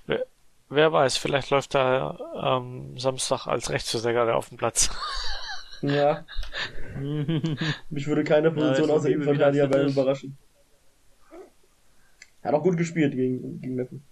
Wer, 0.06 0.24
wer 0.70 0.92
weiß, 0.92 1.18
vielleicht 1.18 1.50
läuft 1.50 1.74
er 1.74 2.18
am 2.34 2.98
Samstag 2.98 3.46
als 3.46 3.70
Rechtsverteidiger 3.70 4.34
auf 4.36 4.48
dem 4.48 4.58
Platz. 4.58 4.90
Ja. 5.82 6.26
Mich 7.88 8.06
würde 8.06 8.22
keine 8.22 8.50
Position 8.50 8.88
ja, 8.90 8.94
außer 8.94 9.08
Innenverteidiger 9.08 9.82
überraschen. 9.86 10.36
Er 12.42 12.48
hat 12.48 12.54
auch 12.54 12.62
gut 12.62 12.76
gespielt 12.76 13.14
gegen, 13.14 13.62
gegen 13.62 13.76
Meppen. 13.76 14.02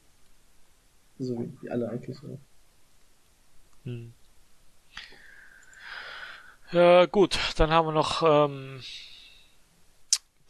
So 1.19 1.39
wie, 1.39 1.71
alle 1.71 1.89
eigentlich. 1.89 2.17
Ja. 2.23 2.39
Hm. 3.85 4.13
Ja, 6.71 7.07
gut, 7.07 7.39
dann 7.57 7.71
haben 7.71 7.89
wir 7.89 7.93
noch 7.93 8.23
ähm, 8.23 8.81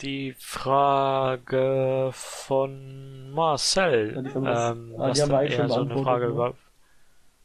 die 0.01 0.35
Frage 0.39 2.11
von 2.13 3.31
Marcel. 3.31 4.15
Ja, 4.15 4.23
die 4.23 4.31
von 4.31 4.47
ähm, 4.47 4.95
ah, 4.99 5.13
die 5.13 5.23
haben 5.23 5.31
wir 5.31 5.39
eigentlich 5.39 5.57
schon 5.57 5.69
so 5.69 5.81
eine 5.81 6.03
Frage 6.03 6.27
ne? 6.27 6.31
über... 6.33 6.55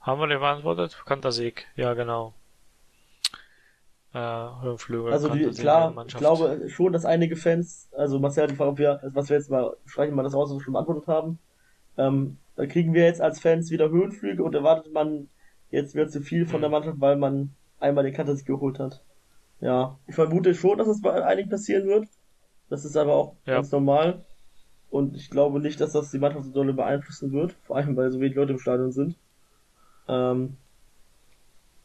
Haben 0.01 0.19
wir 0.19 0.27
die 0.27 0.37
beantwortet? 0.37 1.01
Kantersieg, 1.05 1.67
ja 1.75 1.93
genau. 1.93 2.33
Äh, 4.13 4.19
Höhenflügel. 4.19 5.13
Also 5.13 5.29
die, 5.29 5.49
klar, 5.49 5.93
ich 6.05 6.15
glaube 6.15 6.67
schon, 6.67 6.93
dass 6.93 7.05
einige 7.05 7.35
Fans, 7.35 7.89
also 7.95 8.19
Marcel 8.19 8.43
hat 8.43 8.51
die 8.51 8.55
Frage, 8.55 8.71
ob 8.71 8.77
wir, 8.77 8.99
was 9.13 9.29
wir 9.29 9.37
jetzt 9.37 9.49
mal, 9.49 9.75
streichen 9.85 10.13
mal 10.13 10.23
das 10.23 10.33
raus, 10.33 10.49
was 10.49 10.57
wir 10.57 10.63
schon 10.63 10.73
beantwortet 10.73 11.07
haben. 11.07 11.39
Ähm, 11.97 12.37
da 12.55 12.65
kriegen 12.65 12.93
wir 12.93 13.03
jetzt 13.03 13.21
als 13.21 13.39
Fans 13.39 13.71
wieder 13.71 13.89
Höhenflüge 13.89 14.43
und 14.43 14.55
erwartet 14.55 14.93
man 14.93 15.29
jetzt 15.71 15.95
wieder 15.95 16.07
zu 16.07 16.21
viel 16.21 16.45
von 16.45 16.61
der. 16.61 16.69
Mannschaft, 16.69 16.99
weil 16.99 17.15
man 17.15 17.55
einmal 17.79 18.03
den 18.03 18.13
Kantersieg 18.13 18.45
geholt 18.45 18.79
hat. 18.79 19.03
Ja, 19.59 19.97
ich 20.07 20.15
vermute 20.15 20.53
schon, 20.53 20.77
dass 20.77 20.87
es 20.87 21.01
bei 21.01 21.23
einigen 21.23 21.49
passieren 21.49 21.87
wird. 21.87 22.07
Das 22.69 22.85
ist 22.85 22.97
aber 22.97 23.13
auch 23.13 23.35
ja. 23.45 23.55
ganz 23.55 23.71
normal. 23.71 24.23
Und 24.89 25.15
ich 25.15 25.29
glaube 25.29 25.59
nicht, 25.59 25.81
dass 25.81 25.93
das 25.93 26.11
die 26.11 26.19
Mannschaft 26.19 26.45
so 26.45 26.51
dolle 26.51 26.73
beeinflussen 26.73 27.31
wird. 27.31 27.53
Vor 27.63 27.77
allem, 27.77 27.95
weil 27.95 28.11
so 28.11 28.19
wenig 28.19 28.35
Leute 28.35 28.53
im 28.53 28.59
Stadion 28.59 28.91
sind. 28.91 29.15
Ähm, 30.07 30.57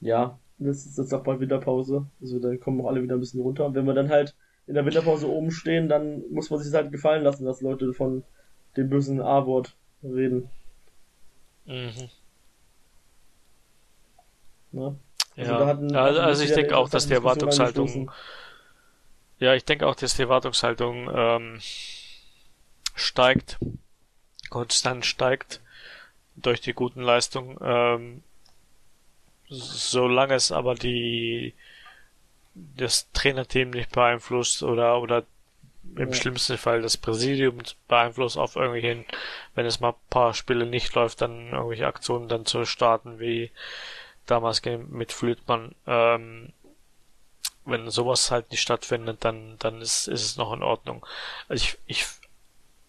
ja, 0.01 0.39
das 0.59 0.87
ist 0.87 0.99
jetzt 0.99 1.15
auch 1.15 1.23
bald 1.23 1.41
Winterpause. 1.41 2.07
Also 2.21 2.39
dann 2.39 2.61
kommen 2.61 2.81
auch 2.81 2.89
alle 2.89 3.03
wieder 3.03 3.15
ein 3.15 3.21
bisschen 3.21 3.41
runter. 3.41 3.65
Und 3.65 3.75
wenn 3.75 3.87
wir 3.87 3.95
dann 3.95 4.11
halt 4.11 4.35
in 4.67 4.75
der 4.75 4.85
Winterpause 4.85 5.29
oben 5.29 5.51
stehen, 5.51 5.89
dann 5.89 6.23
muss 6.31 6.51
man 6.51 6.61
sich 6.61 6.75
halt 6.75 6.93
gefallen 6.93 7.25
lassen, 7.25 7.47
dass 7.47 7.63
Leute 7.63 7.95
von 7.95 8.25
dem 8.77 8.91
bösen 8.91 9.21
A-Wort 9.21 9.77
reden. 10.03 10.51
Mhm. 11.65 12.11
Ne? 14.73 14.99
Also, 15.37 15.53
ja. 15.53 15.67
hatten, 15.67 15.95
also, 15.95 16.21
also 16.21 16.43
ich 16.45 16.53
denke 16.53 16.77
auch, 16.77 16.89
dass 16.89 17.07
die 17.07 17.15
Erwartungshaltung 17.15 18.11
ja, 19.41 19.55
ich 19.55 19.65
denke 19.65 19.87
auch, 19.87 19.95
dass 19.95 20.17
die 20.17 20.23
Erwartungshaltung 20.23 21.09
ähm, 21.15 21.61
steigt, 22.95 23.59
konstant 24.51 25.07
steigt 25.07 25.61
durch 26.35 26.61
die 26.61 26.73
guten 26.73 27.03
Leistungen. 27.03 27.57
Ähm, 27.63 28.23
solange 29.49 30.35
es 30.35 30.51
aber 30.51 30.75
die 30.75 31.55
das 32.55 33.11
Trainerteam 33.13 33.71
nicht 33.71 33.93
beeinflusst 33.93 34.65
oder 34.65 35.01
oder 35.01 35.25
im 35.97 36.09
ja. 36.09 36.15
schlimmsten 36.15 36.59
Fall 36.59 36.83
das 36.83 36.97
Präsidium 36.97 37.59
beeinflusst 37.89 38.37
auf 38.37 38.57
irgendwie 38.57 38.81
hin, 38.81 39.05
wenn 39.55 39.67
es 39.67 39.81
mal 39.81 39.91
ein 39.91 40.11
paar 40.11 40.35
Spiele 40.35 40.67
nicht 40.67 40.95
läuft, 40.95 41.21
dann 41.21 41.53
irgendwelche 41.53 41.87
Aktionen 41.87 42.29
dann 42.29 42.47
zu 42.47 42.65
starten, 42.65 43.19
wie 43.19 43.51
damals 44.27 44.63
mit 44.65 45.13
Flütmann. 45.13 45.75
Ähm, 45.87 46.53
wenn 47.65 47.91
sowas 47.91 48.31
halt 48.31 48.51
nicht 48.51 48.63
stattfindet, 48.63 49.25
dann, 49.25 49.57
dann 49.59 49.81
ist, 49.83 50.09
ist 50.09 50.25
es 50.25 50.37
noch 50.37 50.53
in 50.53 50.63
Ordnung. 50.63 51.05
Also 51.49 51.65
ich, 51.65 51.79
ich, 51.87 52.07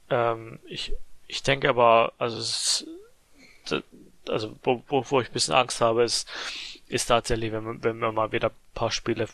ähm, 0.09 0.59
ich, 0.65 0.93
ich 1.27 1.43
denke 1.43 1.69
aber, 1.69 2.13
also 2.17 2.37
es 2.37 2.85
also 4.29 4.55
wo, 4.63 4.83
wo 4.87 5.21
ich 5.21 5.29
ein 5.29 5.33
bisschen 5.33 5.53
Angst 5.53 5.81
habe, 5.81 6.03
ist, 6.03 6.27
ist 6.87 7.07
tatsächlich, 7.07 7.51
wenn 7.51 7.63
wir, 7.63 7.83
wenn 7.83 7.99
wir 7.99 8.11
mal 8.11 8.31
wieder 8.31 8.49
ein 8.49 8.73
paar 8.73 8.91
Spiele 8.91 9.27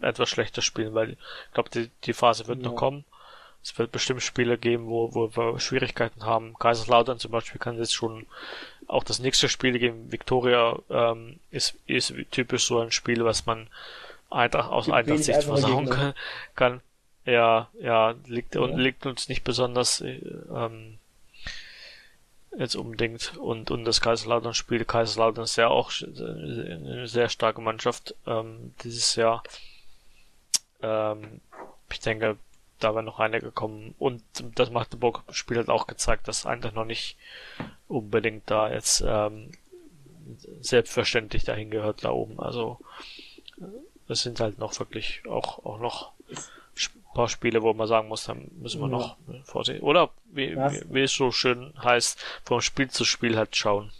etwas 0.00 0.28
schlechter 0.28 0.62
spielen, 0.62 0.94
weil 0.94 1.10
ich 1.12 1.54
glaube, 1.54 1.70
die, 1.70 1.90
die 2.04 2.12
Phase 2.12 2.46
wird 2.46 2.58
ja. 2.58 2.68
noch 2.68 2.76
kommen. 2.76 3.04
Es 3.62 3.78
wird 3.78 3.92
bestimmt 3.92 4.22
Spiele 4.22 4.58
geben, 4.58 4.86
wo, 4.88 5.14
wo 5.14 5.36
wir 5.36 5.60
Schwierigkeiten 5.60 6.24
haben. 6.24 6.54
Kaiserslautern 6.58 7.18
zum 7.18 7.30
Beispiel 7.30 7.60
kann 7.60 7.78
jetzt 7.78 7.94
schon 7.94 8.26
auch 8.88 9.04
das 9.04 9.20
nächste 9.20 9.48
Spiel 9.48 9.78
gegen 9.78 10.10
Victoria 10.10 10.78
ähm, 10.90 11.38
ist, 11.50 11.74
ist 11.86 12.12
typisch 12.30 12.66
so 12.66 12.80
ein 12.80 12.90
Spiel, 12.90 13.24
was 13.24 13.46
man 13.46 13.68
Eintracht 14.30 14.70
aus 14.70 14.90
Eintracht-Sicht 14.90 15.44
versauen 15.44 15.88
kann, 15.88 16.14
kann. 16.56 16.80
Ja, 17.24 17.68
ja, 17.80 18.14
liegt, 18.26 18.56
ja. 18.56 18.62
und 18.62 18.76
liegt 18.78 19.06
uns 19.06 19.28
nicht 19.28 19.44
besonders 19.44 20.00
ähm, 20.00 20.98
jetzt 22.58 22.74
unbedingt. 22.74 23.36
Und, 23.36 23.70
und 23.70 23.84
das 23.84 24.00
Kaiserslautern-Spiel, 24.00 24.84
Kaiserslautern 24.84 25.44
ist 25.44 25.56
ja 25.56 25.68
auch 25.68 25.92
eine 26.02 27.06
sehr 27.06 27.28
starke 27.28 27.60
Mannschaft 27.60 28.14
ähm, 28.26 28.74
dieses 28.82 29.14
Jahr. 29.16 29.42
Ähm, 30.82 31.40
ich 31.90 32.00
denke, 32.00 32.36
da 32.82 32.94
wäre 32.94 33.02
noch 33.02 33.18
einer 33.18 33.40
gekommen. 33.40 33.94
Und 33.98 34.22
das 34.54 34.70
Magdeburg-Spiel 34.70 35.58
hat 35.58 35.68
auch 35.68 35.86
gezeigt, 35.86 36.28
dass 36.28 36.46
Eintracht 36.46 36.74
noch 36.74 36.84
nicht 36.84 37.16
unbedingt 37.88 38.50
da 38.50 38.72
jetzt 38.72 39.04
ähm, 39.06 39.50
selbstverständlich 40.60 41.44
dahin 41.44 41.70
gehört 41.70 42.04
da 42.04 42.10
oben. 42.10 42.40
Also 42.40 42.78
es 44.08 44.22
sind 44.22 44.40
halt 44.40 44.58
noch 44.58 44.78
wirklich 44.78 45.22
auch, 45.28 45.64
auch 45.64 45.78
noch 45.78 46.12
ein 46.76 47.14
paar 47.14 47.28
Spiele, 47.28 47.62
wo 47.62 47.72
man 47.74 47.86
sagen 47.86 48.08
muss, 48.08 48.24
dann 48.24 48.50
müssen 48.60 48.80
wir 48.80 48.88
ja. 48.88 48.92
noch 48.92 49.16
vorsehen. 49.44 49.82
Oder 49.82 50.10
wie, 50.32 50.56
wie, 50.56 50.82
wie, 50.90 51.02
es 51.02 51.12
so 51.12 51.30
schön 51.30 51.72
heißt, 51.82 52.18
vom 52.44 52.60
Spiel 52.60 52.88
zu 52.88 53.04
Spiel 53.04 53.36
halt 53.36 53.54
schauen. 53.54 53.90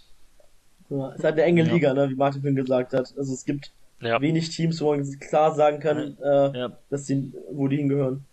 Ja, 0.88 1.11
es 1.11 1.18
ist 1.18 1.25
halt 1.25 1.35
eine 1.35 1.42
enge 1.45 1.64
ja. 1.64 1.73
Liga, 1.73 1.95
ne, 1.95 2.09
wie 2.11 2.14
Martin 2.14 2.42
Finn 2.42 2.57
gesagt 2.57 2.92
hat. 2.92 3.14
Also 3.16 3.35
es 3.35 3.45
gibt 3.45 3.71
ja. 4.01 4.21
wenig 4.21 4.51
Teams, 4.51 4.81
wo 4.81 4.95
man 4.95 5.18
klar 5.21 5.55
sagen 5.55 5.81
kann, 5.81 6.16
äh, 6.18 6.71
dass 6.90 7.05
die, 7.05 7.33
wo 7.51 7.68
die 7.68 7.77
hingehören. 7.77 8.25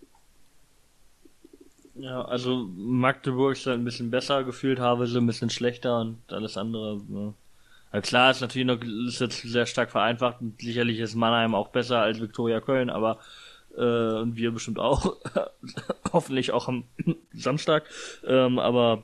Ja, 1.99 2.21
also 2.23 2.69
Magdeburg 2.77 3.57
ist 3.57 3.65
halt 3.65 3.77
ein 3.77 3.83
bisschen 3.83 4.09
besser 4.09 4.45
gefühlt, 4.45 4.79
Havelse 4.79 5.17
ein 5.17 5.27
bisschen 5.27 5.49
schlechter 5.49 5.99
und 5.99 6.17
alles 6.29 6.55
andere. 6.55 7.01
Ne. 7.07 7.33
Also 7.91 8.07
klar, 8.07 8.31
ist 8.31 8.39
natürlich 8.39 8.67
noch 8.67 8.81
ist 8.81 9.19
jetzt 9.19 9.41
sehr 9.41 9.65
stark 9.65 9.91
vereinfacht 9.91 10.39
und 10.39 10.62
sicherlich 10.62 10.99
ist 10.99 11.15
Mannheim 11.15 11.53
auch 11.53 11.69
besser 11.69 11.99
als 11.99 12.21
Viktoria 12.21 12.62
Köln, 12.62 12.89
aber 12.89 13.19
äh, 13.75 13.81
und 13.81 14.38
wir 14.38 14.51
bestimmt 14.51 14.79
auch, 14.79 15.17
hoffentlich 16.13 16.51
auch 16.51 16.69
am 16.69 16.85
Samstag. 17.33 17.83
Ähm, 18.25 18.59
aber 18.59 19.03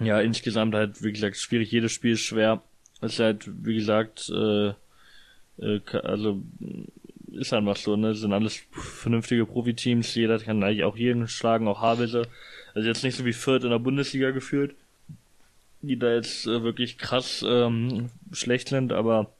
ja, 0.00 0.18
insgesamt 0.20 0.74
halt, 0.74 1.02
wie 1.02 1.12
gesagt, 1.12 1.36
schwierig, 1.36 1.70
jedes 1.70 1.92
Spiel 1.92 2.12
ist 2.12 2.20
schwer. 2.20 2.62
Es 3.02 3.14
ist 3.14 3.20
halt, 3.20 3.50
wie 3.62 3.74
gesagt, 3.74 4.30
äh, 4.30 4.68
äh, 5.58 5.80
also 6.02 6.40
ist 7.36 7.52
einfach 7.52 7.76
so, 7.76 7.96
ne? 7.96 8.14
Sind 8.14 8.32
alles 8.32 8.62
vernünftige 8.72 9.46
Profiteams, 9.46 10.14
jeder 10.14 10.38
kann 10.38 10.62
eigentlich 10.62 10.84
auch 10.84 10.96
jeden 10.96 11.28
schlagen, 11.28 11.68
auch 11.68 11.80
Havelse. 11.80 12.22
Also 12.74 12.88
jetzt 12.88 13.04
nicht 13.04 13.16
so 13.16 13.24
wie 13.24 13.32
Fürth 13.32 13.64
in 13.64 13.70
der 13.70 13.78
Bundesliga 13.78 14.30
gefühlt, 14.30 14.74
die 15.82 15.98
da 15.98 16.12
jetzt 16.12 16.46
äh, 16.46 16.62
wirklich 16.62 16.98
krass 16.98 17.44
ähm, 17.46 18.10
schlecht 18.32 18.68
sind, 18.68 18.92
aber 18.92 19.30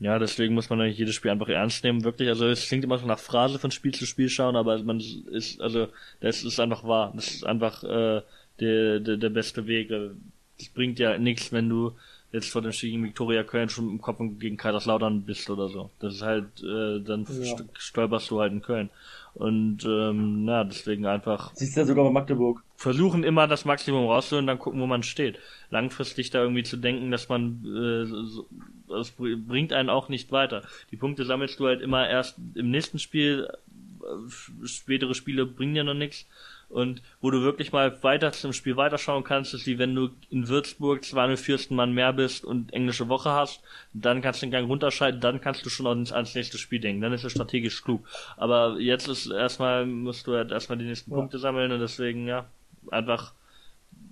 ja, 0.00 0.18
deswegen 0.18 0.54
muss 0.54 0.70
man 0.70 0.80
eigentlich 0.80 0.98
jedes 0.98 1.14
Spiel 1.14 1.30
einfach 1.30 1.48
ernst 1.48 1.84
nehmen, 1.84 2.04
wirklich. 2.04 2.28
Also 2.28 2.46
es 2.46 2.66
klingt 2.66 2.84
immer 2.84 2.98
so 2.98 3.06
nach 3.06 3.18
Phrase 3.18 3.58
von 3.58 3.70
Spiel 3.70 3.94
zu 3.94 4.06
Spiel 4.06 4.28
schauen, 4.28 4.56
aber 4.56 4.82
man 4.82 5.00
ist, 5.00 5.60
also 5.60 5.88
das 6.20 6.42
ist 6.42 6.58
einfach 6.58 6.84
wahr. 6.84 7.12
Das 7.14 7.28
ist 7.28 7.46
einfach 7.46 7.84
äh, 7.84 8.22
der, 8.60 9.00
der, 9.00 9.16
der 9.16 9.30
beste 9.30 9.66
Weg. 9.66 9.90
Es 10.58 10.68
bringt 10.68 10.98
ja 10.98 11.16
nichts, 11.16 11.52
wenn 11.52 11.68
du 11.68 11.92
jetzt 12.34 12.50
vor 12.50 12.62
dem 12.62 12.72
Spiel 12.72 12.90
gegen 12.90 13.04
Viktoria 13.04 13.44
Köln 13.44 13.68
schon 13.68 13.88
im 13.88 14.00
Kopf 14.00 14.18
gegen 14.38 14.56
Kaiserslautern 14.56 15.22
bist 15.22 15.48
oder 15.50 15.68
so. 15.68 15.90
Das 16.00 16.14
ist 16.14 16.22
halt, 16.22 16.46
äh, 16.62 17.00
dann 17.00 17.26
ja. 17.30 17.56
stolperst 17.78 18.30
du 18.30 18.40
halt 18.40 18.52
in 18.52 18.60
Köln. 18.60 18.90
Und 19.34 19.84
ähm, 19.84 20.44
na, 20.44 20.64
deswegen 20.64 21.06
einfach. 21.06 21.52
Siehst 21.54 21.76
du 21.76 21.80
ja 21.80 21.86
sogar 21.86 22.04
bei 22.04 22.10
Magdeburg. 22.10 22.62
Versuchen 22.76 23.22
immer 23.24 23.46
das 23.46 23.64
Maximum 23.64 24.06
rauszuholen, 24.06 24.46
dann 24.46 24.58
gucken, 24.58 24.80
wo 24.80 24.86
man 24.86 25.02
steht. 25.02 25.38
Langfristig 25.70 26.30
da 26.30 26.42
irgendwie 26.42 26.64
zu 26.64 26.76
denken, 26.76 27.10
dass 27.10 27.28
man 27.28 27.64
äh, 27.64 28.04
so, 28.04 28.46
das 28.88 29.12
bringt 29.12 29.72
einen 29.72 29.88
auch 29.88 30.08
nicht 30.08 30.32
weiter. 30.32 30.62
Die 30.90 30.96
Punkte 30.96 31.24
sammelst 31.24 31.58
du 31.60 31.66
halt 31.66 31.80
immer 31.82 32.08
erst 32.08 32.36
im 32.54 32.70
nächsten 32.70 32.98
Spiel. 32.98 33.48
Äh, 34.02 34.66
spätere 34.66 35.14
Spiele 35.14 35.46
bringen 35.46 35.74
dir 35.74 35.84
noch 35.84 35.94
nichts. 35.94 36.26
Und 36.68 37.02
wo 37.20 37.30
du 37.30 37.42
wirklich 37.42 37.72
mal 37.72 38.02
weiter 38.02 38.32
zum 38.32 38.52
Spiel 38.52 38.76
weiterschauen 38.76 39.24
kannst, 39.24 39.54
ist 39.54 39.66
wie 39.66 39.78
wenn 39.78 39.94
du 39.94 40.10
in 40.30 40.48
Würzburg 40.48 41.04
zwar 41.04 41.24
eine 41.24 41.36
viersten 41.36 41.76
Mann 41.76 41.92
mehr 41.92 42.12
bist 42.12 42.44
und 42.44 42.72
englische 42.72 43.08
Woche 43.08 43.30
hast, 43.30 43.62
dann 43.92 44.22
kannst 44.22 44.42
du 44.42 44.46
den 44.46 44.52
Gang 44.52 44.68
runterschalten, 44.68 45.20
dann 45.20 45.40
kannst 45.40 45.64
du 45.64 45.70
schon 45.70 45.86
ans, 45.86 46.12
ans 46.12 46.34
nächste 46.34 46.58
Spiel 46.58 46.80
denken. 46.80 47.02
Dann 47.02 47.12
ist 47.12 47.24
es 47.24 47.32
strategisch 47.32 47.82
klug. 47.82 48.04
Aber 48.36 48.78
jetzt 48.80 49.08
ist 49.08 49.30
erstmal, 49.30 49.86
musst 49.86 50.26
du 50.26 50.34
halt 50.34 50.50
erstmal 50.50 50.78
die 50.78 50.86
nächsten 50.86 51.10
ja. 51.10 51.16
Punkte 51.16 51.38
sammeln 51.38 51.70
und 51.72 51.80
deswegen, 51.80 52.26
ja, 52.26 52.46
einfach, 52.90 53.32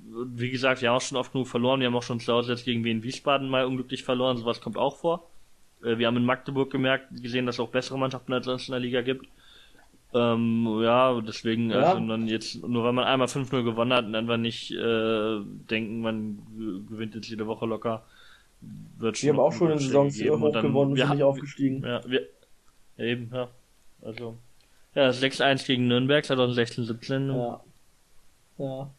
wie 0.05 0.51
gesagt, 0.51 0.83
wir 0.83 0.91
haben 0.91 0.97
auch 0.97 1.03
schon 1.03 1.19
oft 1.19 1.33
genug 1.33 1.49
verloren. 1.49 1.81
Wir 1.81 1.87
haben 1.87 1.97
auch 1.97 2.03
schon 2.03 2.21
zu 2.21 2.33
Hause 2.33 2.53
jetzt 2.53 2.65
gegen 2.65 2.85
Wien 2.85 3.03
Wiesbaden 3.03 3.49
mal 3.49 3.65
unglücklich 3.65 4.05
verloren. 4.05 4.37
Sowas 4.37 4.61
kommt 4.61 4.77
auch 4.77 4.97
vor. 4.97 5.27
Äh, 5.83 5.99
wir 5.99 6.07
haben 6.07 6.17
in 6.17 6.25
Magdeburg 6.25 6.71
gemerkt, 6.71 7.09
gesehen, 7.23 7.47
dass 7.47 7.57
es 7.57 7.61
auch 7.61 7.71
bessere 7.71 7.99
Mannschaften 7.99 8.33
als 8.33 8.47
sonst 8.47 8.69
in 8.69 8.73
der 8.73 8.81
Liga 8.81 9.03
gibt. 9.03 9.27
Ähm, 10.14 10.81
ja, 10.83 11.20
deswegen, 11.20 11.70
ja. 11.70 11.92
also 11.92 12.07
dann 12.07 12.29
jetzt, 12.29 12.62
nur 12.66 12.85
weil 12.85 12.92
man 12.92 13.05
einmal 13.05 13.29
5-0 13.29 13.62
gewonnen 13.62 13.92
hat 13.94 14.05
und 14.05 14.14
einfach 14.14 14.37
nicht 14.37 14.70
äh, 14.72 15.40
denken, 15.70 16.01
man 16.01 16.38
gewinnt 16.88 17.14
jetzt 17.14 17.29
jede 17.29 17.46
Woche 17.46 17.64
locker, 17.64 18.05
wird 18.98 19.16
schon. 19.16 19.27
Wir 19.29 19.33
haben 19.33 19.40
auch 19.40 19.53
schon 19.53 19.70
in 19.70 19.79
Saisons 19.79 20.22
hoch 20.22 20.53
dann, 20.53 20.66
gewonnen 20.66 20.92
und 20.92 20.98
sind 20.98 21.11
nicht 21.11 21.22
aufgestiegen. 21.22 21.83
Ja, 21.83 22.01
wir, 22.07 22.27
ja, 22.98 23.05
eben, 23.05 23.31
ja. 23.33 23.48
Also, 24.03 24.37
ja, 24.94 25.09
6-1 25.09 25.66
gegen 25.66 25.88
Nürnberg 25.88 26.25
2016, 26.25 26.85
17. 26.85 27.31
Ja. 27.31 27.61
Ja. 28.59 28.90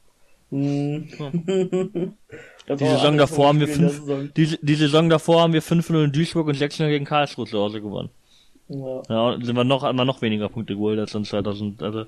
Hm. 0.49 1.08
die 2.69 2.86
Saison 2.86 3.17
davor 3.17 3.47
haben 3.49 3.60
wir 3.60 3.67
fünf, 3.67 4.02
die, 4.36 4.58
die 4.62 4.76
Saison 4.76 5.10
davor 5.10 5.41
haben 5.41 5.54
wir 5.54 5.62
5-0 5.62 6.06
in 6.06 6.12
Duisburg 6.12 6.47
und 6.47 6.58
6-0 6.58 6.88
gegen 6.89 7.06
Karlsruhe 7.06 7.45
zu 7.45 7.60
Hause 7.60 7.82
gewonnen. 7.82 8.10
Ja. 8.74 9.02
ja, 9.10 9.38
sind 9.42 9.56
wir 9.56 9.64
noch 9.64 9.84
einmal 9.84 10.06
noch 10.06 10.22
weniger 10.22 10.50
Punkte 10.50 10.74
geholt 10.76 11.00
als 11.00 11.12
sonst 11.12 11.30
2000. 11.30 11.84
Also, 11.84 12.06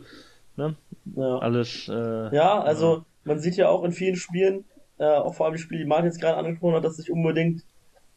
ne? 0.58 0.76
Ja. 1.16 1.38
Alles. 1.38 1.88
Äh, 1.88 2.36
ja, 2.36 2.60
also 2.60 2.96
ja. 2.96 3.06
man 3.24 3.40
sieht 3.40 3.56
ja 3.56 3.70
auch 3.70 3.84
in 3.84 3.92
vielen 3.92 4.16
Spielen, 4.16 4.66
äh, 4.98 5.06
auch 5.06 5.36
vor 5.36 5.46
allem 5.46 5.56
die 5.56 5.62
Spiele, 5.62 5.84
die 5.84 5.88
Martin 5.88 6.06
jetzt 6.06 6.20
gerade 6.20 6.38
angesprochen 6.38 6.76
hat, 6.76 6.84
dass 6.84 6.98
sich 6.98 7.12
unbedingt 7.12 7.64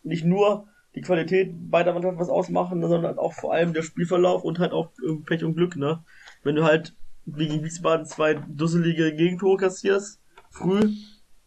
nicht 0.03 0.25
nur 0.25 0.67
die 0.95 1.03
Qualität 1.03 1.53
beider 1.71 1.93
Mannschaften 1.93 2.19
was 2.19 2.31
ausmachen, 2.31 2.81
sondern 2.87 3.19
auch 3.19 3.35
vor 3.35 3.53
allem 3.53 3.73
der 3.73 3.83
Spielverlauf 3.83 4.43
und 4.43 4.59
halt 4.59 4.73
auch 4.73 4.89
Pech 5.27 5.45
und 5.45 5.55
Glück, 5.55 5.77
ne? 5.77 6.03
Wenn 6.43 6.57
du 6.57 6.65
halt 6.65 6.95
wie 7.27 7.49
gegen 7.49 7.65
Wiesbaden 7.65 8.07
zwei 8.07 8.35
dusselige 8.35 9.15
Gegentore 9.15 9.59
kassierst, 9.59 10.21
früh, 10.51 10.93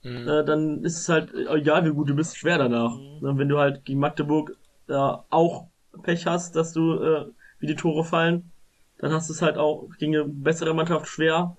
mhm. 0.04 0.28
äh, 0.28 0.46
dann 0.46 0.84
ist 0.84 1.00
es 1.00 1.10
halt, 1.10 1.34
egal 1.34 1.86
wie 1.86 1.94
gut 1.94 2.10
du 2.10 2.16
bist, 2.16 2.38
schwer 2.38 2.60
danach. 2.60 2.96
Mhm. 2.96 3.38
Wenn 3.38 3.50
du 3.50 3.58
halt 3.58 3.84
gegen 3.84 4.00
Magdeburg 4.00 4.56
äh, 4.88 4.94
auch 4.94 5.68
Pech 6.04 6.26
hast, 6.26 6.56
dass 6.56 6.74
du, 6.74 6.96
äh, 6.96 7.26
wie 7.60 7.68
die 7.68 7.76
Tore 7.76 8.04
fallen, 8.04 8.52
dann 8.98 9.12
hast 9.12 9.30
du 9.30 9.34
es 9.34 9.42
halt 9.42 9.58
auch 9.58 9.90
gegen 9.98 10.16
eine 10.16 10.26
bessere 10.26 10.74
Mannschaft 10.74 11.08
schwer 11.08 11.58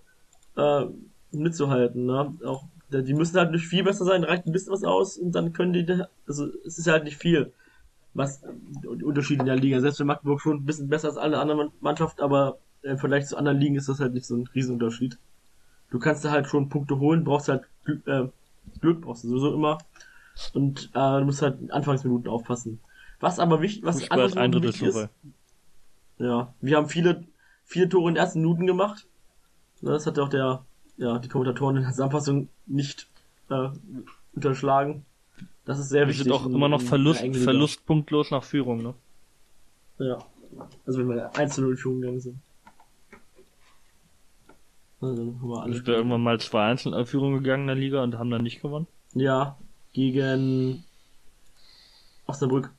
äh, 0.57 0.85
mitzuhalten. 1.33 2.07
Ne? 2.07 2.35
Auch, 2.45 2.65
die 2.91 3.15
müssen 3.15 3.39
halt 3.39 3.51
nicht 3.51 3.67
viel 3.67 3.85
besser 3.85 4.05
sein, 4.05 4.25
reicht 4.25 4.47
ein 4.47 4.53
bisschen 4.53 4.73
was 4.73 4.85
aus 4.85 5.17
und 5.17 5.33
dann 5.33 5.53
können 5.53 5.73
die, 5.73 5.87
also 6.27 6.49
es 6.67 6.79
ist 6.79 6.87
halt 6.87 7.05
nicht 7.05 7.17
viel, 7.17 7.53
was 8.15 8.43
die 8.83 8.87
Unterschiede 8.87 9.41
in 9.41 9.47
der 9.47 9.57
Liga. 9.57 9.81
Selbst 9.81 10.01
wenn 10.01 10.07
Magdeburg 10.07 10.41
schon 10.41 10.59
ein 10.59 10.67
bisschen 10.67 10.89
besser 10.89 11.09
als 11.09 11.17
alle 11.17 11.39
anderen 11.39 11.73
Mannschaften, 11.81 12.23
aber 12.23 12.59
im 12.83 12.99
Vergleich 12.99 13.27
zu 13.27 13.37
anderen 13.37 13.59
Ligen 13.59 13.77
ist 13.77 13.89
das 13.89 14.01
halt 14.01 14.13
nicht 14.13 14.27
so 14.27 14.37
ein 14.37 14.49
Riesenunterschied. 14.55 15.19
Du 15.91 15.99
kannst 15.99 16.25
da 16.25 16.31
halt 16.31 16.47
schon 16.47 16.69
Punkte 16.69 16.99
holen, 16.99 17.25
brauchst 17.25 17.49
halt 17.49 17.65
äh, 18.07 18.25
Glück 18.81 19.03
brauchst 19.03 19.25
du 19.25 19.29
sowieso 19.29 19.55
immer 19.55 19.79
und 20.55 20.91
äh, 20.95 21.19
du 21.19 21.25
musst 21.25 21.43
halt 21.43 21.71
Anfangsminuten 21.71 22.29
aufpassen. 22.29 22.81
Was 23.23 23.39
aber 23.39 23.63
wichtig, 23.63 23.85
was 23.85 24.11
anderes 24.11 24.37
ein 24.37 24.53
wichtig 24.53 24.83
ist. 24.83 25.09
Ja, 26.19 26.53
wir 26.61 26.77
haben 26.77 26.89
viele, 26.89 27.25
viele 27.65 27.89
Tore 27.89 28.09
in 28.09 28.17
den 28.17 28.21
ersten 28.21 28.41
Minuten 28.41 28.67
gemacht. 28.67 29.07
Das 29.81 30.09
hat 30.09 30.19
auch 30.19 30.29
der, 30.29 30.65
ja, 30.97 31.21
die 31.21 31.29
Kommentatoren 31.29 31.77
in 31.77 31.83
der 31.83 31.93
Zusammenfassung 31.93 32.49
nicht 32.67 33.07
äh, 33.49 33.69
unterschlagen. 34.35 35.05
Das 35.65 35.79
ist 35.79 35.91
sehr 35.91 36.01
wir 36.01 36.09
wichtig. 36.09 36.27
Wir 36.27 36.33
sind 36.37 36.47
auch 36.47 36.47
immer 36.53 36.69
noch 36.69 36.83
Verlust, 36.83 37.25
verlustpunktlos 37.37 38.33
nach 38.33 38.43
Führung, 38.43 38.83
ne? 38.83 38.95
Ja. 39.99 40.19
Also 40.85 40.99
wenn 40.99 41.11
wir 41.11 41.37
1 41.37 41.59
0 41.59 41.71
in 41.71 41.77
Führung 41.77 42.01
gegangen 42.01 42.21
sind. 42.21 42.39
Also, 45.01 45.23
haben 45.23 45.49
wir 45.49 45.63
alles. 45.63 45.77
Sind 45.77 45.87
wir 45.87 45.95
irgendwann 45.95 46.23
mal 46.23 46.37
2-1 46.39 46.99
in 46.99 47.07
Führung 47.07 47.35
gegangen 47.35 47.63
in 47.63 47.67
der 47.69 47.77
Liga 47.77 48.03
und 48.03 48.19
haben 48.19 48.31
dann 48.31 48.43
nicht 48.43 48.63
gewonnen? 48.63 48.89
Ja, 49.15 49.57
gegen 49.93 50.83
Osnabrück. 52.27 52.73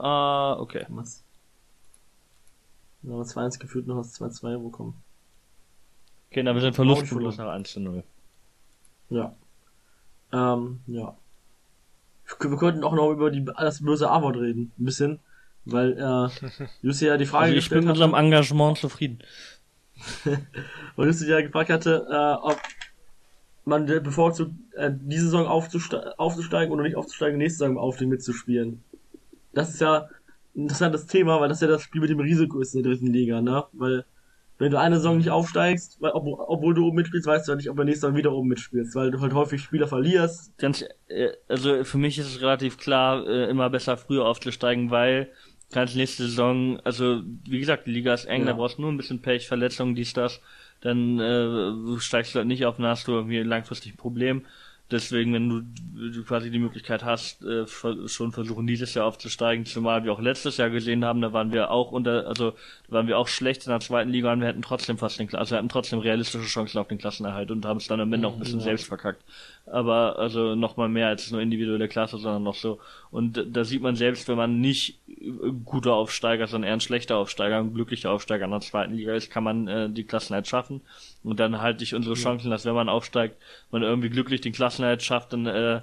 Ah, 0.00 0.56
okay. 0.58 0.86
Was? 0.88 1.22
Haben 3.04 3.22
2-1 3.22 3.58
geführt, 3.58 3.86
noch 3.86 3.96
aus 3.96 4.18
2-2 4.18 4.62
bekommen. 4.62 4.94
Okay, 6.30 6.42
dann 6.42 6.54
wir 6.54 6.62
sind 6.62 6.74
verlustlos 6.74 7.36
nach 7.36 7.48
1 7.48 7.76
0. 7.76 8.02
Ja. 9.10 9.34
Ähm, 10.32 10.80
ja. 10.86 11.14
Wir 12.40 12.56
könnten 12.56 12.82
auch 12.82 12.94
noch 12.94 13.10
über 13.10 13.30
die 13.30 13.44
das 13.44 13.82
böse 13.82 14.10
A-Wort 14.10 14.36
reden. 14.36 14.72
Ein 14.78 14.84
bisschen. 14.84 15.20
Weil, 15.66 15.98
äh, 15.98 16.64
Jussi 16.82 17.06
ja 17.06 17.18
die 17.18 17.26
Frage 17.26 17.46
also 17.46 17.56
ich 17.58 17.68
bin 17.68 17.80
mit 17.80 17.90
unserem 17.90 18.14
Engagement 18.14 18.78
zufrieden. 18.78 19.18
weil 20.96 21.08
Jussi 21.08 21.28
ja 21.28 21.42
gefragt 21.42 21.68
hatte, 21.68 22.06
äh, 22.08 22.46
ob 22.46 22.58
man 23.66 23.84
bevorzugt, 23.84 24.52
äh, 24.76 24.90
diese 24.94 25.24
Saison 25.24 25.46
aufzuste 25.46 26.18
aufzusteigen 26.18 26.72
oder 26.72 26.84
nicht 26.84 26.96
aufzusteigen, 26.96 27.36
nächste 27.36 27.58
Saison 27.58 27.76
auf 27.76 27.98
den 27.98 28.08
mitzuspielen 28.08 28.82
das 29.52 29.70
ist 29.70 29.80
ja 29.80 30.08
ein 30.54 30.62
interessantes 30.62 31.06
Thema, 31.06 31.40
weil 31.40 31.48
das 31.48 31.60
ja 31.60 31.68
das 31.68 31.82
Spiel 31.82 32.00
mit 32.00 32.10
dem 32.10 32.20
Risiko 32.20 32.60
ist 32.60 32.74
in 32.74 32.82
der 32.82 32.92
dritten 32.92 33.12
Liga, 33.12 33.40
ne? 33.40 33.64
Weil 33.72 34.04
wenn 34.58 34.70
du 34.70 34.78
eine 34.78 34.96
Saison 34.96 35.16
nicht 35.16 35.30
aufsteigst, 35.30 35.96
weil, 36.00 36.12
ob, 36.12 36.26
obwohl 36.26 36.74
du 36.74 36.86
oben 36.86 36.96
mitspielst, 36.96 37.26
weißt 37.26 37.48
du 37.48 37.52
ja 37.52 37.56
nicht, 37.56 37.70
ob 37.70 37.76
du 37.76 37.84
nächste 37.84 38.02
Saison 38.02 38.16
wieder 38.16 38.32
oben 38.32 38.48
mitspielst, 38.48 38.94
weil 38.94 39.10
du 39.10 39.20
halt 39.20 39.32
häufig 39.32 39.62
Spieler 39.62 39.88
verlierst. 39.88 40.56
Ganz, 40.58 40.84
äh, 41.08 41.30
also 41.48 41.82
für 41.84 41.96
mich 41.96 42.18
ist 42.18 42.26
es 42.26 42.42
relativ 42.42 42.76
klar, 42.76 43.26
äh, 43.26 43.48
immer 43.48 43.70
besser 43.70 43.96
früher 43.96 44.26
aufzusteigen, 44.26 44.90
weil 44.90 45.30
kannst 45.72 45.96
nächste 45.96 46.24
Saison, 46.24 46.78
also 46.80 47.22
wie 47.48 47.58
gesagt, 47.60 47.86
die 47.86 47.92
Liga 47.92 48.12
ist 48.12 48.26
eng, 48.26 48.42
ja. 48.42 48.48
da 48.48 48.52
brauchst 48.54 48.76
du 48.76 48.82
nur 48.82 48.92
ein 48.92 48.98
bisschen 48.98 49.22
Pech, 49.22 49.48
Verletzungen, 49.48 49.94
dies, 49.94 50.12
das, 50.12 50.40
dann 50.82 51.18
äh, 51.20 51.98
steigst 52.00 52.34
du 52.34 52.38
halt 52.38 52.48
nicht 52.48 52.66
auf, 52.66 52.76
dann 52.76 52.86
hast 52.86 53.08
du 53.08 53.12
irgendwie 53.12 53.42
langfristig 53.42 53.94
ein 53.94 53.98
Problem. 53.98 54.44
Deswegen, 54.90 55.32
wenn 55.32 55.48
du, 55.48 56.10
du 56.10 56.24
quasi 56.24 56.50
die 56.50 56.58
Möglichkeit 56.58 57.04
hast, 57.04 57.42
äh, 57.44 57.66
schon 57.66 58.32
versuchen, 58.32 58.66
dieses 58.66 58.94
Jahr 58.94 59.06
aufzusteigen, 59.06 59.64
zumal 59.64 60.02
wir 60.02 60.12
auch 60.12 60.20
letztes 60.20 60.56
Jahr 60.56 60.70
gesehen 60.70 61.04
haben, 61.04 61.20
da 61.20 61.32
waren 61.32 61.52
wir 61.52 61.70
auch 61.70 61.92
unter, 61.92 62.26
also 62.26 62.54
waren 62.88 63.06
wir 63.06 63.16
auch 63.16 63.28
schlecht 63.28 63.66
in 63.66 63.70
der 63.70 63.80
zweiten 63.80 64.10
Liga 64.10 64.32
und 64.32 64.40
wir 64.40 64.48
hätten 64.48 64.62
trotzdem 64.62 64.98
fast 64.98 65.20
den, 65.20 65.32
also 65.34 65.52
wir 65.52 65.58
hatten 65.58 65.68
trotzdem 65.68 66.00
realistische 66.00 66.46
Chancen 66.46 66.78
auf 66.78 66.88
den 66.88 66.98
Klassenerhalt 66.98 67.50
und 67.50 67.64
haben 67.64 67.76
es 67.76 67.86
dann 67.86 68.00
am 68.00 68.12
Ende 68.12 68.26
auch 68.26 68.32
ein 68.32 68.40
bisschen 68.40 68.58
ja. 68.58 68.64
selbst 68.64 68.88
verkackt. 68.88 69.22
Aber 69.66 70.18
also 70.18 70.56
nochmal 70.56 70.88
mehr 70.88 71.06
als 71.06 71.30
nur 71.30 71.40
individuelle 71.40 71.86
Klasse, 71.86 72.18
sondern 72.18 72.42
noch 72.42 72.56
so. 72.56 72.80
Und 73.12 73.44
da 73.52 73.64
sieht 73.64 73.82
man 73.82 73.94
selbst, 73.94 74.26
wenn 74.26 74.36
man 74.36 74.60
nicht 74.60 74.98
guter 75.64 75.94
Aufsteiger, 75.94 76.46
sondern 76.46 76.68
eher 76.68 76.74
ein 76.74 76.80
schlechter 76.80 77.16
Aufsteiger, 77.16 77.58
ein 77.58 77.74
glücklicher 77.74 78.10
Aufsteiger 78.10 78.46
in 78.46 78.50
der 78.50 78.60
zweiten 78.60 78.94
Liga 78.94 79.14
ist, 79.14 79.30
kann 79.30 79.44
man 79.44 79.68
äh, 79.68 79.90
die 79.90 80.04
Klassenheit 80.04 80.48
schaffen. 80.48 80.80
Und 81.22 81.38
dann 81.38 81.60
halte 81.60 81.84
ich 81.84 81.94
unsere 81.94 82.14
Chancen, 82.14 82.50
dass 82.50 82.64
wenn 82.64 82.74
man 82.74 82.88
aufsteigt, 82.88 83.36
man 83.70 83.82
irgendwie 83.82 84.08
glücklich 84.08 84.40
den 84.40 84.52
Klassenhalt 84.80 85.02
schafft, 85.02 85.32
dann 85.32 85.46
äh, 85.46 85.80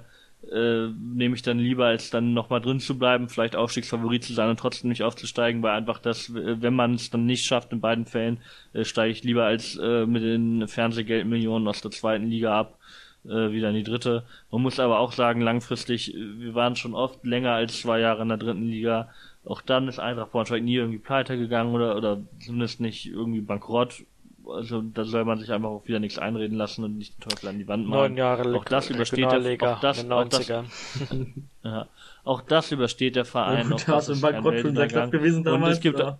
äh, 0.52 0.88
nehme 0.98 1.34
ich 1.34 1.42
dann 1.42 1.58
lieber, 1.58 1.86
als 1.86 2.10
dann 2.10 2.32
nochmal 2.34 2.60
drin 2.60 2.80
zu 2.80 2.98
bleiben, 2.98 3.28
vielleicht 3.28 3.56
Aufstiegsfavorit 3.56 4.24
zu 4.24 4.34
sein 4.34 4.50
und 4.50 4.58
trotzdem 4.58 4.88
nicht 4.88 5.02
aufzusteigen, 5.02 5.62
weil 5.62 5.76
einfach 5.76 5.98
das, 5.98 6.32
wenn 6.32 6.74
man 6.74 6.94
es 6.94 7.10
dann 7.10 7.26
nicht 7.26 7.44
schafft 7.44 7.72
in 7.72 7.80
beiden 7.80 8.06
Fällen, 8.06 8.38
äh, 8.72 8.84
steige 8.84 9.12
ich 9.12 9.24
lieber 9.24 9.44
als 9.44 9.76
äh, 9.76 10.06
mit 10.06 10.22
den 10.22 10.68
Fernsehgeldmillionen 10.68 11.68
aus 11.68 11.80
der 11.80 11.90
zweiten 11.90 12.26
Liga 12.26 12.58
ab. 12.58 12.78
äh, 13.24 13.52
wieder 13.52 13.70
in 13.70 13.74
die 13.74 13.82
dritte. 13.82 14.24
Man 14.50 14.62
muss 14.62 14.78
aber 14.80 14.98
auch 15.00 15.12
sagen, 15.12 15.40
langfristig, 15.40 16.14
äh, 16.14 16.40
wir 16.40 16.54
waren 16.54 16.76
schon 16.76 16.94
oft 16.94 17.24
länger 17.24 17.52
als 17.52 17.80
zwei 17.80 18.00
Jahre 18.00 18.22
in 18.22 18.28
der 18.28 18.38
dritten 18.38 18.66
Liga. 18.68 19.08
Auch 19.44 19.60
dann 19.62 19.88
ist 19.88 19.98
Eintracht 19.98 20.32
Braunschweig 20.32 20.62
nie 20.62 20.76
irgendwie 20.76 20.98
pleite 20.98 21.36
gegangen 21.38 21.74
oder, 21.74 21.96
oder 21.96 22.20
zumindest 22.44 22.80
nicht 22.80 23.06
irgendwie 23.06 23.40
bankrott. 23.40 24.04
Also 24.48 24.82
da 24.82 25.04
soll 25.04 25.24
man 25.24 25.38
sich 25.38 25.52
einfach 25.52 25.68
auch 25.68 25.86
wieder 25.86 26.00
nichts 26.00 26.18
einreden 26.18 26.56
lassen 26.56 26.84
und 26.84 26.96
nicht 26.96 27.16
den 27.16 27.28
Teufel 27.28 27.48
an 27.48 27.58
die 27.58 27.68
Wand 27.68 27.86
machen. 27.86 28.00
Neun 28.00 28.16
Jahre 28.16 28.54
auch 28.54 28.64
das 28.64 28.90
übersteht 28.90 29.30
der, 29.30 29.72
auch 29.72 29.80
das, 29.80 30.10
auch 30.10 30.28
das, 30.28 30.48
ja, 31.62 31.86
auch 32.24 32.40
das 32.42 32.72
übersteht 32.72 33.16
der 33.16 33.24
Verein. 33.24 33.68
Ja, 33.68 33.74
auch 33.74 33.80
das 33.80 34.08
ist 34.08 34.20
Bankrott 34.20 34.60
schon 34.60 34.74
gewesen 34.74 35.44
damals. 35.44 35.64
Und 35.64 35.72
es 35.72 35.80
gibt, 35.80 35.98
ja. 35.98 36.18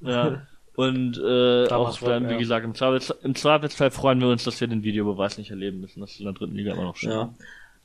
ja 0.00 0.42
und 0.76 1.18
äh, 1.18 1.68
auch 1.68 1.98
dann, 2.00 2.28
wie 2.28 2.32
ja. 2.32 2.38
gesagt, 2.38 2.64
im, 2.64 2.74
Zweifels, 2.74 3.10
im 3.22 3.34
Zweifelsfall 3.34 3.90
freuen 3.90 4.20
wir 4.20 4.28
uns, 4.28 4.44
dass 4.44 4.60
wir 4.60 4.68
den 4.68 4.82
Videobeweis 4.82 5.38
nicht 5.38 5.50
erleben 5.50 5.80
müssen. 5.80 6.00
Das 6.00 6.12
ist 6.12 6.20
in 6.20 6.26
der 6.26 6.34
dritten 6.34 6.54
Liga 6.54 6.72
immer 6.74 6.84
noch 6.84 6.96
schön. 6.96 7.10
Ja. 7.10 7.34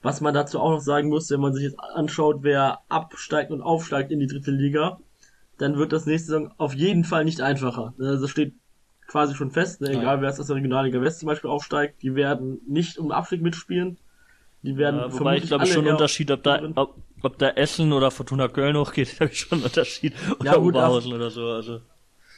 Was 0.02 0.22
man 0.22 0.34
dazu 0.34 0.60
auch 0.60 0.72
noch 0.72 0.82
sagen 0.82 1.10
muss, 1.10 1.32
wenn 1.32 1.39
man 1.39 1.54
sich 1.54 1.64
jetzt 1.64 1.80
anschaut, 1.80 2.39
wer 2.41 2.80
absteigt 2.89 3.52
und 3.52 3.62
aufsteigt 3.62 4.12
in 4.12 4.20
die 4.20 4.28
dritte 4.28 4.52
Liga, 4.52 5.00
dann 5.58 5.78
wird 5.78 5.93
das 5.93 6.06
nächste 6.06 6.28
Saison 6.28 6.52
auf 6.58 6.76
jeden 6.76 7.06
Fall 7.06 7.26
nicht 7.26 7.41
einfacher. 7.41 7.93
Also 7.98 8.28
steht 8.28 8.54
quasi 9.08 9.36
schon 9.36 9.51
fest, 9.51 9.82
ne? 9.82 9.89
egal 9.91 10.22
wer 10.22 10.30
aus 10.30 10.47
der 10.47 10.56
Regionalliga 10.56 11.01
West 11.01 11.20
zum 11.20 11.28
Beispiel 11.28 11.49
aufsteigt, 11.49 12.01
die 12.01 12.16
werden 12.16 12.60
nicht 12.68 12.97
um 12.97 13.12
Abstieg 13.12 13.41
mitspielen. 13.41 13.97
Die 14.64 14.78
werden 14.78 14.99
ja, 14.99 15.20
wobei 15.20 15.38
ich 15.38 15.47
glaube 15.47 15.68
schon 15.68 15.86
ein 15.86 15.93
Unterschied, 15.93 16.32
ob 16.32 16.41
da, 16.41 16.60
ob, 16.74 16.95
ob 17.22 17.38
da 17.38 17.49
Essen 17.49 17.93
oder 17.93 18.10
Fortuna 18.10 18.47
Köln 18.47 18.76
hochgeht, 18.76 19.16
habe 19.20 19.32
ich 19.32 19.39
schon 19.39 19.60
einen 19.60 19.66
Unterschied. 19.66 20.14
Oder 20.39 20.51
ja, 20.51 20.58
gut, 20.58 20.74
Oberhausen 20.74 21.14
oder 21.14 21.30
so. 21.30 21.47
Also. 21.49 21.82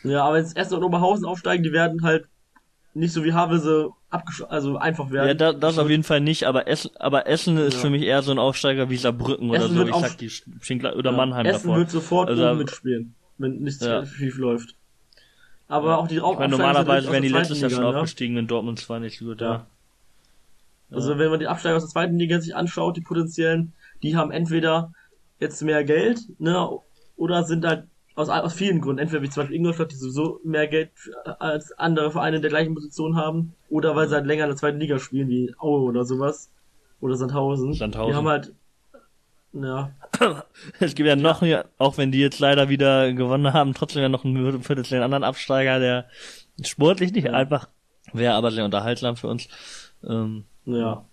Ja, 0.03 0.26
aber 0.26 0.38
jetzt 0.38 0.57
Essen 0.57 0.76
und 0.76 0.84
Oberhausen 0.84 1.26
aufsteigen, 1.26 1.63
die 1.63 1.72
werden 1.72 2.03
halt 2.03 2.28
nicht 2.93 3.13
so 3.13 3.24
wie 3.24 3.34
Havelse 3.34 3.91
also 4.49 4.78
einfach 4.78 5.11
werden. 5.11 5.28
Ja, 5.28 5.34
da, 5.34 5.53
das 5.53 5.78
auf 5.78 5.89
jeden 5.89 6.03
Fall 6.03 6.22
nicht, 6.22 6.45
aber 6.45 6.68
Essen, 6.68 6.91
aber 6.97 7.28
Essen 7.28 7.57
ist 7.57 7.76
ja. 7.76 7.80
für 7.82 7.89
mich 7.89 8.03
eher 8.03 8.22
so 8.22 8.32
ein 8.32 8.39
Aufsteiger 8.39 8.89
wie 8.89 8.97
Saarbrücken 8.97 9.49
oder 9.49 9.68
so. 9.68 9.86
Ich 9.86 9.95
sag 9.95 10.18
die 10.18 10.30
Schinkler 10.30 10.95
oder 10.95 11.11
ja. 11.11 11.18
Mannheim 11.18 11.45
Essen 11.45 11.68
davor. 11.68 11.78
wird 11.78 11.91
sofort 11.91 12.30
also, 12.30 12.47
oben 12.47 12.59
mitspielen, 12.59 13.15
wenn 13.38 13.59
nichts 13.59 13.84
ja. 13.84 14.05
schief 14.05 14.38
läuft. 14.38 14.76
Aber 15.68 15.89
ja. 15.89 15.97
auch 15.97 16.07
die 16.07 16.15
ich 16.18 16.22
meine, 16.22 16.49
Normalerweise 16.49 17.11
wären 17.11 17.24
die 17.24 17.30
letztes 17.30 17.59
Jahr 17.61 17.70
schon 17.70 17.84
ja. 17.84 17.89
aufgestiegen, 17.89 18.36
wenn 18.36 18.47
Dortmund 18.47 18.80
zwar 18.80 18.99
nicht 18.99 19.20
gut, 19.20 19.41
ja. 19.41 19.68
Also 20.89 21.18
wenn 21.18 21.30
man 21.30 21.39
die 21.39 21.47
Absteiger 21.47 21.76
aus 21.76 21.84
der 21.84 21.91
zweiten 21.91 22.18
Liga 22.18 22.39
sich 22.39 22.55
anschaut, 22.55 22.95
die 22.95 23.01
potenziellen, 23.01 23.74
die 24.03 24.15
haben 24.15 24.32
entweder 24.32 24.93
jetzt 25.39 25.61
mehr 25.61 25.84
Geld, 25.84 26.20
ne, 26.39 26.70
oder 27.18 27.43
sind 27.43 27.65
halt 27.65 27.88
aus, 28.15 28.30
aus 28.30 28.53
vielen 28.53 28.82
Gründen. 28.82 28.99
Entweder 28.99 29.22
wie 29.22 29.30
zum 29.30 29.41
Beispiel 29.41 29.57
Ingolstadt, 29.57 29.91
die 29.91 29.95
sowieso 29.95 30.39
mehr 30.43 30.68
Geld 30.68 30.91
als 31.39 31.72
andere 31.74 32.11
Vereine 32.11 32.38
in 32.38 32.41
der 32.41 32.49
gleichen 32.49 32.74
Position 32.74 33.15
haben, 33.15 33.53
oder 33.70 33.95
weil 33.95 34.07
sie 34.07 34.15
halt 34.15 34.26
länger 34.26 34.45
in 34.45 34.49
der 34.49 34.57
zweiten 34.57 34.80
Liga 34.80 34.97
spielen, 34.99 35.30
wie 35.30 35.53
Aue 35.59 35.82
oder 35.82 36.03
sowas. 36.05 36.49
Oder 36.99 37.15
Sandhausen. 37.15 37.74
Sandhausen. 37.74 38.11
Die 38.11 38.15
haben 38.15 38.28
halt, 38.28 38.53
ja. 39.54 39.91
Es 40.80 40.95
gibt 40.95 41.08
ja 41.08 41.16
noch, 41.16 41.41
ja. 41.41 41.66
auch 41.78 41.98
wenn 41.98 42.12
die 42.12 42.20
jetzt 42.20 42.39
leider 42.39 42.70
wieder 42.70 43.14
gewonnen 43.14 43.54
haben, 43.54 43.74
trotzdem 43.74 44.02
ja 44.02 44.10
noch 44.10 44.26
einen 44.26 44.64
Viertel 44.64 44.84
den 44.84 45.04
anderen 45.04 45.24
Absteiger, 45.24 45.80
der 45.80 46.06
sportlich 46.64 47.12
nicht 47.14 47.26
ja. 47.26 47.34
einfach 47.34 47.68
wäre, 48.14 48.34
aber 48.34 48.52
sehr 48.52 48.66
unterhaltsam 48.66 49.16
für 49.16 49.28
uns. 49.28 49.48
Ähm, 50.08 50.45
ja. 50.66 51.06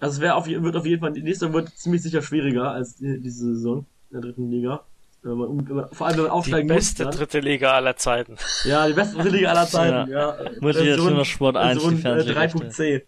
Also 0.00 0.16
es 0.16 0.20
wäre 0.20 0.34
auf, 0.34 0.46
wird 0.46 0.76
auf 0.76 0.86
jeden 0.86 1.00
Fall, 1.00 1.12
die 1.12 1.22
nächste 1.22 1.52
wird 1.52 1.70
ziemlich 1.70 2.02
sicher 2.02 2.22
schwieriger 2.22 2.72
als 2.72 2.96
die, 2.96 3.20
diese 3.20 3.54
Saison 3.54 3.86
in 4.10 4.14
der 4.14 4.20
dritten 4.22 4.50
Liga. 4.50 4.84
Wenn 5.22 5.36
man, 5.36 5.68
wenn 5.68 5.76
man, 5.76 5.88
vor 5.92 6.08
allem, 6.08 6.16
wenn 6.16 6.24
man 6.24 6.32
aufsteigen 6.32 6.68
die 6.68 6.74
beste 6.74 7.04
muss, 7.04 7.16
dritte 7.16 7.38
Liga 7.38 7.72
aller 7.72 7.96
Zeiten. 7.96 8.36
Ja, 8.64 8.88
die 8.88 8.94
beste 8.94 9.16
dritte 9.16 9.36
Liga 9.36 9.50
aller 9.50 9.66
Zeiten, 9.68 10.10
ja. 10.10 10.42
ja. 10.42 10.50
Muss 10.60 10.76
ich 10.76 10.86
jetzt 10.86 10.98
nur 10.98 11.12
noch 11.12 11.24
Sport 11.24 11.56
1 11.56 11.80
so 11.80 11.90
die 11.90 12.02
3.c. 12.02 13.06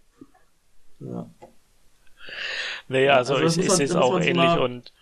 Ja. 1.00 1.26
Nee, 2.88 3.08
also, 3.08 3.36
also 3.36 3.60
ich, 3.60 3.66
ich 3.66 3.72
sehe 3.72 3.86
es 3.86 3.96
auch 3.96 4.20
ähnlich 4.20 4.58
und 4.58 4.92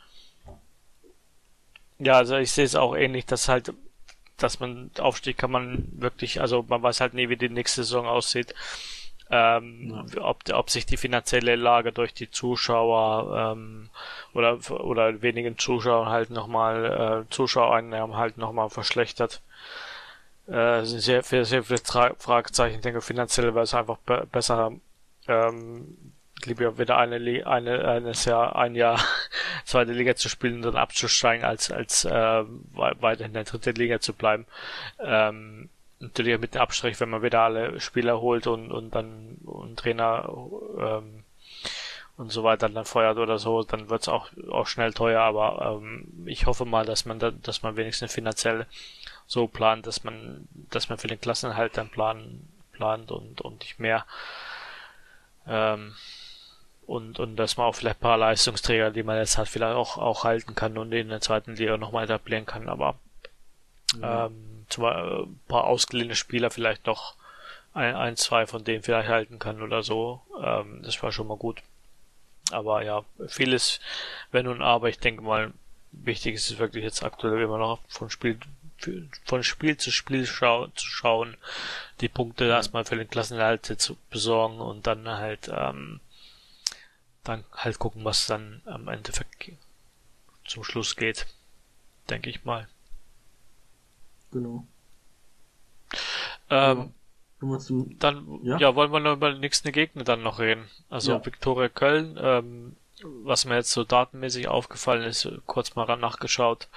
ja, 1.98 2.14
also 2.14 2.36
ich 2.36 2.50
sehe 2.50 2.64
es 2.64 2.74
auch 2.74 2.96
ähnlich, 2.96 3.26
dass 3.26 3.48
halt, 3.48 3.72
dass 4.36 4.60
man 4.60 4.90
Aufstieg 4.98 5.38
kann 5.38 5.50
man 5.50 5.88
wirklich, 5.92 6.40
also 6.40 6.64
man 6.68 6.82
weiß 6.82 7.00
halt 7.00 7.14
nie, 7.14 7.28
wie 7.28 7.36
die 7.36 7.48
nächste 7.48 7.84
Saison 7.84 8.06
aussieht 8.06 8.54
ähm, 9.32 10.04
ja. 10.14 10.22
ob, 10.22 10.42
ob 10.52 10.70
sich 10.70 10.84
die 10.84 10.98
finanzielle 10.98 11.56
Lage 11.56 11.90
durch 11.90 12.12
die 12.12 12.30
Zuschauer 12.30 13.54
ähm, 13.54 13.88
oder 14.34 14.58
oder 14.70 15.22
wenigen 15.22 15.56
Zuschauern 15.56 16.10
halt 16.10 16.28
nochmal 16.28 17.24
äh, 17.26 17.30
Zuschauereinnahmen 17.30 18.16
halt 18.16 18.36
nochmal 18.36 18.68
verschlechtert. 18.68 19.40
Äh, 20.46 20.84
sind 20.84 21.00
sehr, 21.00 21.22
sehr, 21.22 21.46
sehr 21.46 21.62
viele 21.62 21.82
Tra 21.82 22.12
Fragezeichen. 22.18 22.76
Ich 22.76 22.82
denke, 22.82 23.00
finanziell 23.00 23.54
wäre 23.54 23.64
es 23.64 23.74
einfach 23.74 23.96
be 23.98 24.26
besser, 24.30 24.72
ähm, 25.28 26.11
lieber 26.46 26.78
wieder 26.78 26.98
eine, 26.98 27.46
eine, 27.46 27.88
eines 27.88 28.24
Jahr, 28.24 28.56
ein 28.56 28.74
Jahr 28.74 29.02
zweite 29.64 29.92
Liga 29.92 30.16
zu 30.16 30.28
spielen 30.28 30.56
und 30.56 30.62
dann 30.62 30.76
abzusteigen, 30.76 31.44
als, 31.44 31.70
als 31.70 32.04
äh, 32.04 32.44
weiter 32.74 33.24
in 33.24 33.32
der 33.32 33.44
dritten 33.44 33.74
Liga 33.74 34.00
zu 34.00 34.12
bleiben. 34.12 34.46
Ähm, 34.98 35.68
natürlich 36.00 36.38
mit 36.38 36.54
dem 36.54 36.62
Abstrich, 36.62 36.98
wenn 37.00 37.10
man 37.10 37.22
wieder 37.22 37.40
alle 37.40 37.80
Spieler 37.80 38.20
holt 38.20 38.46
und, 38.46 38.72
und 38.72 38.94
dann 38.94 39.38
und 39.44 39.78
Trainer 39.78 40.28
ähm, 40.78 41.24
und 42.16 42.30
so 42.30 42.44
weiter 42.44 42.68
dann 42.68 42.84
feuert 42.84 43.18
oder 43.18 43.38
so, 43.38 43.62
dann 43.62 43.88
wird's 43.88 44.08
auch, 44.08 44.30
auch 44.50 44.66
schnell 44.66 44.92
teuer, 44.92 45.22
aber 45.22 45.80
ähm, 45.80 46.24
ich 46.26 46.46
hoffe 46.46 46.64
mal, 46.64 46.84
dass 46.84 47.06
man 47.06 47.18
da, 47.18 47.30
dass 47.30 47.62
man 47.62 47.76
wenigstens 47.76 48.12
finanziell 48.12 48.66
so 49.26 49.46
plant, 49.46 49.86
dass 49.86 50.04
man, 50.04 50.46
dass 50.70 50.88
man 50.88 50.98
für 50.98 51.08
den 51.08 51.20
Klassenhalt 51.20 51.76
dann 51.76 51.88
planen, 51.88 52.48
plant 52.72 53.10
und, 53.10 53.40
und 53.40 53.60
nicht 53.60 53.78
mehr. 53.78 54.04
Ähm, 55.46 55.94
und, 56.92 57.18
und 57.18 57.36
dass 57.36 57.56
man 57.56 57.66
auch 57.66 57.74
vielleicht 57.74 57.98
ein 57.98 58.02
paar 58.02 58.18
Leistungsträger, 58.18 58.90
die 58.90 59.02
man 59.02 59.16
jetzt 59.16 59.38
hat, 59.38 59.48
vielleicht 59.48 59.74
auch, 59.74 59.96
auch 59.96 60.24
halten 60.24 60.54
kann 60.54 60.76
und 60.76 60.92
in 60.92 61.08
der 61.08 61.22
zweiten 61.22 61.56
Liga 61.56 61.78
nochmal 61.78 62.04
etablieren 62.04 62.44
kann, 62.44 62.68
aber 62.68 62.96
ja. 63.98 64.26
ähm, 64.26 64.66
zwar 64.68 64.96
ein 64.96 65.22
äh, 65.22 65.26
paar 65.48 65.64
ausgeliehene 65.64 66.14
Spieler 66.14 66.50
vielleicht 66.50 66.86
noch 66.86 67.14
ein, 67.72 67.94
ein, 67.94 68.16
zwei 68.16 68.46
von 68.46 68.62
denen 68.64 68.82
vielleicht 68.82 69.08
halten 69.08 69.38
kann 69.38 69.62
oder 69.62 69.82
so. 69.82 70.20
Ähm, 70.44 70.82
das 70.82 71.02
war 71.02 71.12
schon 71.12 71.28
mal 71.28 71.38
gut. 71.38 71.62
Aber 72.50 72.82
ja, 72.82 73.04
vieles, 73.26 73.80
wenn 74.30 74.46
und 74.46 74.60
aber, 74.60 74.90
ich 74.90 74.98
denke 74.98 75.22
mal, 75.22 75.52
wichtig 75.92 76.34
ist 76.34 76.50
es 76.50 76.58
wirklich 76.58 76.84
jetzt 76.84 77.02
aktuell 77.02 77.40
immer 77.40 77.58
noch 77.58 77.80
von 77.88 78.10
Spiel 78.10 78.38
von 79.24 79.44
Spiel 79.44 79.76
zu 79.76 79.92
Spiel 79.92 80.26
schau 80.26 80.66
zu 80.66 80.86
schauen, 80.86 81.36
die 82.00 82.08
Punkte 82.08 82.46
erstmal 82.46 82.84
für 82.84 82.96
den 82.96 83.08
Klassenerhalt 83.08 83.64
zu 83.64 83.96
besorgen 84.10 84.60
und 84.60 84.88
dann 84.88 85.08
halt 85.08 85.48
ähm, 85.54 86.00
dann 87.24 87.44
halt 87.52 87.78
gucken, 87.78 88.04
was 88.04 88.26
dann 88.26 88.62
am 88.64 88.88
Endeffekt 88.88 89.52
zum 90.44 90.64
Schluss 90.64 90.96
geht, 90.96 91.26
denke 92.10 92.30
ich 92.30 92.44
mal. 92.44 92.68
Genau. 94.32 94.66
Ähm, 96.50 96.92
zum, 97.58 97.98
dann, 97.98 98.40
ja? 98.44 98.58
ja? 98.58 98.74
wollen 98.74 98.92
wir 98.92 99.00
noch 99.00 99.14
über 99.14 99.30
den 99.30 99.40
nächsten 99.40 99.72
Gegner 99.72 100.04
dann 100.04 100.22
noch 100.22 100.38
reden. 100.38 100.68
Also 100.90 101.12
ja. 101.12 101.26
Viktoria 101.26 101.68
Köln, 101.68 102.18
ähm, 102.20 102.76
was 103.02 103.44
mir 103.44 103.56
jetzt 103.56 103.72
so 103.72 103.84
datenmäßig 103.84 104.48
aufgefallen 104.48 105.02
ist, 105.02 105.28
kurz 105.46 105.74
mal 105.74 105.84
ran 105.84 106.00
nachgeschaut, 106.00 106.68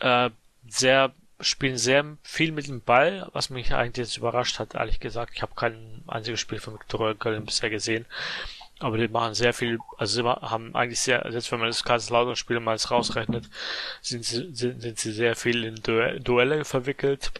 äh, 0.00 0.30
sehr, 0.68 1.12
spielen 1.40 1.78
sehr 1.78 2.16
viel 2.22 2.52
mit 2.52 2.66
dem 2.66 2.80
Ball, 2.80 3.28
was 3.32 3.50
mich 3.50 3.72
eigentlich 3.72 4.08
jetzt 4.08 4.16
überrascht 4.16 4.58
hat, 4.58 4.74
ehrlich 4.74 5.00
gesagt. 5.00 5.32
Ich 5.34 5.42
habe 5.42 5.54
kein 5.54 6.02
einziges 6.06 6.40
Spiel 6.40 6.58
von 6.58 6.74
Viktoria 6.74 7.14
Köln 7.14 7.44
bisher 7.44 7.70
gesehen. 7.70 8.06
Aber 8.80 8.98
die 8.98 9.08
machen 9.08 9.34
sehr 9.34 9.54
viel, 9.54 9.78
also 9.98 10.22
sie 10.22 10.28
haben 10.28 10.74
eigentlich 10.74 11.00
sehr, 11.00 11.24
selbst 11.30 11.50
wenn 11.52 11.60
man 11.60 11.68
das 11.68 11.84
Kaiserslautern-Spiel 11.84 12.58
mal 12.60 12.76
rausrechnet, 12.76 13.48
sind 14.02 14.24
sie, 14.24 14.54
sind, 14.54 14.82
sind 14.82 14.98
sie 14.98 15.12
sehr 15.12 15.36
viel 15.36 15.64
in 15.64 15.76
Duelle 16.22 16.64
verwickelt. 16.64 17.32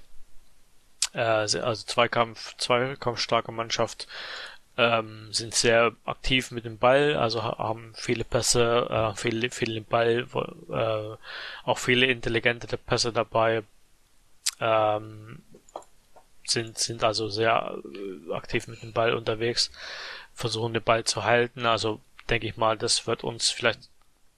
Äh, 1.13 1.21
also 1.21 1.85
Zweikampf, 1.87 2.57
Zweikampfstarke 2.57 3.53
Mannschaft, 3.53 4.07
ähm, 4.77 5.33
sind 5.33 5.55
sehr 5.55 5.93
aktiv 6.05 6.51
mit 6.51 6.65
dem 6.65 6.79
Ball, 6.79 7.17
also 7.17 7.43
haben 7.43 7.93
viele 7.95 8.25
Pässe, 8.25 8.89
äh, 8.91 9.17
viele, 9.17 9.51
viele 9.51 9.81
Ball, 9.81 10.27
äh, 10.71 11.17
auch 11.69 11.79
viele 11.79 12.07
intelligente 12.07 12.77
Pässe 12.77 13.13
dabei, 13.13 13.63
ähm, 14.61 15.43
sind, 16.45 16.79
sind 16.79 17.05
also 17.05 17.29
sehr 17.29 17.77
äh, 17.85 18.35
aktiv 18.35 18.67
mit 18.67 18.83
dem 18.83 18.93
Ball 18.93 19.15
unterwegs, 19.15 19.71
versuchen 20.35 20.75
den 20.75 20.83
Ball 20.83 21.05
zu 21.05 21.25
halten, 21.25 21.67
also 21.67 22.01
denke 22.29 22.47
ich 22.47 22.57
mal, 22.57 22.77
das 22.77 23.07
wird 23.07 23.25
uns 23.25 23.51
vielleicht 23.51 23.89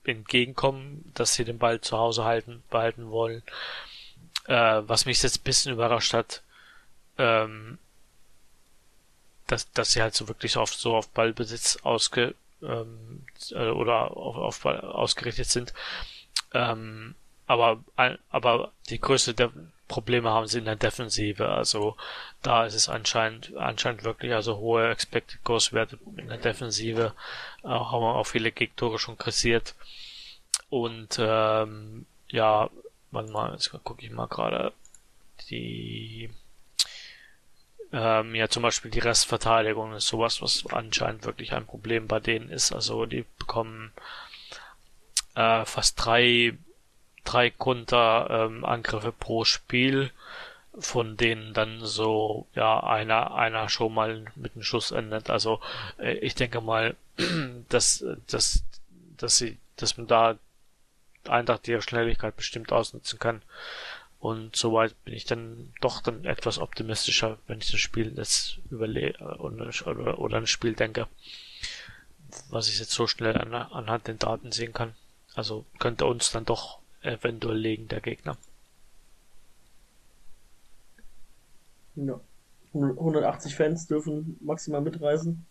entgegenkommen, 0.04 1.10
dass 1.14 1.34
sie 1.34 1.44
den 1.44 1.58
Ball 1.58 1.80
zu 1.80 1.98
Hause 1.98 2.24
halten, 2.24 2.62
behalten 2.70 3.10
wollen. 3.10 3.42
Äh, 4.46 4.82
was 4.86 5.06
mich 5.06 5.22
jetzt 5.22 5.40
ein 5.40 5.44
bisschen 5.44 5.72
überrascht 5.72 6.12
hat, 6.12 6.42
ähm, 7.18 7.78
dass, 9.46 9.70
dass 9.72 9.92
sie 9.92 10.02
halt 10.02 10.14
so 10.14 10.28
wirklich 10.28 10.52
so 10.52 10.60
auf, 10.60 10.74
so 10.74 10.96
auf 10.96 11.08
Ballbesitz 11.08 11.78
ausge, 11.82 12.34
ähm, 12.62 13.24
äh, 13.50 13.68
oder 13.68 14.16
auf, 14.16 14.36
auf 14.36 14.60
Ball 14.60 14.80
ausgerichtet 14.80 15.48
sind. 15.48 15.72
Ähm, 16.52 17.14
aber, 17.46 17.82
aber 18.30 18.72
die 18.88 19.00
größte 19.00 19.34
De 19.34 19.50
Probleme 19.88 20.30
haben 20.30 20.46
sie 20.46 20.58
in 20.58 20.64
der 20.64 20.76
Defensive. 20.76 21.48
Also 21.48 21.96
da 22.42 22.66
ist 22.66 22.74
es 22.74 22.88
anscheinend, 22.88 23.56
anscheinend 23.56 24.04
wirklich 24.04 24.32
also 24.32 24.56
hohe 24.56 24.90
Expected 24.90 25.42
Goals 25.44 25.72
Werte 25.72 25.98
in 26.16 26.28
der 26.28 26.38
Defensive. 26.38 27.12
Äh, 27.62 27.68
haben 27.68 28.02
wir 28.02 28.14
auch 28.14 28.26
viele 28.26 28.52
Gegentore 28.52 28.98
schon 28.98 29.18
kassiert. 29.18 29.74
Und 30.68 31.18
ähm, 31.20 32.06
ja, 32.28 32.70
warte 33.10 33.32
mal, 33.32 33.52
jetzt 33.52 33.70
gucke 33.84 34.04
ich 34.04 34.10
mal 34.10 34.26
gerade 34.26 34.72
die 35.50 36.30
ähm, 37.92 38.34
ja 38.34 38.48
zum 38.48 38.62
Beispiel 38.62 38.90
die 38.90 38.98
Restverteidigung 38.98 39.92
ist 39.94 40.08
sowas, 40.08 40.42
was 40.42 40.66
anscheinend 40.72 41.24
wirklich 41.24 41.52
ein 41.52 41.66
Problem 41.66 42.08
bei 42.08 42.20
denen 42.20 42.50
ist. 42.50 42.72
Also 42.72 43.06
die 43.06 43.24
bekommen 43.38 43.92
äh, 45.34 45.64
fast 45.64 46.04
drei 46.04 46.58
drei 47.26 47.50
Konterangriffe 47.50 49.08
ähm, 49.08 49.14
pro 49.18 49.44
Spiel, 49.44 50.10
von 50.78 51.16
denen 51.16 51.54
dann 51.54 51.80
so 51.84 52.46
ja 52.54 52.82
einer 52.82 53.34
einer 53.34 53.68
schon 53.68 53.94
mal 53.94 54.24
mit 54.34 54.54
einem 54.54 54.62
Schuss 54.62 54.90
endet. 54.90 55.30
Also 55.30 55.60
äh, 55.98 56.14
ich 56.18 56.34
denke 56.34 56.60
mal, 56.60 56.96
dass 57.68 58.04
dass 58.28 58.62
dass 59.18 59.38
sie 59.38 59.58
dass 59.76 59.98
man 59.98 60.06
da 60.06 60.38
Eintracht 61.28 61.66
ihre 61.68 61.82
Schnelligkeit 61.82 62.36
bestimmt 62.36 62.72
ausnutzen 62.72 63.18
kann. 63.18 63.42
Und 64.18 64.56
soweit 64.56 64.94
bin 65.04 65.14
ich 65.14 65.24
dann 65.24 65.72
doch 65.80 66.00
dann 66.00 66.24
etwas 66.24 66.58
optimistischer, 66.58 67.38
wenn 67.46 67.58
ich 67.58 67.70
das 67.70 67.80
Spiel 67.80 68.14
jetzt 68.16 68.58
überlege 68.70 69.18
oder, 69.38 70.18
oder 70.18 70.38
ein 70.38 70.46
Spiel 70.46 70.72
denke, 70.72 71.06
was 72.48 72.68
ich 72.68 72.78
jetzt 72.78 72.92
so 72.92 73.06
schnell 73.06 73.36
an, 73.36 73.54
anhand 73.54 74.08
den 74.08 74.18
Daten 74.18 74.52
sehen 74.52 74.72
kann. 74.72 74.94
Also 75.34 75.66
könnte 75.78 76.06
uns 76.06 76.30
dann 76.30 76.46
doch 76.46 76.78
eventuell 77.06 77.58
legen, 77.58 77.88
der 77.88 78.00
Gegner. 78.00 78.36
Ja. 81.96 82.20
180 82.74 83.54
Fans 83.56 83.86
dürfen 83.86 84.38
maximal 84.40 84.82
mitreisen. 84.82 85.46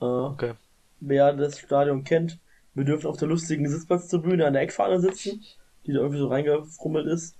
Äh, 0.00 0.04
okay. 0.04 0.54
Wer 1.00 1.32
das 1.32 1.58
Stadion 1.58 2.04
kennt, 2.04 2.38
wir 2.74 2.84
dürfen 2.84 3.06
auf 3.06 3.16
der 3.16 3.28
lustigen 3.28 3.68
Sitzplatztribüne 3.68 4.46
an 4.46 4.52
der 4.52 4.62
Eckfahne 4.62 5.00
sitzen, 5.00 5.42
die 5.86 5.92
da 5.92 6.00
irgendwie 6.00 6.18
so 6.18 6.28
reingefrummelt 6.28 7.06
ist. 7.06 7.36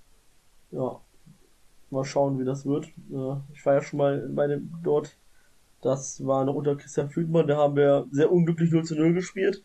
Ja. 0.70 1.00
Mal 1.90 2.04
schauen, 2.04 2.38
wie 2.38 2.44
das 2.44 2.64
wird. 2.64 2.86
Äh, 2.86 3.36
ich 3.52 3.64
war 3.64 3.74
ja 3.74 3.82
schon 3.82 3.98
mal 3.98 4.28
bei 4.30 4.46
dem 4.46 4.72
dort. 4.82 5.16
Das 5.82 6.24
war 6.24 6.46
noch 6.46 6.54
unter 6.54 6.76
Christian 6.76 7.10
Flügmann, 7.10 7.46
da 7.46 7.58
haben 7.58 7.76
wir 7.76 8.06
sehr 8.10 8.32
unglücklich 8.32 8.70
0 8.70 8.84
zu 8.84 8.94
0 8.94 9.12
gespielt. 9.12 9.62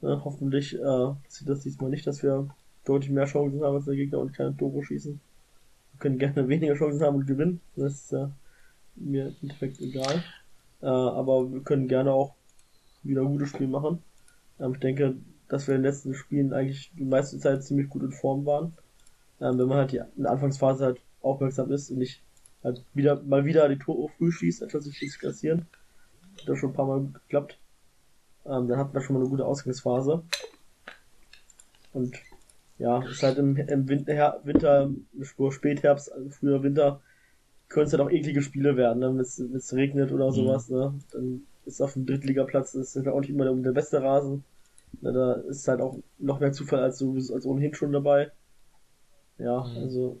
Äh, 0.00 0.16
hoffentlich 0.24 0.78
äh, 0.78 1.12
sieht 1.26 1.48
das 1.48 1.60
diesmal 1.60 1.90
nicht, 1.90 2.06
dass 2.06 2.22
wir 2.22 2.48
deutlich 2.90 3.10
mehr 3.10 3.26
Chancen 3.26 3.62
haben 3.62 3.76
als 3.76 3.84
der 3.84 3.94
Gegner 3.94 4.18
und 4.18 4.34
keine 4.34 4.56
Tore 4.56 4.84
schießen. 4.84 5.20
Wir 5.92 5.98
können 6.00 6.18
gerne 6.18 6.48
weniger 6.48 6.74
Chancen 6.74 7.02
haben 7.02 7.16
und 7.16 7.26
gewinnen. 7.26 7.60
Das 7.76 7.92
ist 7.92 8.12
äh, 8.12 8.26
mir 8.96 9.28
im 9.28 9.36
Endeffekt 9.42 9.80
egal. 9.80 10.24
Äh, 10.82 10.86
aber 10.86 11.52
wir 11.52 11.60
können 11.62 11.88
gerne 11.88 12.12
auch 12.12 12.34
wieder 13.02 13.24
gute 13.24 13.46
Spiele 13.46 13.68
machen. 13.68 14.02
Ähm, 14.58 14.72
ich 14.74 14.80
denke, 14.80 15.16
dass 15.48 15.68
wir 15.68 15.76
in 15.76 15.82
den 15.82 15.90
letzten 15.90 16.14
Spielen 16.14 16.52
eigentlich 16.52 16.90
die 16.98 17.04
meiste 17.04 17.38
Zeit 17.38 17.62
ziemlich 17.64 17.88
gut 17.88 18.02
in 18.02 18.12
Form 18.12 18.44
waren. 18.44 18.72
Ähm, 19.40 19.58
wenn 19.58 19.68
man 19.68 19.78
halt 19.78 19.92
die, 19.92 19.98
in 20.16 20.22
der 20.24 20.32
Anfangsphase 20.32 20.84
halt 20.84 21.00
aufmerksam 21.22 21.70
ist 21.70 21.90
und 21.90 21.98
nicht 21.98 22.22
halt 22.62 22.84
wieder 22.92 23.22
mal 23.22 23.44
wieder 23.44 23.68
die 23.68 23.78
Tore 23.78 24.10
früh 24.16 24.32
schießt, 24.32 24.62
anstatt 24.62 24.82
sich 24.82 25.10
zu 25.10 25.18
kassieren. 25.18 25.66
Hat 26.40 26.48
das 26.48 26.58
schon 26.58 26.70
ein 26.70 26.74
paar 26.74 26.86
Mal 26.86 27.06
geklappt. 27.06 27.58
Ähm, 28.46 28.68
dann 28.68 28.78
hat 28.78 28.92
man 28.92 29.02
schon 29.02 29.14
mal 29.14 29.20
eine 29.20 29.30
gute 29.30 29.44
Ausgangsphase. 29.44 30.22
Und 31.92 32.16
ja, 32.80 33.04
ist 33.04 33.22
halt 33.22 33.36
im, 33.36 33.56
im 33.56 33.88
Winter, 33.88 34.40
Winter, 34.42 34.90
Spätherbst, 35.50 36.10
also 36.10 36.30
früher 36.30 36.62
Winter, 36.62 37.00
können 37.68 37.86
es 37.86 37.92
halt 37.92 38.00
auch 38.00 38.10
eklige 38.10 38.40
Spiele 38.40 38.76
werden, 38.76 39.00
ne? 39.00 39.10
wenn 39.10 39.20
es 39.20 39.74
regnet 39.74 40.12
oder 40.12 40.28
mhm. 40.28 40.32
sowas, 40.32 40.70
ne? 40.70 40.94
Dann 41.12 41.42
ist 41.66 41.82
auf 41.82 41.92
dem 41.92 42.06
Drittligaplatz, 42.06 42.72
das 42.72 42.88
ist 42.88 42.96
halt 42.96 43.08
auch 43.08 43.20
nicht 43.20 43.30
immer 43.30 43.44
der, 43.44 43.52
der 43.52 43.72
beste 43.72 44.02
Rasen. 44.02 44.44
Ne? 45.02 45.12
Da 45.12 45.34
ist 45.34 45.68
halt 45.68 45.82
auch 45.82 45.98
noch 46.18 46.40
mehr 46.40 46.52
Zufall 46.52 46.80
als, 46.80 46.98
so, 46.98 47.12
als 47.12 47.44
ohnehin 47.44 47.74
schon 47.74 47.92
dabei. 47.92 48.32
Ja, 49.36 49.62
mhm. 49.62 49.76
also 49.76 50.20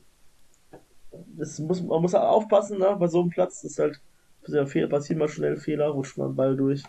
das 1.38 1.58
muss, 1.60 1.82
man 1.82 2.02
muss 2.02 2.12
halt 2.12 2.24
aufpassen, 2.24 2.78
ne? 2.78 2.94
bei 3.00 3.06
so 3.06 3.22
einem 3.22 3.30
Platz 3.30 3.64
ist 3.64 3.78
halt 3.78 4.00
passieren 4.42 5.18
mal 5.18 5.28
schnell 5.28 5.56
Fehler, 5.56 5.88
rutscht 5.88 6.18
man 6.18 6.36
Ball 6.36 6.56
durch. 6.56 6.82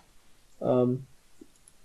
Ähm, 0.60 1.06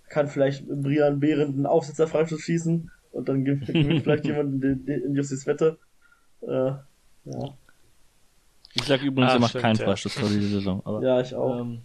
kann 0.09 0.27
vielleicht 0.27 0.67
Brian 0.67 1.21
Behrend 1.21 1.55
einen 1.55 1.65
Aufsetzer 1.65 2.07
Freischuss 2.07 2.41
schießen 2.41 2.91
und 3.11 3.29
dann 3.29 3.45
gewinnt 3.45 3.65
vielleicht 4.03 4.25
jemand 4.25 4.63
in, 4.63 4.87
in 4.87 5.15
Justus 5.15 5.45
Wette. 5.47 5.77
Äh, 6.41 6.71
ja. 7.25 7.57
Ich 8.73 8.83
sag 8.83 9.01
übrigens, 9.01 9.31
ah, 9.31 9.35
er 9.35 9.39
macht 9.39 9.49
stimmt, 9.49 9.63
keinen 9.63 9.75
Freischuss 9.77 10.13
vor 10.13 10.29
dieser 10.29 10.49
Saison. 10.49 10.81
Aber, 10.85 11.01
ja, 11.01 11.19
ich 11.19 11.33
auch. 11.33 11.61
Ähm, 11.61 11.79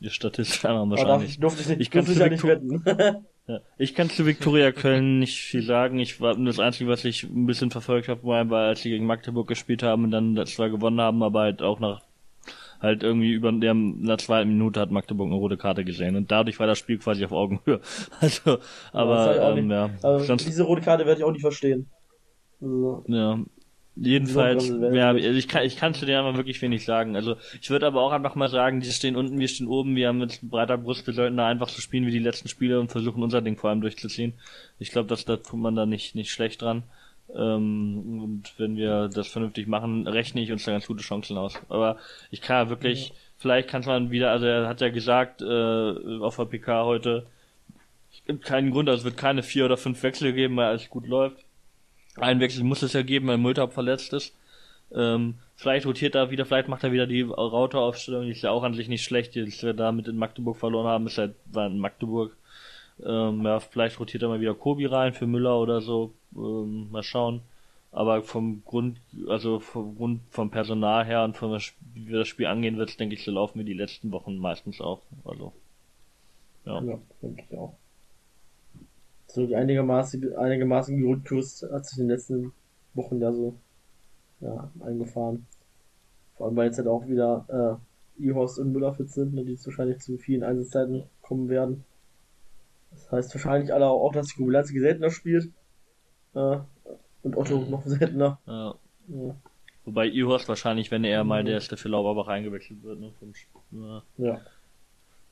die 0.00 0.10
Statistiker 0.10 0.68
haben 0.70 0.90
wahrscheinlich. 0.90 1.40
durfte 1.40 1.62
ich, 1.62 1.68
nicht, 1.68 1.80
ich 1.80 1.90
kann 1.90 2.04
ja 2.06 2.28
nicht 2.28 2.44
wetten. 2.44 2.84
ja. 3.46 3.60
Ich 3.78 3.94
kann 3.94 4.10
zu 4.10 4.26
Viktoria 4.26 4.70
Köln 4.72 5.18
nicht 5.18 5.40
viel 5.40 5.62
sagen. 5.62 5.98
Ich 5.98 6.20
war 6.20 6.36
das 6.36 6.58
Einzige, 6.58 6.90
was 6.90 7.04
ich 7.04 7.24
ein 7.24 7.46
bisschen 7.46 7.70
verfolgt 7.70 8.08
habe, 8.08 8.22
war, 8.24 8.68
als 8.68 8.82
sie 8.82 8.90
gegen 8.90 9.06
Magdeburg 9.06 9.48
gespielt 9.48 9.82
haben 9.82 10.04
und 10.04 10.10
dann 10.10 10.46
zwar 10.46 10.70
gewonnen 10.70 11.00
haben, 11.00 11.22
aber 11.22 11.40
halt 11.40 11.62
auch 11.62 11.80
nach 11.80 12.02
halt 12.84 13.02
irgendwie 13.02 13.32
über 13.32 13.50
der, 13.50 13.72
in 13.72 14.06
der 14.06 14.18
zweiten 14.18 14.50
Minute 14.50 14.80
hat 14.80 14.90
Magdeburg 14.90 15.26
eine 15.26 15.36
rote 15.36 15.56
Karte 15.56 15.84
gesehen 15.84 16.16
und 16.16 16.30
dadurch 16.30 16.60
war 16.60 16.66
das 16.66 16.78
Spiel 16.78 16.98
quasi 16.98 17.24
auf 17.24 17.32
Augenhöhe. 17.32 17.80
Also, 18.20 18.58
aber 18.92 19.36
ja, 19.36 19.56
ähm, 19.56 19.70
ja. 19.70 19.90
Also, 20.02 20.24
sonst, 20.24 20.46
diese 20.46 20.62
rote 20.62 20.82
Karte 20.82 21.06
werde 21.06 21.20
ich 21.20 21.24
auch 21.24 21.32
nicht 21.32 21.42
verstehen. 21.42 21.86
Also, 22.60 23.04
ja. 23.08 23.38
Jedenfalls, 23.96 24.68
ja, 24.68 25.14
ich 25.14 25.46
kann, 25.46 25.64
ich 25.64 25.76
kann 25.76 25.94
zu 25.94 26.04
denen 26.04 26.18
aber 26.18 26.36
wirklich 26.36 26.60
wenig 26.62 26.84
sagen. 26.84 27.14
Also, 27.14 27.36
ich 27.60 27.70
würde 27.70 27.86
aber 27.86 28.02
auch 28.02 28.10
einfach 28.10 28.34
mal 28.34 28.48
sagen, 28.48 28.80
die 28.80 28.90
stehen 28.90 29.14
unten, 29.14 29.38
wir 29.38 29.46
stehen 29.46 29.68
oben, 29.68 29.94
wir 29.94 30.08
haben 30.08 30.20
jetzt 30.20 30.48
breiter 30.48 30.76
Brust, 30.76 31.06
wir 31.06 31.14
sollten 31.14 31.36
da 31.36 31.46
einfach 31.46 31.68
so 31.68 31.80
spielen 31.80 32.04
wie 32.04 32.10
die 32.10 32.18
letzten 32.18 32.48
Spiele 32.48 32.80
und 32.80 32.90
versuchen 32.90 33.22
unser 33.22 33.40
Ding 33.40 33.56
vor 33.56 33.70
allem 33.70 33.80
durchzuziehen. 33.80 34.34
Ich 34.80 34.90
glaube, 34.90 35.08
dass 35.08 35.24
da 35.24 35.36
tut 35.36 35.60
man 35.60 35.76
da 35.76 35.86
nicht, 35.86 36.16
nicht 36.16 36.32
schlecht 36.32 36.62
dran. 36.62 36.82
Ähm, 37.36 38.20
und 38.22 38.54
wenn 38.58 38.76
wir 38.76 39.08
das 39.08 39.28
vernünftig 39.28 39.66
machen, 39.66 40.06
rechne 40.06 40.40
ich 40.40 40.52
uns 40.52 40.64
da 40.64 40.72
ganz 40.72 40.86
gute 40.86 41.02
Chancen 41.02 41.36
aus. 41.36 41.58
Aber 41.68 41.96
ich 42.30 42.40
kann 42.40 42.66
ja 42.66 42.70
wirklich, 42.70 43.08
ja. 43.08 43.14
vielleicht 43.38 43.68
kann 43.68 43.84
man 43.84 44.10
wieder, 44.10 44.30
also 44.30 44.46
er 44.46 44.68
hat 44.68 44.80
ja 44.80 44.90
gesagt, 44.90 45.42
äh, 45.42 46.18
auf 46.20 46.36
der 46.36 46.44
PK 46.44 46.84
heute, 46.84 47.26
es 48.12 48.24
gibt 48.24 48.44
keinen 48.44 48.70
Grund, 48.70 48.88
also 48.88 49.00
es 49.00 49.04
wird 49.04 49.16
keine 49.16 49.42
vier 49.42 49.64
oder 49.64 49.76
fünf 49.76 50.02
Wechsel 50.02 50.32
geben, 50.32 50.56
weil 50.56 50.66
alles 50.66 50.88
gut 50.88 51.06
läuft. 51.06 51.44
Einen 52.16 52.40
Wechsel 52.40 52.62
muss 52.62 52.82
es 52.82 52.92
ja 52.92 53.02
geben, 53.02 53.26
weil 53.26 53.38
Multab 53.38 53.72
verletzt 53.72 54.12
ist. 54.12 54.36
Ähm, 54.94 55.34
vielleicht 55.56 55.86
rotiert 55.86 56.14
er 56.14 56.30
wieder, 56.30 56.46
vielleicht 56.46 56.68
macht 56.68 56.84
er 56.84 56.92
wieder 56.92 57.08
die 57.08 57.22
Router-Aufstellung, 57.22 58.24
die 58.24 58.30
ist 58.30 58.42
ja 58.42 58.50
auch 58.50 58.62
an 58.62 58.74
sich 58.74 58.88
nicht 58.88 59.02
schlecht, 59.02 59.34
die 59.34 59.46
wir 59.46 59.74
damit 59.74 60.06
in 60.06 60.16
Magdeburg 60.16 60.56
verloren 60.56 60.86
haben, 60.86 61.06
ist 61.08 61.18
halt, 61.18 61.34
war 61.46 61.66
in 61.66 61.78
Magdeburg. 61.78 62.36
Ähm, 63.02 63.44
ja, 63.44 63.60
vielleicht 63.60 63.98
rotiert 63.98 64.22
er 64.22 64.28
mal 64.28 64.40
wieder 64.40 64.54
Kobi 64.54 64.86
rein 64.86 65.12
für 65.12 65.26
Müller 65.26 65.58
oder 65.58 65.80
so. 65.80 66.12
Ähm, 66.36 66.90
mal 66.90 67.02
schauen. 67.02 67.42
Aber 67.90 68.22
vom 68.22 68.64
Grund, 68.64 68.98
also 69.28 69.60
vom 69.60 69.96
Grund 69.96 70.20
vom 70.30 70.50
Personal 70.50 71.04
her 71.04 71.22
und 71.24 71.36
von 71.36 71.52
wie 71.94 72.08
wir 72.08 72.18
das 72.18 72.28
Spiel 72.28 72.46
angehen 72.46 72.76
wird, 72.76 72.98
denke 72.98 73.14
ich, 73.14 73.24
so 73.24 73.30
laufen 73.30 73.58
wir 73.58 73.64
die 73.64 73.72
letzten 73.72 74.10
Wochen 74.10 74.36
meistens 74.36 74.80
auch. 74.80 75.02
Also. 75.24 75.52
Ja, 76.64 76.82
ja 76.82 76.98
denke 77.22 77.44
ich 77.48 77.56
auch. 77.56 77.74
So 79.28 79.52
einigermaßen, 79.54 80.36
einigermaßen 80.36 80.96
die 80.96 81.04
Rückkurs 81.04 81.64
hat 81.72 81.86
sich 81.86 81.98
in 81.98 82.04
den 82.04 82.16
letzten 82.16 82.52
Wochen 82.94 83.20
ja 83.20 83.32
so 83.32 83.54
ja, 84.40 84.70
eingefahren. 84.80 85.46
Vor 86.36 86.46
allem, 86.46 86.56
weil 86.56 86.66
jetzt 86.66 86.78
halt 86.78 86.88
auch 86.88 87.06
wieder 87.06 87.80
äh, 88.18 88.22
Ihorst 88.22 88.58
und 88.58 88.72
Müller 88.72 88.94
fit 88.94 89.10
sind, 89.10 89.34
ne, 89.34 89.44
die 89.44 89.58
wahrscheinlich 89.64 90.00
zu 90.00 90.18
vielen 90.18 90.42
Einsatzzeiten 90.42 91.04
kommen 91.22 91.48
werden. 91.48 91.84
Das 92.94 93.12
heißt 93.12 93.34
wahrscheinlich 93.34 93.72
alle 93.72 93.86
auch, 93.86 94.12
dass 94.12 94.28
die 94.28 94.36
Kubulanski 94.36 94.80
seltener 94.80 95.10
spielt. 95.10 95.50
Äh, 96.34 96.58
und 97.22 97.36
Otto 97.36 97.60
mhm. 97.60 97.70
noch 97.70 97.84
seltener. 97.84 98.38
Ja. 98.46 98.74
ja. 99.08 99.34
Wobei 99.84 100.06
Ihorst 100.06 100.48
wahrscheinlich, 100.48 100.90
wenn 100.90 101.04
er 101.04 101.24
mal 101.24 101.44
der 101.44 101.54
erste 101.54 101.76
für 101.76 101.88
Lauberbach 101.88 102.28
eingewechselt 102.28 102.82
wird, 102.82 103.00
ne? 103.00 103.12
Vom, 103.18 103.32
ja. 103.72 104.02
ja. 104.16 104.40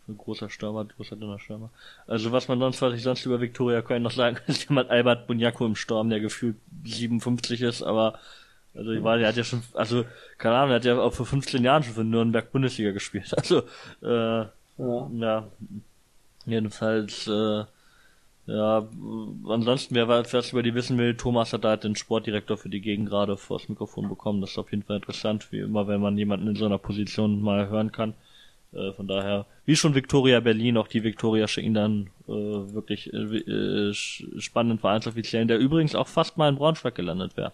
Ein 0.08 0.18
großer 0.18 0.50
Stürmer, 0.50 0.84
großer 0.84 1.16
dünner 1.16 1.38
Stürmer. 1.38 1.70
Also 2.06 2.32
was 2.32 2.48
man 2.48 2.58
sonst, 2.58 2.82
was 2.82 2.94
ich 2.94 3.02
sonst 3.02 3.24
über 3.24 3.40
Viktoria 3.40 3.82
Köln 3.82 4.02
noch 4.02 4.10
sagen 4.10 4.36
kann, 4.36 4.46
ist 4.48 4.64
jemand 4.68 4.90
Albert 4.90 5.26
Bunyaku 5.26 5.64
im 5.64 5.76
Sturm, 5.76 6.10
der 6.10 6.20
gefühlt 6.20 6.56
57 6.84 7.62
ist, 7.62 7.82
aber 7.82 8.18
also 8.74 8.90
ich 8.90 9.02
war, 9.02 9.18
der 9.18 9.28
hat 9.28 9.36
ja 9.36 9.44
schon, 9.44 9.62
also 9.74 10.04
keine 10.38 10.56
Ahnung, 10.56 10.68
der 10.70 10.76
hat 10.76 10.84
ja 10.84 10.98
auch 10.98 11.12
vor 11.12 11.26
15 11.26 11.62
Jahren 11.62 11.82
schon 11.82 11.94
für 11.94 12.04
Nürnberg 12.04 12.50
Bundesliga 12.50 12.90
gespielt. 12.92 13.32
Also 13.36 13.62
äh, 14.02 14.46
ja. 14.78 15.10
ja. 15.12 15.48
Jedenfalls, 16.46 17.26
äh, 17.26 17.64
ja, 18.46 18.88
ansonsten, 19.48 19.94
wer 19.94 20.08
was 20.08 20.52
über 20.52 20.62
die 20.62 20.74
wissen 20.74 20.98
will, 20.98 21.16
Thomas 21.16 21.52
hat 21.52 21.64
da 21.64 21.70
halt 21.70 21.84
den 21.84 21.94
Sportdirektor 21.94 22.56
für 22.56 22.68
die 22.68 22.80
Gegend 22.80 23.08
gerade 23.08 23.36
vors 23.36 23.68
Mikrofon 23.68 24.08
bekommen. 24.08 24.40
Das 24.40 24.50
ist 24.50 24.58
auf 24.58 24.70
jeden 24.72 24.82
Fall 24.82 24.96
interessant, 24.96 25.52
wie 25.52 25.60
immer, 25.60 25.86
wenn 25.86 26.00
man 26.00 26.18
jemanden 26.18 26.48
in 26.48 26.56
so 26.56 26.66
einer 26.66 26.78
Position 26.78 27.40
mal 27.40 27.68
hören 27.68 27.92
kann. 27.92 28.14
Äh, 28.72 28.92
von 28.92 29.06
daher, 29.06 29.46
wie 29.64 29.76
schon 29.76 29.94
Victoria 29.94 30.40
Berlin, 30.40 30.76
auch 30.76 30.88
die 30.88 31.04
Victoria 31.04 31.46
schicken 31.46 31.74
dann 31.74 32.10
äh, 32.26 32.32
wirklich 32.32 33.12
äh, 33.12 33.16
äh, 33.16 33.94
spannenden 33.94 34.78
Vereinsoffiziellen, 34.78 35.48
der 35.48 35.58
übrigens 35.58 35.94
auch 35.94 36.08
fast 36.08 36.36
mal 36.36 36.48
in 36.48 36.56
Braunschweig 36.56 36.94
gelandet 36.94 37.36
wäre. 37.36 37.52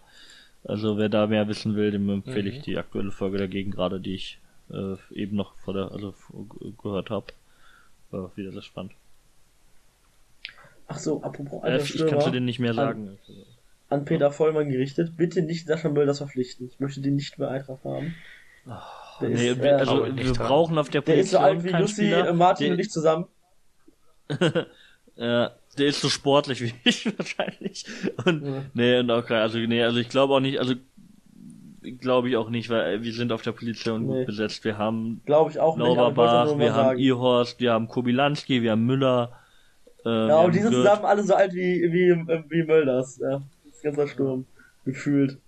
Also 0.64 0.96
wer 0.98 1.08
da 1.08 1.26
mehr 1.26 1.48
wissen 1.48 1.76
will, 1.76 1.90
dem 1.90 2.08
empfehle 2.08 2.50
ich 2.50 2.58
mhm. 2.58 2.62
die 2.62 2.78
aktuelle 2.78 3.10
Folge 3.10 3.38
dagegen 3.38 3.70
gerade, 3.70 4.00
die 4.00 4.14
ich 4.14 4.38
äh, 4.70 4.96
eben 5.12 5.36
noch 5.36 5.54
vor 5.56 5.74
der, 5.74 5.92
also 5.92 6.14
gehört 6.82 7.10
habe. 7.10 7.26
War 8.10 8.36
wieder 8.36 8.52
sehr 8.52 8.62
spannend. 8.62 8.92
Ach 10.86 10.98
so, 10.98 11.22
apropos 11.22 11.62
alter 11.62 11.84
Ich 11.84 12.06
kann 12.06 12.20
zu 12.20 12.30
denen 12.30 12.46
nicht 12.46 12.58
mehr 12.58 12.72
sagen. 12.72 13.18
An, 13.28 13.98
an 14.00 14.04
Peter 14.04 14.30
Vollmann 14.30 14.70
gerichtet, 14.70 15.16
bitte 15.16 15.42
nicht 15.42 15.66
Sascha 15.66 15.90
Mölders 15.90 16.18
verpflichten. 16.18 16.68
Ich 16.68 16.80
möchte 16.80 17.02
den 17.02 17.16
nicht 17.16 17.38
mehr 17.38 17.50
Eintracht 17.50 17.84
haben. 17.84 18.14
Oh, 18.66 19.24
nee, 19.26 19.50
ist, 19.50 19.60
also 19.60 20.16
wir 20.16 20.32
brauchen 20.32 20.78
auf 20.78 20.88
der 20.88 21.02
Position 21.02 21.14
Der 21.14 21.22
ist 21.22 21.30
so 21.30 21.38
alt 21.38 21.64
wie 21.64 21.70
Lucy, 21.70 21.94
Spieler, 21.94 22.32
Martin 22.32 22.66
der, 22.66 22.72
und 22.74 22.80
ich 22.80 22.90
zusammen. 22.90 23.26
ja, 25.16 25.52
der 25.78 25.86
ist 25.86 26.00
so 26.00 26.08
sportlich 26.08 26.60
wie 26.62 26.74
ich 26.84 27.06
wahrscheinlich. 27.18 27.84
Und 28.24 28.46
ja. 28.46 28.64
nee, 28.72 28.98
und 28.98 29.10
auch 29.10 29.28
also 29.28 29.58
nee, 29.58 29.82
also 29.82 29.98
ich 29.98 30.08
glaube 30.08 30.34
auch 30.34 30.40
nicht, 30.40 30.58
also 30.58 30.74
glaube 32.00 32.28
ich 32.28 32.36
auch 32.36 32.50
nicht, 32.50 32.70
weil 32.70 33.02
wir 33.02 33.12
sind 33.12 33.32
auf 33.32 33.42
der 33.42 33.52
Position 33.52 34.06
nee. 34.06 34.18
gut 34.18 34.26
besetzt. 34.26 34.64
Wir 34.64 34.78
haben 34.78 35.20
glaube 35.26 35.50
ich 35.50 35.58
auch 35.58 35.76
Lauberbach, 35.76 36.58
wir 36.58 36.74
haben 36.74 36.98
Ihorst, 36.98 37.60
wir 37.60 37.72
haben 37.72 37.88
Kobilanski, 37.88 38.62
wir 38.62 38.72
haben 38.72 38.86
Müller. 38.86 39.32
Äh, 40.04 40.28
ja, 40.28 40.40
und 40.40 40.54
die 40.54 40.60
sind 40.60 40.72
zusammen 40.72 41.04
alle 41.04 41.22
so 41.22 41.34
alt 41.34 41.52
wie 41.54 41.92
wie 41.92 42.14
wie 42.48 42.62
Mölders. 42.64 43.18
Ja, 43.18 43.42
das 43.70 43.82
ganze 43.82 44.08
Sturm 44.08 44.46
gefühlt. 44.84 45.38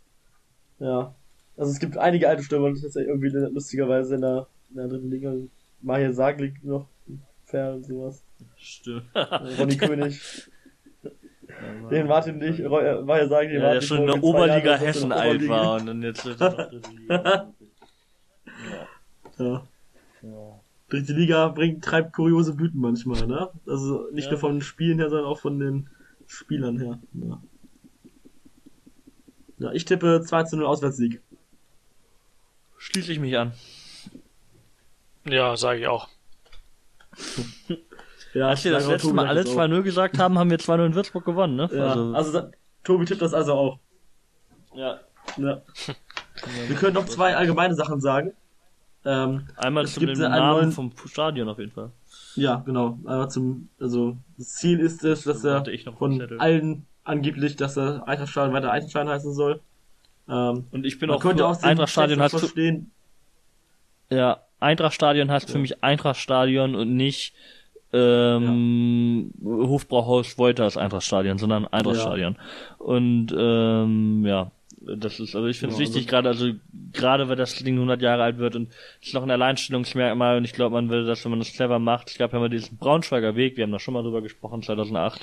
Ja. 0.78 1.14
Also 1.57 1.72
es 1.72 1.78
gibt 1.78 1.99
einige 1.99 2.28
alte 2.28 2.43
Stürmer, 2.43 2.70
das 2.70 2.83
ist 2.83 2.97
ja 2.97 3.03
irgendwie 3.03 3.28
lustigerweise 3.28 4.14
in 4.14 4.22
der, 4.22 4.47
in 4.70 4.76
der 4.76 4.89
dritten 4.89 5.11
Liga. 5.11 5.35
Mahir 5.83 6.12
Saglik 6.12 6.64
noch, 6.64 6.87
Fair 7.45 7.74
und 7.74 7.85
sowas. 7.85 8.22
Stimmt. 8.57 9.05
Ronny 9.59 9.76
König. 9.78 10.20
Den 11.91 12.07
Martin 12.07 12.39
nicht, 12.39 12.61
Mahir 12.61 13.29
Saglik, 13.29 13.55
ja, 13.55 13.61
Martin 13.61 13.61
der 13.61 13.81
schon 13.81 13.99
in 13.99 14.07
der 14.07 14.23
Oberliga 14.23 14.77
Hessen 14.77 15.13
alt 15.13 15.47
war 15.49 15.81
und 15.81 15.87
dann 15.87 16.03
jetzt 16.03 16.25
er 16.27 16.35
dritte 16.35 16.81
Liga. 16.91 17.53
ja. 19.39 19.45
ja. 19.45 19.67
ja. 20.23 20.61
Dritte 20.89 21.13
Liga 21.13 21.49
bringt, 21.49 21.85
treibt 21.85 22.13
kuriose 22.13 22.55
Blüten 22.55 22.81
manchmal, 22.81 23.27
ne? 23.27 23.51
Also 23.67 24.09
nicht 24.13 24.27
ja. 24.27 24.33
nur 24.33 24.41
von 24.41 24.53
den 24.55 24.63
Spielen 24.63 24.99
her, 24.99 25.11
sondern 25.11 25.27
auch 25.27 25.39
von 25.39 25.59
den 25.59 25.89
Spielern 26.27 26.79
her. 26.79 26.99
Ja, 27.13 27.43
ja 29.59 29.73
ich 29.73 29.85
tippe 29.85 30.23
2 30.25 30.45
zu 30.45 30.57
0 30.57 30.67
Auswärtssieg. 30.67 31.21
Schließe 32.79 33.13
ich 33.13 33.21
mich 33.21 33.37
an. 33.37 33.53
Ja, 35.27 35.57
sage 35.57 35.81
ich 35.81 35.87
auch. 35.87 36.09
ja, 38.35 38.49
Als 38.49 38.64
wir 38.64 38.72
das 38.72 38.87
letzte 38.87 39.12
Mal 39.12 39.26
alle 39.26 39.43
2-0 39.43 39.83
gesagt 39.83 40.18
haben, 40.18 40.39
haben 40.39 40.51
wir 40.51 40.59
2-0 40.59 40.87
in 40.87 40.95
Würzburg 40.95 41.24
gewonnen, 41.24 41.57
ne? 41.57 41.68
Ja, 41.72 41.89
also, 41.89 42.14
also 42.14 42.51
Tobi 42.85 43.05
tippt 43.05 43.22
das 43.22 43.35
also 43.35 43.55
auch. 43.55 43.78
Ja. 44.74 45.01
ja. 45.37 45.62
wir 46.68 46.76
können 46.76 46.95
noch 46.95 47.07
zwei 47.07 47.37
allgemeine 47.37 47.74
Sachen 47.74 48.01
sagen. 48.01 48.33
Ähm, 49.05 49.47
Einmal 49.57 49.87
zum 49.87 50.05
Namen 50.05 50.39
neuen... 50.39 50.72
vom 50.72 50.93
Stadion 51.07 51.49
auf 51.49 51.59
jeden 51.59 51.72
Fall. 51.72 51.91
Ja, 52.37 52.57
genau. 52.64 52.99
Einmal 53.05 53.31
zum, 53.31 53.68
also 53.81 54.16
das 54.37 54.55
Ziel 54.55 54.78
ist 54.81 55.03
es, 55.05 55.24
dass 55.24 55.45
er 55.45 55.64
von 55.97 56.39
allen 56.39 56.87
angeblich, 57.05 57.57
dass 57.57 57.76
er 57.76 58.07
Eintrachtstadion 58.07 58.55
weiter 58.55 58.70
Eintrachtstadion 58.70 59.12
heißen 59.12 59.35
soll. 59.35 59.61
Ähm, 60.28 60.66
und 60.70 60.87
ich 60.87 60.99
bin 60.99 61.11
auch 61.11 61.20
könnte 61.20 61.47
auch 61.47 61.61
Eintrachtstadion 61.62 62.20
heißt 62.20 62.39
verstehen. 62.39 62.91
Ja, 64.11 64.41
Eintrachtstadion 64.61 65.31
heißt 65.31 65.49
ja. 65.49 65.53
für 65.53 65.59
mich 65.59 65.83
Eintrachtstadion 65.83 66.74
und 66.74 66.95
nicht 66.95 67.35
ähm, 67.93 69.32
ja. 69.43 69.68
Hofbrauhaus 69.68 70.38
Wolters 70.38 70.76
Eintrachtstadion, 70.76 71.38
sondern 71.38 71.66
Eintrachtstadion. 71.66 72.36
Ja. 72.36 72.84
Und 72.84 73.34
ähm, 73.36 74.24
ja, 74.26 74.51
das 74.80 75.20
ist, 75.20 75.34
also 75.34 75.47
ich 75.47 75.59
finde 75.59 75.74
es 75.74 75.80
ja, 75.80 75.86
wichtig, 75.86 76.03
also, 76.03 76.11
gerade, 76.11 76.28
also 76.28 76.53
gerade 76.93 77.28
weil 77.28 77.36
das 77.36 77.55
Ding 77.57 77.74
100 77.74 78.01
Jahre 78.01 78.22
alt 78.22 78.38
wird 78.38 78.57
und 78.57 78.68
es 79.01 79.09
ist 79.09 79.14
noch 79.14 79.22
ein 79.22 79.30
Alleinstellungsmerkmal 79.30 80.38
und 80.38 80.45
ich 80.45 80.53
glaube, 80.53 80.74
man 80.74 80.88
will 80.88 81.05
das, 81.05 81.24
wenn 81.24 81.30
man 81.30 81.41
das 81.41 81.53
clever 81.53 81.78
macht. 81.78 82.11
Es 82.11 82.18
gab 82.18 82.32
ja 82.32 82.38
mal 82.38 82.49
diesen 82.49 82.78
Braunschweiger 82.78 83.36
Weg, 83.36 83.57
wir 83.57 83.64
haben 83.64 83.72
da 83.72 83.78
schon 83.78 83.95
mal 83.95 84.03
drüber 84.03 84.22
gesprochen, 84.22 84.62
2008 84.62 85.20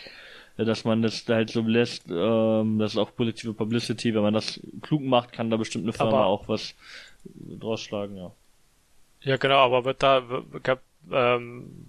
dass 0.66 0.86
man 0.86 1.02
das 1.02 1.24
halt 1.28 1.52
so 1.52 1.62
lässt, 1.62 2.06
ähm, 2.10 2.80
das 2.80 2.94
ist 2.94 2.98
auch 2.98 3.16
positive 3.16 3.54
Publicity, 3.54 4.16
wenn 4.16 4.24
man 4.24 4.34
das 4.34 4.60
klug 4.82 5.04
macht, 5.04 5.32
kann 5.32 5.52
da 5.52 5.58
bestimmt 5.58 5.86
eine 5.86 5.94
Firma 5.94 6.22
aber, 6.22 6.26
auch 6.26 6.48
was 6.48 6.74
draus 7.60 7.82
schlagen, 7.82 8.18
ja. 8.18 8.32
Ja, 9.22 9.38
genau, 9.38 9.58
aber 9.58 9.86
wird 9.86 10.02
da, 10.02 10.24
ähm, 11.12 11.86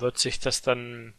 wird 0.00 0.18
sich 0.18 0.40
das 0.40 0.62
dann 0.62 1.14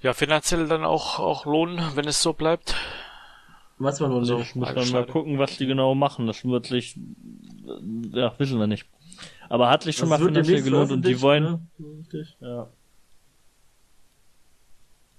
ja 0.00 0.12
finanziell 0.12 0.68
dann 0.68 0.84
auch, 0.84 1.18
auch 1.18 1.46
lohnen, 1.46 1.80
wenn 1.94 2.06
es 2.06 2.22
so 2.22 2.32
bleibt? 2.32 2.74
Was 3.78 4.00
man 4.00 4.10
noch 4.10 4.24
so 4.24 4.38
muss 4.38 4.54
man 4.54 4.90
mal 4.90 5.06
gucken, 5.06 5.38
was 5.38 5.58
die 5.58 5.66
genau 5.66 5.94
machen. 5.94 6.26
Das 6.26 6.44
wird 6.44 6.66
sich, 6.66 6.96
ja, 8.12 8.32
wissen 8.38 8.58
wir 8.58 8.66
nicht. 8.66 8.86
Aber 9.48 9.68
hat 9.68 9.82
sich 9.82 9.96
schon 9.96 10.08
das 10.08 10.18
mal 10.18 10.26
finanziell 10.26 10.62
gelohnt 10.62 10.92
und 10.92 11.06
die 11.06 11.20
wollen, 11.20 11.68
ne? 11.78 12.26
ja. 12.40 12.68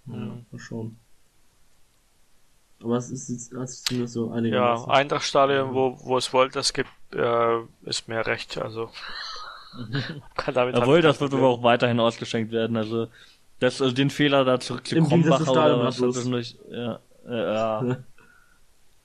Ja, 0.07 0.59
schon. 0.59 0.97
Aber 2.81 2.97
es 2.97 3.09
ist 3.09 3.29
jetzt 3.29 3.53
hast 3.55 3.89
du 3.91 4.07
so 4.07 4.31
einige. 4.31 4.55
Ja, 4.55 4.85
Eintrachtstadion, 4.85 5.73
wo, 5.73 5.97
wo 6.03 6.17
es 6.17 6.31
Wolters 6.31 6.73
gibt, 6.73 6.89
äh, 7.13 7.59
ist 7.83 8.07
mehr 8.07 8.25
recht, 8.25 8.57
also. 8.57 8.89
kann 10.35 10.53
damit 10.53 10.75
Jawohl, 10.75 11.01
das 11.01 11.19
wird 11.19 11.33
aber 11.33 11.47
auch 11.47 11.63
weiterhin 11.63 11.99
ausgeschenkt 11.99 12.51
werden, 12.51 12.77
also, 12.77 13.07
das, 13.59 13.81
also 13.81 13.93
den 13.93 14.09
Fehler 14.09 14.45
da 14.45 14.59
zurückzukommen, 14.59 15.23
oder 15.23 15.83
was, 15.83 15.97
das 15.97 16.25
nicht, 16.25 16.57
ja, 16.69 16.99
ja. 17.27 17.83
ja. 17.83 17.97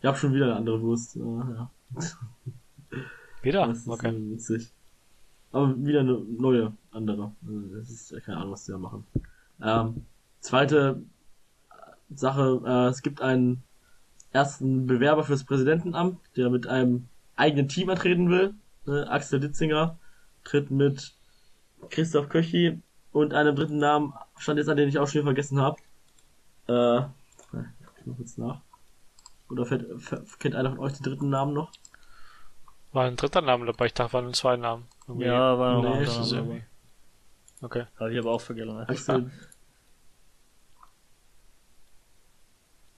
Ich 0.01 0.09
hab 0.09 0.19
schon 0.19 0.35
wieder 0.35 0.47
eine 0.47 0.57
andere 0.57 0.81
Wurst, 0.83 1.15
ja. 1.15 1.71
Wieder? 3.43 3.69
Das 3.69 3.79
ist 3.79 3.89
okay. 3.89 4.13
witzig. 4.13 4.73
Aber 5.53 5.77
wieder 5.77 6.01
eine 6.01 6.15
neue, 6.15 6.73
andere. 6.91 7.31
Also, 7.47 7.77
das 7.77 7.89
ist 7.89 8.11
ja 8.11 8.19
keine 8.19 8.39
Ahnung, 8.39 8.53
was 8.53 8.65
die 8.65 8.73
da 8.73 8.79
machen. 8.79 9.07
Ähm, 9.63 10.05
Zweite 10.43 11.01
Sache, 12.13 12.61
äh, 12.67 12.89
es 12.89 13.03
gibt 13.03 13.23
einen 13.23 13.63
ersten 14.33 14.89
Bewerber 14.89 15.23
fürs 15.23 15.45
Präsidentenamt, 15.45 16.19
der 16.37 16.51
mit 16.51 16.67
einem 16.67 17.07
eigenen 17.37 17.69
Team 17.69 17.89
antreten 17.89 18.29
will. 18.29 18.55
Ne? 18.87 19.09
Axel 19.09 19.39
Ditzinger 19.39 19.97
tritt 20.45 20.71
mit 20.71 21.15
Christoph 21.91 22.29
Köchi 22.29 22.81
und 23.13 23.35
einem 23.35 23.57
dritten 23.57 23.79
Namen, 23.79 24.15
stand 24.39 24.59
jetzt 24.59 24.69
an 24.69 24.77
den 24.77 24.89
ich 24.89 24.99
auch 24.99 25.09
schon 25.09 25.25
vergessen 25.25 25.61
habe. 25.61 25.77
Äh, 26.69 27.03
ich 28.01 28.07
noch 28.07 28.19
jetzt 28.19 28.39
nach. 28.39 28.61
Oder 29.49 29.67
fällt, 29.67 29.87
kennt 30.39 30.55
einer 30.55 30.71
von 30.71 30.79
euch 30.79 30.95
den 30.95 31.03
dritten 31.03 31.29
Namen 31.29 31.53
noch? 31.53 31.71
War 32.93 33.05
ein 33.05 33.17
dritter 33.17 33.41
Name 33.41 33.67
dabei, 33.67 33.87
ich 33.87 33.95
dachte, 33.95 34.13
waren 34.13 34.33
zwei 34.35 34.57
Namen. 34.57 34.87
Irgendwie 35.07 35.27
ja, 35.27 35.59
war 35.59 35.83
noch 35.83 36.01
nee, 36.01 36.07
ein 36.07 36.47
Name. 36.47 36.67
Okay. 37.61 37.87
Habe 37.99 38.13
ich 38.13 38.19
aber 38.19 38.33
auch 38.33 38.41
vergessen. 38.41 38.77
Axel, 38.77 39.31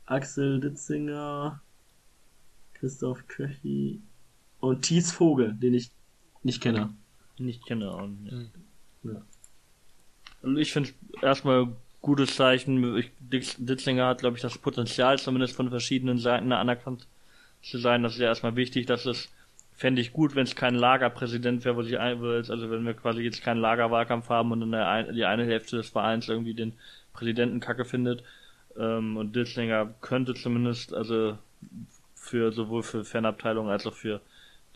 Axel 0.07 0.61
Ditzinger, 0.61 1.61
Christoph 2.75 3.27
Köchi 3.27 4.03
und 4.61 4.83
Thies 4.83 5.13
Vogel, 5.13 5.55
den 5.55 5.75
ich 5.75 5.91
nicht 6.43 6.63
kenne. 6.63 6.95
Nicht 7.39 7.67
kenne 7.67 7.91
auch 7.91 8.07
nicht. 8.07 8.33
Mhm. 8.33 8.51
Ja. 9.13 9.23
Also 10.43 10.57
ich 10.57 10.73
finde 10.73 10.91
erstmal 11.23 11.69
gutes 12.01 12.37
Zeichen. 12.37 12.97
Ich, 12.97 13.11
Ditzinger 13.59 14.07
hat, 14.07 14.19
glaube 14.19 14.37
ich, 14.37 14.43
das 14.43 14.59
Potenzial, 14.59 15.19
zumindest 15.19 15.57
von 15.57 15.71
verschiedenen 15.71 16.19
Seiten 16.19 16.53
anerkannt 16.53 17.07
zu 17.63 17.79
sein. 17.79 18.03
Das 18.03 18.15
ist 18.15 18.21
ja 18.21 18.27
erstmal 18.27 18.57
wichtig, 18.57 18.87
dass 18.87 19.07
es 19.07 19.31
fände 19.77 20.01
ich 20.01 20.13
gut, 20.13 20.37
wenn 20.37 20.45
es 20.45 20.55
kein 20.55 20.77
Lagerpräsident 20.77 21.65
wäre, 21.65 21.75
wo 21.77 21.83
sich 21.83 21.99
ein 21.99 22.23
also 22.23 22.71
wenn 22.71 22.87
wir 22.87 22.95
quasi 22.95 23.23
jetzt 23.23 23.43
keinen 23.43 23.61
Lagerwahlkampf 23.61 24.29
haben 24.29 24.53
und 24.53 24.61
dann 24.61 24.75
ein, 24.75 25.15
die 25.15 25.25
eine 25.25 25.45
Hälfte 25.45 25.77
des 25.77 25.89
Vereins 25.89 26.29
irgendwie 26.29 26.55
den 26.55 26.75
Präsidenten 27.13 27.59
kacke 27.59 27.85
findet, 27.85 28.23
ähm, 28.77 29.17
und 29.17 29.35
Dilslinger 29.35 29.95
könnte 30.01 30.35
zumindest, 30.35 30.95
also 30.95 31.39
für 32.15 32.53
sowohl 32.53 32.83
für 32.83 33.05
Fanabteilungen 33.05 33.71
als 33.71 33.87
auch 33.87 33.95
für 33.95 34.21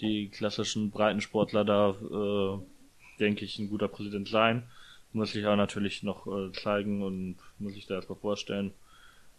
die 0.01 0.29
klassischen 0.29 0.91
Breitensportler 0.91 1.65
da, 1.65 1.91
äh, 1.91 2.59
denke 3.19 3.45
ich, 3.45 3.59
ein 3.59 3.69
guter 3.69 3.89
Präsident 3.89 4.29
sein. 4.29 4.63
Muss 5.13 5.35
ich 5.35 5.47
auch 5.47 5.57
natürlich 5.57 6.03
noch 6.03 6.27
äh, 6.27 6.53
zeigen 6.53 7.03
und 7.03 7.37
muss 7.59 7.77
ich 7.77 7.87
da 7.87 7.95
erstmal 7.95 8.19
vorstellen. 8.19 8.73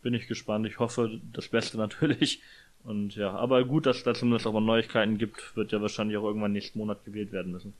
Bin 0.02 0.14
ich 0.14 0.28
gespannt. 0.28 0.66
Ich 0.66 0.80
hoffe, 0.80 1.20
das 1.34 1.48
Beste 1.48 1.78
natürlich. 1.86 2.42
Und 2.84 3.16
ja, 3.16 3.32
aber 3.32 3.64
gut, 3.66 3.86
dass 3.86 3.98
es 3.98 4.04
da 4.04 4.14
zumindest 4.14 4.48
auch 4.48 4.54
mal 4.54 4.62
Neuigkeiten 4.62 5.18
gibt, 5.18 5.56
wird 5.56 5.72
ja 5.72 5.82
wahrscheinlich 5.82 6.18
auch 6.18 6.24
irgendwann 6.24 6.54
nächsten 6.54 6.80
Monat 6.80 7.04
gewählt 7.06 7.32
werden 7.32 7.52
müssen. 7.52 7.74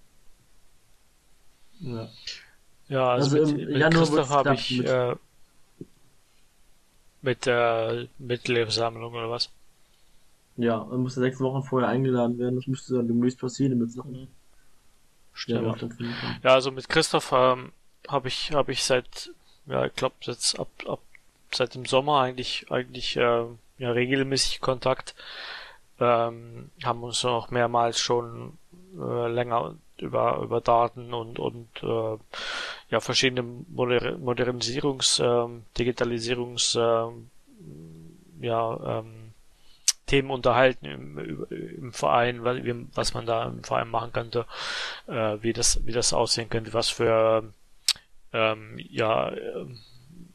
Ja. 1.80 2.10
Ja, 2.90 3.12
also, 3.12 3.38
also 3.38 3.56
mit, 3.56 3.70
mit 3.70 3.94
Christoph 3.94 4.30
habe 4.30 4.56
ich 4.56 4.84
äh, 4.84 5.16
mit 7.22 7.46
der 7.46 8.08
Mitgliederversammlung 8.18 9.14
oder 9.14 9.30
was? 9.30 9.50
Ja, 10.60 10.84
man 10.84 11.00
musste 11.00 11.22
sechs 11.22 11.40
Wochen 11.40 11.64
vorher 11.64 11.88
eingeladen 11.88 12.38
werden. 12.38 12.56
Das 12.58 12.68
müsste 12.68 12.96
dann 12.96 13.08
demnächst 13.08 13.40
passieren, 13.40 13.72
damit 13.72 13.90
es 13.90 13.96
noch 13.96 14.06
mhm. 14.06 14.28
ja, 15.48 15.62
ja. 15.62 15.78
stattfinden 15.78 16.14
kann. 16.20 16.36
Ja, 16.44 16.54
also 16.54 16.72
mit 16.72 16.90
Christoph 16.90 17.32
ähm, 17.32 17.72
habe 18.10 18.28
ich 18.28 18.52
habe 18.52 18.74
ich 18.74 18.84
seit 18.84 19.32
ja, 19.68 19.86
ich 19.86 19.94
glaube 19.96 20.16
jetzt 20.22 20.60
ab, 20.60 20.68
ab 20.86 21.00
seit 21.52 21.76
dem 21.76 21.86
Sommer 21.86 22.20
eigentlich 22.20 22.70
eigentlich 22.70 23.16
äh, 23.16 23.46
ja 23.78 23.92
regelmäßig 23.92 24.60
Kontakt. 24.60 25.16
Ähm, 26.02 26.72
haben 26.84 27.04
uns 27.04 27.24
auch 27.24 27.52
mehrmals 27.52 28.00
schon 28.00 28.58
äh, 29.00 29.32
länger 29.32 29.76
über 29.98 30.42
über 30.44 30.60
Daten 30.60 31.14
und 31.14 31.40
und 31.40 31.70
äh, 31.84 32.18
ja 32.90 33.00
verschiedene 33.00 33.44
Moder 33.44 34.18
Modernisierungs 34.18 35.20
äh, 35.20 35.48
Digitalisierungs 35.78 36.76
äh, 36.76 37.08
ja 38.42 39.00
ähm, 39.00 39.29
Themen 40.10 40.32
unterhalten 40.32 40.86
im, 40.86 41.46
im 41.50 41.94
Verein, 41.94 42.44
was 42.96 43.14
man 43.14 43.28
da 43.28 43.46
im 43.46 43.64
Verein 43.64 43.90
machen 43.90 44.12
könnte, 44.12 44.48
äh, 45.08 45.38
wie 45.42 45.54
das 45.54 45.86
wie 45.86 45.92
das 45.92 46.14
aussehen 46.14 46.50
könnte, 46.50 46.74
was 46.74 46.90
für 46.90 47.54
ähm, 48.34 48.76
ja 48.80 49.32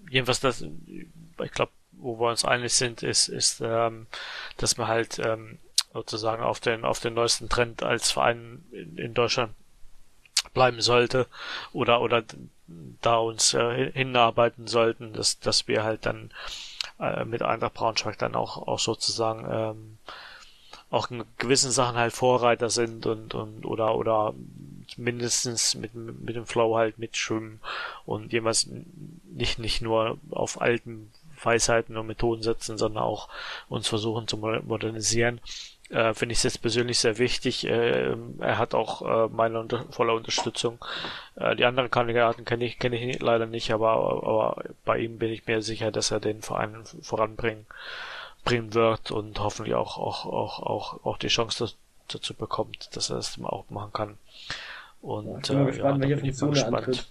jedenfalls 0.09 0.39
das 0.39 0.63
ich 0.63 1.51
glaube 1.51 1.73
wo 1.91 2.21
wir 2.21 2.31
uns 2.31 2.45
einig 2.45 2.73
sind 2.73 3.03
ist 3.03 3.29
ist 3.29 3.61
ähm, 3.65 4.07
dass 4.59 4.77
man 4.77 4.87
halt 4.87 5.19
ähm, 5.19 5.59
sozusagen 5.93 6.43
auf 6.45 6.61
den 6.61 6.85
auf 6.85 7.01
den 7.01 7.15
neuesten 7.15 7.49
Trend 7.49 7.83
als 7.83 8.13
Verein 8.13 8.65
in, 8.71 8.97
in 8.97 9.15
Deutschland 9.15 9.55
bleiben 10.53 10.81
sollte 10.81 11.27
oder 11.73 12.01
oder 12.01 12.23
da 13.01 13.17
uns 13.17 13.55
äh, 13.55 13.91
hinarbeiten 13.93 14.69
sollten, 14.69 15.13
dass 15.15 15.41
dass 15.41 15.67
wir 15.67 15.83
halt 15.83 16.07
dann 16.07 16.31
äh, 16.99 17.25
mit 17.25 17.43
Eintracht 17.43 17.75
Braunschweig 17.75 18.19
dann 18.19 18.35
auch 18.35 18.67
auch 18.67 18.79
sozusagen 18.79 19.47
ähm, 19.49 19.99
auch 20.91 21.11
in 21.11 21.25
gewissen 21.39 21.71
Sachen 21.71 21.97
halt 21.97 22.13
Vorreiter 22.13 22.71
sind 22.71 23.07
und 23.07 23.35
und 23.35 23.67
oder 23.67 23.97
oder 23.97 24.35
mindestens 24.97 25.75
mit 25.75 25.95
mit 25.95 26.37
dem 26.37 26.47
Flow 26.47 26.77
halt 26.77 26.99
mitschwimmen 26.99 27.61
und 28.07 28.33
jemals 28.33 28.69
nicht 29.25 29.59
nicht 29.59 29.83
nur 29.83 30.19
auf 30.31 30.61
alten 30.61 31.11
Weisheiten 31.43 31.97
und 31.97 32.07
Methoden 32.07 32.43
setzen, 32.43 32.79
sondern 32.79 33.03
auch 33.03 33.29
uns 33.69 33.89
versuchen 33.89 34.29
zu 34.29 34.37
modernisieren 34.37 35.41
äh, 35.91 36.15
finde 36.15 36.33
ich 36.33 36.39
es 36.39 36.45
jetzt 36.45 36.63
persönlich 36.63 36.99
sehr 36.99 37.19
wichtig. 37.19 37.67
Äh, 37.67 38.17
er 38.39 38.59
hat 38.59 38.75
auch 38.75 39.03
äh, 39.03 39.29
meine 39.33 39.61
unter 39.61 39.85
volle 39.91 40.15
Unterstützung. 40.15 40.85
Äh, 41.37 41.57
die 41.57 41.65
anderen 41.65 41.91
Kandidaten 41.91 42.45
kenne 42.45 42.65
ich, 42.65 42.79
kenne 42.79 42.97
ich 42.97 43.21
leider 43.21 43.47
nicht, 43.47 43.71
aber, 43.73 43.93
aber 43.93 44.65
bei 44.85 44.99
ihm 44.99 45.19
bin 45.19 45.31
ich 45.31 45.47
mir 45.47 45.63
sicher, 45.63 45.91
dass 45.91 46.11
er 46.11 46.21
den 46.21 46.43
Verein 46.43 46.85
voranbringen 47.03 47.67
bringen 48.45 48.75
wird 48.75 49.11
und 49.11 49.41
hoffentlich 49.41 49.75
auch, 49.75 49.99
auch, 49.99 50.27
auch, 50.27 50.61
auch, 50.61 51.05
auch 51.05 51.19
die 51.19 51.29
Chance 51.29 51.73
dazu 52.09 52.35
bekommt, 52.35 52.95
dass 52.95 53.11
er 53.11 53.17
das 53.17 53.39
auch 53.43 53.69
machen 53.71 53.93
kann. 53.93 54.19
Und 55.01 55.27
ja, 55.27 55.39
ich 55.39 55.49
bin 55.49 55.63
äh, 55.63 55.67
gespannt, 55.67 56.05
ja, 56.05 56.11
welche 56.11 56.21
Funktion 56.21 56.57
er 56.57 56.67
antritt. 56.67 57.09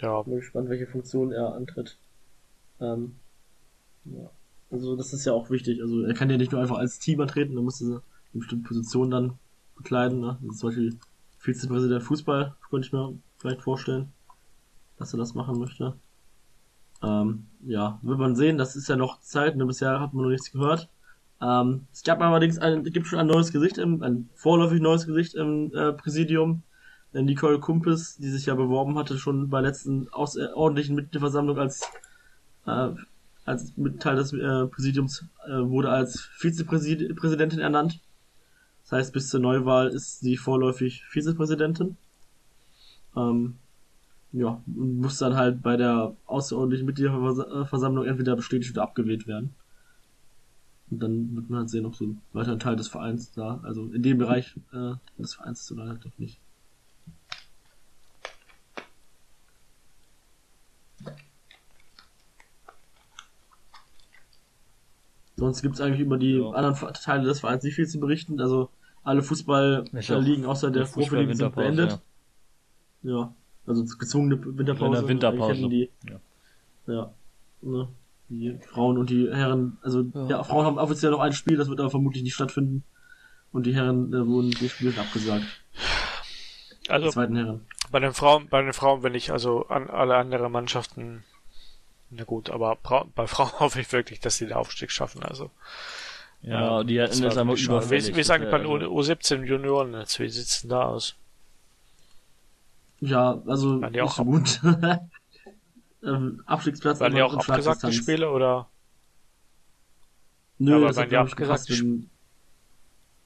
Ja. 0.00 0.20
Ich 0.20 0.26
bin 0.26 0.36
gespannt, 0.36 0.68
welche 0.68 0.86
Funktion 0.86 1.32
er 1.32 1.54
antritt. 1.54 1.96
Ähm, 2.80 3.16
ja. 4.04 4.30
Also 4.70 4.96
das 4.96 5.12
ist 5.12 5.24
ja 5.24 5.32
auch 5.32 5.50
wichtig. 5.50 5.80
Also 5.82 6.02
er 6.02 6.14
kann 6.14 6.30
ja 6.30 6.36
nicht 6.36 6.52
nur 6.52 6.60
einfach 6.60 6.78
als 6.78 6.98
Team 6.98 7.20
antreten, 7.20 7.56
er 7.56 7.62
muss 7.62 7.82
eine 7.82 8.02
bestimmte 8.32 8.68
Position 8.68 9.10
dann 9.10 9.38
bekleiden. 9.76 10.20
Ne? 10.20 10.38
Also 10.42 10.56
zum 10.56 10.68
Beispiel 10.68 10.98
Vizepräsident 11.38 12.02
Fußball, 12.02 12.54
könnte 12.68 12.86
ich 12.86 12.92
mir 12.92 13.14
vielleicht 13.38 13.62
vorstellen, 13.62 14.12
dass 14.98 15.12
er 15.12 15.18
das 15.18 15.34
machen 15.34 15.58
möchte. 15.58 15.94
Ähm, 17.02 17.46
ja, 17.66 17.98
wird 18.02 18.18
man 18.18 18.36
sehen, 18.36 18.58
das 18.58 18.76
ist 18.76 18.88
ja 18.88 18.96
noch 18.96 19.20
Zeit, 19.20 19.56
ne? 19.56 19.64
bisher 19.64 20.00
hat 20.00 20.12
man 20.12 20.24
noch 20.24 20.30
nichts 20.30 20.52
gehört. 20.52 20.88
Ähm, 21.40 21.86
es 21.92 22.02
gab 22.02 22.20
allerdings 22.20 22.58
ein, 22.58 22.84
es 22.86 22.92
gibt 22.92 23.06
schon 23.06 23.18
ein 23.18 23.26
neues 23.26 23.52
Gesicht, 23.52 23.78
im, 23.78 24.02
ein 24.02 24.28
vorläufig 24.34 24.80
neues 24.80 25.06
Gesicht 25.06 25.34
im 25.34 25.74
äh, 25.74 25.92
Präsidium. 25.92 26.62
Nicole 27.12 27.58
Kumpis, 27.58 28.18
die 28.18 28.30
sich 28.30 28.46
ja 28.46 28.54
beworben 28.54 28.96
hatte, 28.96 29.18
schon 29.18 29.48
bei 29.48 29.60
letzten 29.60 30.08
außerordentlichen 30.10 30.94
Mitgliederversammlung 30.94 31.58
als 31.58 31.82
äh, 32.66 32.90
als 33.44 33.72
Teil 33.98 34.16
des 34.16 34.32
äh, 34.32 34.66
Präsidiums 34.66 35.24
äh, 35.46 35.60
wurde 35.60 35.90
als 35.90 36.20
Vizepräsidentin 36.38 37.58
ernannt. 37.58 38.00
Das 38.82 38.92
heißt, 38.92 39.12
bis 39.12 39.28
zur 39.28 39.40
Neuwahl 39.40 39.88
ist 39.88 40.20
sie 40.20 40.36
vorläufig 40.36 41.04
Vizepräsidentin. 41.08 41.96
Ähm, 43.16 43.56
ja, 44.32 44.62
und 44.66 45.00
muss 45.00 45.18
dann 45.18 45.36
halt 45.36 45.62
bei 45.62 45.76
der 45.76 46.14
außerordentlichen 46.26 46.86
Mitgliederversammlung 46.86 48.04
entweder 48.04 48.36
bestätigt 48.36 48.72
oder 48.72 48.82
abgewählt 48.82 49.26
werden. 49.26 49.54
Und 50.90 51.00
dann 51.00 51.34
wird 51.36 51.50
man 51.50 51.60
halt 51.60 51.70
sehen, 51.70 51.86
ob 51.86 51.94
so 51.94 52.04
ein 52.04 52.20
weiterer 52.32 52.58
Teil 52.58 52.76
des 52.76 52.88
Vereins 52.88 53.32
da, 53.32 53.60
also 53.62 53.86
in 53.86 54.02
dem 54.02 54.18
Bereich 54.18 54.56
äh, 54.72 54.94
des 55.18 55.34
Vereins 55.34 55.60
ist 55.62 55.72
oder 55.72 55.88
halt 55.88 56.04
doch 56.04 56.18
nicht. 56.18 56.38
Sonst 65.40 65.62
gibt 65.62 65.76
es 65.76 65.80
eigentlich 65.80 66.00
über 66.00 66.18
die 66.18 66.34
ja. 66.34 66.50
anderen 66.50 66.92
Teile 66.92 67.24
des 67.24 67.40
Vereins 67.40 67.64
nicht 67.64 67.74
viel 67.74 67.88
zu 67.88 67.98
berichten. 67.98 68.38
Also 68.42 68.68
alle 69.02 69.22
Fußballligen 69.22 70.44
außer 70.44 70.70
der 70.70 70.84
Profiligen 70.84 71.34
sind 71.34 71.54
beendet. 71.54 71.98
Ja. 73.02 73.10
ja. 73.10 73.34
also 73.66 73.84
gezwungene 73.96 74.38
Winterpause. 74.44 74.84
In 74.84 74.92
der 74.92 75.08
Winterpause. 75.08 75.68
Die, 75.70 75.90
ja. 76.06 76.20
ja. 76.92 77.14
Ne? 77.62 77.88
Die 78.28 78.58
Frauen 78.68 78.98
und 78.98 79.08
die 79.08 79.32
Herren, 79.32 79.78
also 79.80 80.02
ja. 80.02 80.26
ja. 80.26 80.42
Frauen 80.44 80.66
haben 80.66 80.78
offiziell 80.78 81.10
noch 81.10 81.20
ein 81.20 81.32
Spiel, 81.32 81.56
das 81.56 81.70
wird 81.70 81.80
aber 81.80 81.90
vermutlich 81.90 82.22
nicht 82.22 82.34
stattfinden. 82.34 82.84
Und 83.50 83.64
die 83.64 83.74
Herren 83.74 84.12
äh, 84.12 84.26
wurden 84.26 84.50
die 84.50 84.68
Spiele 84.68 84.92
abgesagt. 85.00 85.44
Also 86.88 87.06
die 87.06 87.12
zweiten 87.12 87.36
Herren. 87.36 87.66
Bei 87.90 87.98
den 87.98 88.12
Frauen, 88.12 88.46
bei 88.50 88.60
den 88.62 88.74
Frauen 88.74 89.02
wenn 89.02 89.14
ich 89.14 89.32
also 89.32 89.66
an 89.68 89.88
alle 89.88 90.16
anderen 90.16 90.52
Mannschaften 90.52 91.24
na 92.10 92.24
gut, 92.24 92.50
aber 92.50 92.76
bei 93.14 93.26
Frauen 93.26 93.52
hoffe 93.60 93.80
ich 93.80 93.92
wirklich, 93.92 94.20
dass 94.20 94.36
sie 94.36 94.46
den 94.46 94.54
Aufstieg 94.54 94.90
schaffen. 94.90 95.22
Also 95.22 95.50
ja, 96.42 96.82
die 96.84 97.00
hätten 97.00 97.22
das 97.22 97.36
einmal 97.36 97.58
überfällig. 97.58 98.08
Wie, 98.08 98.16
wie 98.16 98.22
sagen 98.22 98.50
bei 98.50 98.58
den 98.58 98.66
U17 98.66 99.44
Junioren 99.44 99.92
jetzt? 99.94 100.18
Wie 100.18 100.28
sieht's 100.28 100.62
denn 100.62 100.70
da 100.70 100.84
aus? 100.84 101.14
Ja, 103.00 103.40
also 103.46 103.80
waren 103.80 103.92
die 103.92 104.02
auch 104.02 104.12
so 104.12 104.24
gut. 104.24 104.60
ähm, 106.02 106.42
Abstiegsplatz. 106.46 107.00
Waren 107.00 107.14
die 107.14 107.22
auch 107.22 107.34
abgesagt, 107.34 107.82
die 107.82 107.92
Spiele, 107.92 108.30
oder? 108.30 108.68
Nö, 110.58 110.76
aber 110.76 110.88
das 110.88 110.96
waren 110.96 111.08
die 111.08 111.16
abgesagt? 111.16 111.68
Wenn... 111.70 112.10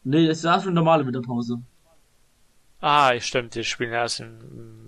Nee, 0.05 0.27
es 0.27 0.45
war 0.45 0.61
schon 0.61 0.75
normale 0.75 1.07
Winterpause. 1.07 1.61
Ah, 2.81 3.19
stimmt, 3.21 3.55
die 3.55 3.65
spielen 3.65 3.93
erst 3.93 4.21
im 4.21 4.84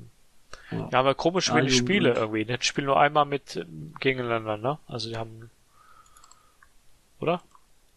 ja, 0.70 0.88
ja 0.90 0.98
aber 0.98 1.14
komisch 1.14 1.52
wenig 1.52 1.72
ja, 1.72 1.78
Spiele 1.78 2.14
irgendwie. 2.14 2.44
Die 2.44 2.56
spielen 2.60 2.86
nur 2.86 2.98
einmal 2.98 3.24
mit 3.24 3.64
gegeneinander, 4.00 4.56
ne? 4.56 4.78
Also 4.86 5.08
die 5.08 5.16
haben. 5.16 5.50
Oder? 7.20 7.42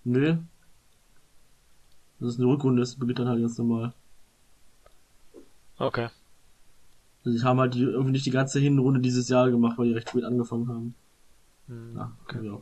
Nö. 0.03 0.37
Das 2.19 2.33
ist 2.33 2.39
eine 2.39 2.49
Rückrunde, 2.49 2.81
das 2.81 2.95
beginnt 2.95 3.19
dann 3.19 3.29
halt 3.29 3.41
ganz 3.41 3.57
normal. 3.57 3.93
Okay. 5.77 6.09
Also 7.23 7.37
die 7.37 7.43
haben 7.43 7.59
halt 7.59 7.73
die, 7.73 7.83
irgendwie 7.83 8.11
nicht 8.11 8.25
die 8.25 8.31
ganze 8.31 8.59
Hinrunde 8.59 8.99
dieses 8.99 9.29
Jahr 9.29 9.49
gemacht, 9.49 9.77
weil 9.77 9.87
die 9.87 9.93
recht 9.93 10.09
spät 10.09 10.23
angefangen 10.23 10.67
haben. 10.67 10.95
Hm, 11.67 11.95
ja, 11.95 12.11
okay. 12.25 12.45
Ja. 12.45 12.57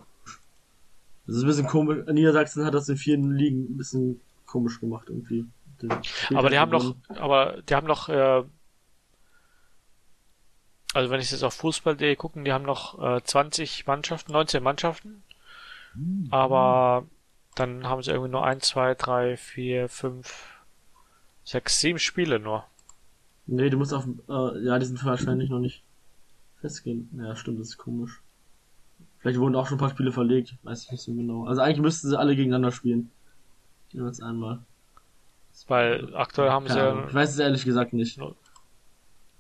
Das 1.26 1.36
ist 1.36 1.44
ein 1.44 1.48
bisschen 1.48 1.68
komisch. 1.68 2.06
Niedersachsen 2.08 2.66
hat 2.66 2.74
das 2.74 2.90
in 2.90 2.98
vielen 2.98 3.36
Ligen 3.36 3.64
ein 3.64 3.78
bisschen 3.78 4.22
komisch 4.46 4.80
gemacht 4.80 5.10
irgendwie. 5.10 5.46
Aber 6.34 6.50
die 6.50 6.58
haben 6.58 6.72
noch, 6.72 6.96
aber 7.10 7.62
die 7.62 7.76
haben 7.76 7.86
noch 7.86 8.10
äh, 8.10 8.44
also 10.98 11.12
wenn 11.12 11.22
ich 11.22 11.30
jetzt 11.30 11.44
auf 11.44 11.54
Fußball.de 11.54 12.16
gucken, 12.16 12.44
die 12.44 12.52
haben 12.52 12.66
noch 12.66 13.00
äh, 13.00 13.22
20 13.24 13.86
Mannschaften, 13.86 14.32
19 14.32 14.64
Mannschaften. 14.64 15.22
Mhm. 15.94 16.28
Aber 16.32 17.06
dann 17.54 17.88
haben 17.88 18.02
sie 18.02 18.10
irgendwie 18.10 18.32
nur 18.32 18.44
1, 18.44 18.68
2, 18.68 18.96
3, 18.96 19.38
4, 19.38 19.90
5, 19.90 20.64
6, 21.44 21.80
7 21.80 22.00
Spiele 22.00 22.40
nur. 22.40 22.66
Nee, 23.46 23.70
du 23.70 23.78
musst 23.78 23.94
auf, 23.94 24.08
äh, 24.08 24.66
ja, 24.66 24.80
die 24.80 24.88
sind 24.88 25.06
wahrscheinlich 25.06 25.52
noch 25.52 25.60
nicht 25.60 25.84
festgehen. 26.62 27.10
Ja, 27.16 27.36
stimmt, 27.36 27.60
das 27.60 27.70
ist 27.70 27.78
komisch. 27.78 28.24
Vielleicht 29.20 29.40
wurden 29.40 29.56
auch 29.56 29.68
schon 29.68 29.78
ein 29.78 29.80
paar 29.80 29.92
Spiele 29.92 30.12
verlegt, 30.12 30.56
weiß 30.64 30.86
ich 30.86 30.92
nicht 30.92 31.02
so 31.02 31.14
genau. 31.14 31.46
Also 31.46 31.62
eigentlich 31.62 31.82
müssten 31.82 32.10
sie 32.10 32.18
alle 32.18 32.36
gegeneinander 32.36 32.72
spielen. 32.72 33.12
Jeweils 33.90 34.20
einmal. 34.20 34.60
Weil 35.68 36.16
aktuell 36.16 36.50
haben 36.50 36.68
sie 36.68 36.78
ja. 36.78 37.08
Ich 37.08 37.14
weiß 37.14 37.30
es 37.30 37.40
ehrlich 37.40 37.66
gesagt 37.66 37.94
nicht 37.94 38.20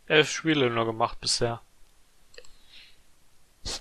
elf 0.07 0.29
Spiele 0.29 0.69
nur 0.69 0.85
gemacht 0.85 1.19
bisher. 1.19 1.61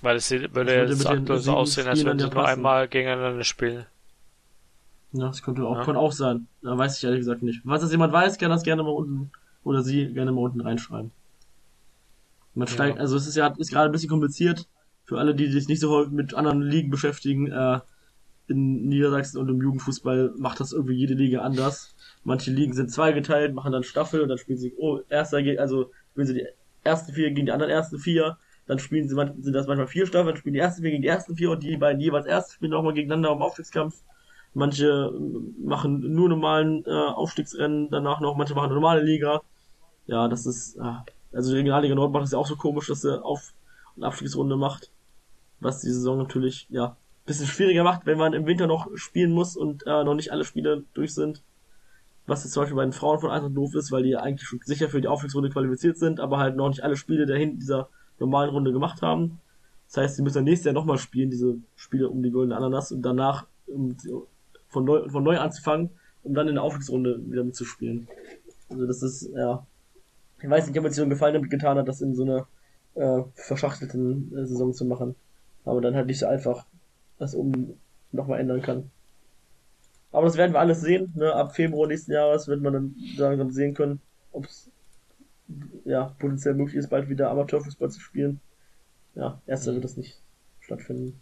Weil 0.01 0.17
es 0.17 0.29
würde 0.31 0.87
jetzt 0.87 1.07
aktuell 1.07 1.39
so 1.39 1.53
aussehen, 1.53 1.87
als 1.87 2.03
wenn 2.03 2.19
sie 2.19 2.29
nur 2.29 2.45
einmal 2.45 2.87
gegeneinander 2.87 3.43
spielen. 3.43 3.85
Ja, 5.13 5.27
das 5.27 5.41
könnte 5.41 5.65
auch, 5.65 5.77
ja. 5.77 5.85
kann 5.85 5.95
auch 5.95 6.11
sein. 6.11 6.47
Da 6.61 6.77
weiß 6.77 6.97
ich 6.97 7.03
ehrlich 7.03 7.21
gesagt 7.21 7.41
nicht. 7.41 7.61
Falls 7.65 7.81
das 7.81 7.91
jemand 7.91 8.11
weiß, 8.11 8.37
kann 8.37 8.49
das 8.49 8.63
gerne 8.63 8.83
mal 8.83 8.89
unten, 8.89 9.31
oder 9.63 9.81
sie 9.81 10.13
gerne 10.13 10.31
mal 10.31 10.41
unten 10.41 10.61
reinschreiben. 10.61 11.11
Man 12.53 12.67
steigt, 12.67 12.97
ja. 12.97 13.01
also 13.01 13.15
es 13.15 13.27
ist 13.27 13.35
ja, 13.35 13.47
ist 13.57 13.71
gerade 13.71 13.89
ein 13.89 13.91
bisschen 13.91 14.09
kompliziert 14.09 14.67
für 15.05 15.19
alle, 15.19 15.33
die 15.33 15.47
sich 15.47 15.67
nicht 15.67 15.79
so 15.79 15.89
häufig 15.91 16.11
mit 16.11 16.33
anderen 16.33 16.61
Ligen 16.61 16.89
beschäftigen, 16.89 17.49
äh, 17.49 17.79
in 18.47 18.87
Niedersachsen 18.87 19.39
und 19.39 19.49
im 19.49 19.61
Jugendfußball 19.61 20.33
macht 20.37 20.59
das 20.59 20.71
irgendwie 20.71 20.95
jede 20.95 21.13
Liga 21.13 21.41
anders. 21.41 21.95
Manche 22.23 22.51
Ligen 22.51 22.73
sind 22.73 22.91
zweigeteilt, 22.91 23.53
machen 23.53 23.71
dann 23.71 23.83
Staffel 23.83 24.21
und 24.21 24.29
dann 24.29 24.37
spielen 24.37 24.57
sie, 24.57 24.73
oh, 24.77 24.99
erster, 25.09 25.37
also 25.59 25.91
spielen 26.17 26.27
sie 26.27 26.33
die 26.33 26.47
ersten 26.83 27.13
vier 27.13 27.29
gegen 27.29 27.45
die 27.45 27.51
anderen 27.51 27.71
ersten 27.71 27.99
vier, 27.99 28.37
dann 28.65 28.79
spielen 28.79 29.07
sie, 29.07 29.15
sind 29.15 29.53
das 29.53 29.67
manchmal 29.67 29.87
vier 29.87 30.07
Staffeln, 30.07 30.29
dann 30.29 30.37
spielen 30.37 30.53
die 30.53 30.59
ersten 30.59 30.81
vier 30.81 30.91
gegen 30.91 31.03
die 31.03 31.07
ersten 31.07 31.35
vier 31.35 31.51
und 31.51 31.61
die 31.61 31.77
beiden 31.77 32.01
jeweils 32.01 32.25
ersten 32.25 32.53
spielen 32.53 32.71
nochmal 32.71 32.93
gegeneinander 32.93 33.31
im 33.33 33.41
Aufstiegskampf. 33.43 34.01
Manche 34.55 35.11
machen 35.63 35.99
nur 35.99 36.29
normalen 36.29 36.83
äh, 36.87 36.89
Aufstiegsrennen 36.89 37.91
danach 37.91 38.19
noch, 38.19 38.35
manche 38.35 38.55
machen 38.55 38.65
eine 38.65 38.73
normale 38.73 39.03
Liga. 39.03 39.41
Ja, 40.07 40.27
das 40.27 40.47
ist, 40.47 40.77
äh, 40.77 40.93
also 41.33 41.51
die 41.51 41.57
Regionalliga 41.57 41.93
Nord 41.93 42.11
macht 42.11 42.25
es 42.25 42.31
ja 42.31 42.39
auch 42.39 42.47
so 42.47 42.55
komisch, 42.55 42.87
dass 42.87 43.03
er 43.03 43.23
Auf- 43.23 43.53
und 43.95 44.03
Abstiegsrunde 44.03 44.55
macht, 44.55 44.89
was 45.59 45.81
die 45.81 45.91
Saison 45.91 46.17
natürlich, 46.17 46.65
ja, 46.71 46.97
bisschen 47.27 47.45
schwieriger 47.45 47.83
macht, 47.83 48.07
wenn 48.07 48.17
man 48.17 48.33
im 48.33 48.47
Winter 48.47 48.65
noch 48.65 48.87
spielen 48.95 49.33
muss 49.33 49.55
und 49.55 49.85
äh, 49.85 50.03
noch 50.03 50.15
nicht 50.15 50.31
alle 50.31 50.45
Spiele 50.45 50.83
durch 50.95 51.13
sind. 51.13 51.43
Was 52.27 52.43
jetzt 52.43 52.53
zum 52.53 52.63
Beispiel 52.63 52.75
bei 52.75 52.83
den 52.83 52.93
Frauen 52.93 53.19
von 53.19 53.31
Eintracht 53.31 53.55
doof 53.55 53.73
ist, 53.73 53.91
weil 53.91 54.03
die 54.03 54.15
eigentlich 54.15 54.47
schon 54.47 54.59
sicher 54.63 54.89
für 54.89 55.01
die 55.01 55.07
Aufstiegsrunde 55.07 55.49
qualifiziert 55.49 55.97
sind, 55.97 56.19
aber 56.19 56.37
halt 56.37 56.55
noch 56.55 56.69
nicht 56.69 56.83
alle 56.83 56.97
Spiele 56.97 57.25
dahin 57.25 57.57
dieser 57.57 57.89
normalen 58.19 58.49
Runde 58.49 58.73
gemacht 58.73 59.01
haben. 59.01 59.39
Das 59.87 59.97
heißt, 59.97 60.15
sie 60.17 60.21
müssen 60.21 60.35
dann 60.35 60.43
nächstes 60.43 60.65
Jahr 60.65 60.73
nochmal 60.73 60.97
spielen, 60.97 61.29
diese 61.29 61.55
Spiele 61.75 62.09
um 62.09 62.21
die 62.21 62.31
goldene 62.31 62.57
Ananas 62.57 62.91
und 62.91 63.01
danach 63.01 63.45
um, 63.67 63.95
von, 64.67 64.83
neu, 64.83 65.07
von 65.09 65.23
neu 65.23 65.39
anzufangen, 65.39 65.89
um 66.23 66.33
dann 66.33 66.49
in 66.49 66.55
der 66.55 66.63
Aufstiegsrunde 66.63 67.21
wieder 67.31 67.43
mitzuspielen. 67.43 68.07
Also 68.69 68.85
das 68.85 69.01
ist, 69.01 69.29
ja. 69.33 69.65
Ich 70.41 70.49
weiß 70.49 70.67
nicht, 70.67 70.77
ob 70.77 70.83
mir 70.83 70.91
so 70.91 71.01
einen 71.01 71.09
Gefallen 71.09 71.33
damit 71.33 71.49
getan 71.49 71.77
hat, 71.77 71.87
das 71.87 72.01
in 72.01 72.13
so 72.13 72.23
einer 72.23 72.47
äh, 72.95 73.23
verschachtelten 73.35 74.31
äh, 74.37 74.45
Saison 74.45 74.73
zu 74.73 74.85
machen. 74.85 75.15
Aber 75.63 75.81
dann 75.81 75.95
halt 75.95 76.07
nicht 76.07 76.19
so 76.19 76.27
einfach 76.27 76.65
das 77.17 77.33
um 77.33 77.73
nochmal 78.11 78.39
ändern 78.39 78.61
kann. 78.61 78.91
Aber 80.11 80.25
das 80.25 80.37
werden 80.37 80.53
wir 80.53 80.59
alles 80.59 80.81
sehen. 80.81 81.11
Ne? 81.15 81.33
Ab 81.33 81.55
Februar 81.55 81.87
nächsten 81.87 82.11
Jahres 82.11 82.47
wird 82.47 82.61
man 82.61 82.73
dann 82.73 82.95
langsam 83.17 83.51
sehen 83.51 83.73
können, 83.73 84.01
ob 84.31 84.45
es 84.45 84.69
ja, 85.85 86.15
potenziell 86.19 86.53
möglich 86.55 86.75
ist, 86.75 86.89
bald 86.89 87.09
wieder 87.09 87.29
Amateurfußball 87.29 87.89
zu 87.91 87.99
spielen. 87.99 88.39
Ja, 89.15 89.41
erster 89.47 89.73
wird 89.73 89.83
das 89.83 89.97
nicht 89.97 90.21
stattfinden. 90.59 91.19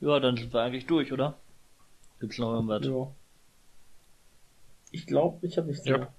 Ja, 0.00 0.18
dann 0.18 0.36
sind 0.36 0.52
wir 0.52 0.60
eigentlich 0.60 0.86
durch, 0.86 1.12
oder? 1.12 1.38
Gibt's 2.20 2.38
noch 2.38 2.52
irgendwas? 2.54 2.84
Ja. 2.84 3.14
Ich 4.90 5.06
glaube, 5.06 5.46
ich 5.46 5.56
habe 5.56 5.68
nichts 5.68 5.84
Ja. 5.86 5.98
mehr. 5.98 6.12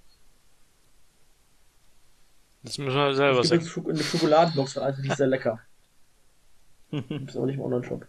Das 2.63 2.77
müssen 2.77 2.95
wir 2.95 3.13
selber 3.13 3.41
Es 3.41 3.49
gibt 3.49 3.49
sagen. 3.49 3.61
jetzt 3.61 3.69
Schok- 3.71 3.89
eine 3.89 4.03
Schokoladenbox 4.03 4.73
von 4.73 4.83
Alter, 4.83 5.01
die 5.01 5.09
ist 5.09 5.17
sehr 5.17 5.27
lecker. 5.27 5.59
Gibt's 7.01 7.35
aber 7.35 7.47
nicht 7.47 7.55
im 7.55 7.61
Online-Shop. 7.61 8.05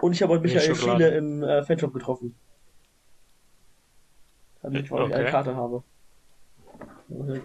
Und 0.00 0.12
ich 0.12 0.22
habe 0.22 0.34
heute 0.34 0.44
Michael. 0.44 0.74
Schiele 0.76 1.08
im 1.16 1.42
äh, 1.42 1.64
Fanshop 1.64 1.92
getroffen. 1.92 2.36
Hat 4.62 4.70
mich 4.70 4.82
gefragt, 4.82 5.02
ob 5.02 5.08
ich 5.08 5.14
eine 5.14 5.24
Okay. 5.24 5.32
Karte 5.32 5.56
habe. 5.56 5.82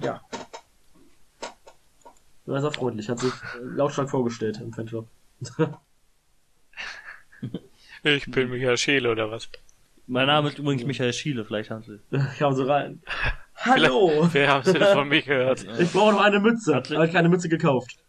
Ja. 0.01 0.21
War 2.45 2.61
sehr 2.61 2.71
freundlich, 2.71 3.09
hat 3.09 3.19
sich 3.19 3.31
äh, 3.33 3.59
lautstark 3.63 4.09
vorgestellt 4.09 4.59
im 4.61 4.73
Fanshop. 4.73 5.07
Ich 8.05 8.29
bin 8.29 8.49
Michael 8.49 8.75
Scheele 8.75 9.09
oder 9.09 9.31
was? 9.31 9.47
Mein 10.07 10.27
Name 10.27 10.49
ist 10.49 10.59
übrigens 10.59 10.83
Michael 10.83 11.13
Schiele, 11.13 11.45
vielleicht 11.45 11.69
haben 11.71 11.83
Sie. 11.83 11.99
Ich 12.33 12.39
kam 12.39 12.53
so 12.53 12.65
rein. 12.65 13.01
Hallo! 13.55 14.27
Wer 14.33 14.49
haben 14.49 14.65
Sie 14.65 14.73
denn 14.73 14.93
von 14.93 15.07
mir 15.07 15.21
gehört? 15.21 15.65
Ich 15.79 15.93
brauche 15.93 16.11
noch 16.11 16.21
eine 16.21 16.41
Mütze. 16.41 16.75
Hat 16.75 16.89
Habe 16.89 17.05
ich 17.05 17.13
keine 17.13 17.29
Mütze 17.29 17.47
gekauft. 17.47 18.02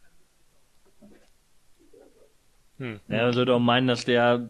Hm. 2.78 3.00
Ja, 3.08 3.24
man 3.24 3.32
sollte 3.32 3.54
auch 3.54 3.60
meinen, 3.60 3.86
dass 3.86 4.04
der 4.04 4.48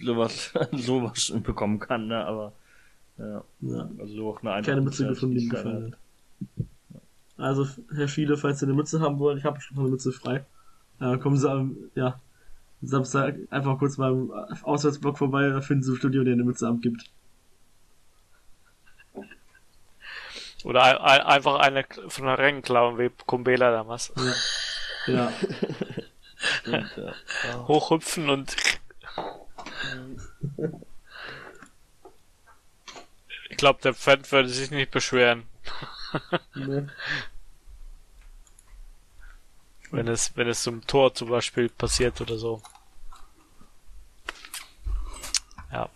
sowas, 0.00 0.52
sowas 0.72 1.32
bekommen 1.42 1.78
kann, 1.78 2.06
ne, 2.08 2.24
aber, 2.24 2.52
ja, 3.18 3.42
Ja. 3.60 3.90
also 3.98 4.30
auch 4.30 4.42
eine 4.42 4.62
keine 4.64 4.80
Mütze 4.80 5.06
gefunden, 5.06 5.36
die 5.36 5.44
mir 5.46 5.50
gefallen 5.50 5.92
hat. 5.92 6.66
Also, 7.36 7.66
Herr 7.94 8.08
Schiele, 8.08 8.36
falls 8.36 8.60
Sie 8.60 8.66
eine 8.66 8.74
Mütze 8.74 9.00
haben 9.00 9.18
wollen, 9.18 9.38
ich 9.38 9.44
habe 9.44 9.60
schon 9.60 9.78
eine 9.78 9.88
Mütze 9.88 10.12
frei. 10.12 10.44
Äh, 11.00 11.18
kommen 11.18 11.36
Sie 11.36 11.48
am, 11.50 11.76
ja, 11.94 12.20
Samstag 12.82 13.36
einfach 13.50 13.78
kurz 13.78 13.96
beim 13.96 14.30
Auswärtsblock 14.62 15.18
vorbei, 15.18 15.48
da 15.48 15.60
finden 15.60 15.82
Sie 15.82 15.90
im 15.92 15.96
Studio, 15.96 16.22
der 16.24 16.34
eine 16.34 16.44
Mütze 16.44 16.68
abgibt. 16.68 17.04
Oder 20.64 20.82
ein, 20.82 20.96
ein, 20.98 21.20
einfach 21.20 21.56
eine 21.60 21.84
von 22.08 22.26
der 22.26 22.38
Rennen 22.38 22.62
klauen, 22.62 22.98
wie 22.98 23.10
Kumbela 23.26 23.70
damals. 23.70 24.12
Ja. 25.06 25.32
Stimmt, 26.68 27.14
ja. 27.44 27.66
Hochhüpfen 27.68 28.28
und 28.30 28.56
ich 33.50 33.56
glaube, 33.56 33.80
der 33.82 33.94
Fan 33.94 34.30
würde 34.30 34.48
sich 34.48 34.70
nicht 34.70 34.90
beschweren, 34.90 35.44
Ne? 36.54 36.88
wenn 39.90 40.08
es, 40.08 40.36
wenn 40.36 40.48
es 40.48 40.62
zum 40.62 40.86
Tor 40.86 41.14
zum 41.14 41.28
Beispiel 41.30 41.68
passiert 41.68 42.20
oder 42.20 42.36
so. 42.38 42.62
Ja. 45.72 45.88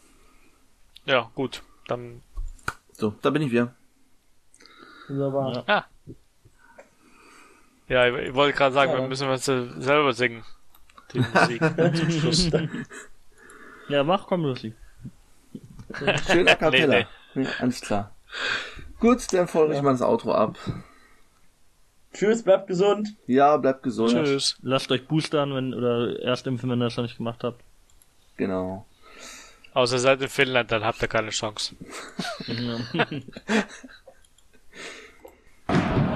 Ja, 1.05 1.31
gut. 1.35 1.63
Dann 1.89 2.23
So, 2.93 3.15
da 3.23 3.31
bin 3.31 3.43
ich 3.43 3.51
wieder. 3.51 3.75
Wunderbar. 5.09 5.53
Ja. 5.53 5.65
Ah. 5.67 5.87
Ja, 7.89 8.07
ich, 8.07 8.29
ich 8.29 8.35
wollte 8.35 8.57
gerade 8.57 8.75
sagen, 8.75 8.93
Ja. 8.93 8.99
wir 9.01 9.09
müssen 9.09 9.29
was 9.29 9.45
selber 9.45 10.13
singen. 10.15 10.45
Die 11.13 11.21
Musik 11.21 11.63
zum 11.97 12.11
Schluss. 12.11 12.51
ja, 13.89 14.03
mach, 14.05 14.27
komm, 14.27 14.43
Lucy. 14.45 14.75
Schön 16.27 16.49
a 16.49 16.55
cappella. 16.55 16.99
Nee, 17.01 17.07
Nee, 17.35 17.47
alles 17.61 17.81
klar. 17.81 18.15
Gut, 19.01 19.33
dann 19.33 19.49
folge 19.49 19.73
ich 19.73 19.77
Ja. 19.79 19.83
mal 19.83 19.93
das 19.93 20.03
Outro 20.03 20.33
ab. 20.33 20.59
Tschüss, 22.15 22.43
bleibt 22.43 22.67
gesund. 22.67 23.09
Ja, 23.27 23.57
bleibt 23.57 23.83
gesund. 23.83 24.11
Tschüss. 24.13 24.59
Lasst 24.63 24.91
euch 24.93 25.07
boostern, 25.07 25.55
wenn, 25.55 25.73
oder 25.75 26.19
erst 26.21 26.47
impfen, 26.47 26.69
wenn 26.71 26.81
ihr 26.81 26.85
das 26.85 26.97
noch 26.99 27.05
nicht 27.05 27.17
gemacht 27.17 27.43
habt. 27.43 27.63
Genau. 28.37 28.87
Außer 29.75 29.99
seid 29.99 30.21
in 30.21 30.29
Finnland, 30.29 30.71
dann 30.71 30.85
habt 30.85 31.01
ihr 31.01 31.09
keine 31.09 31.31
Chance. 31.31 31.75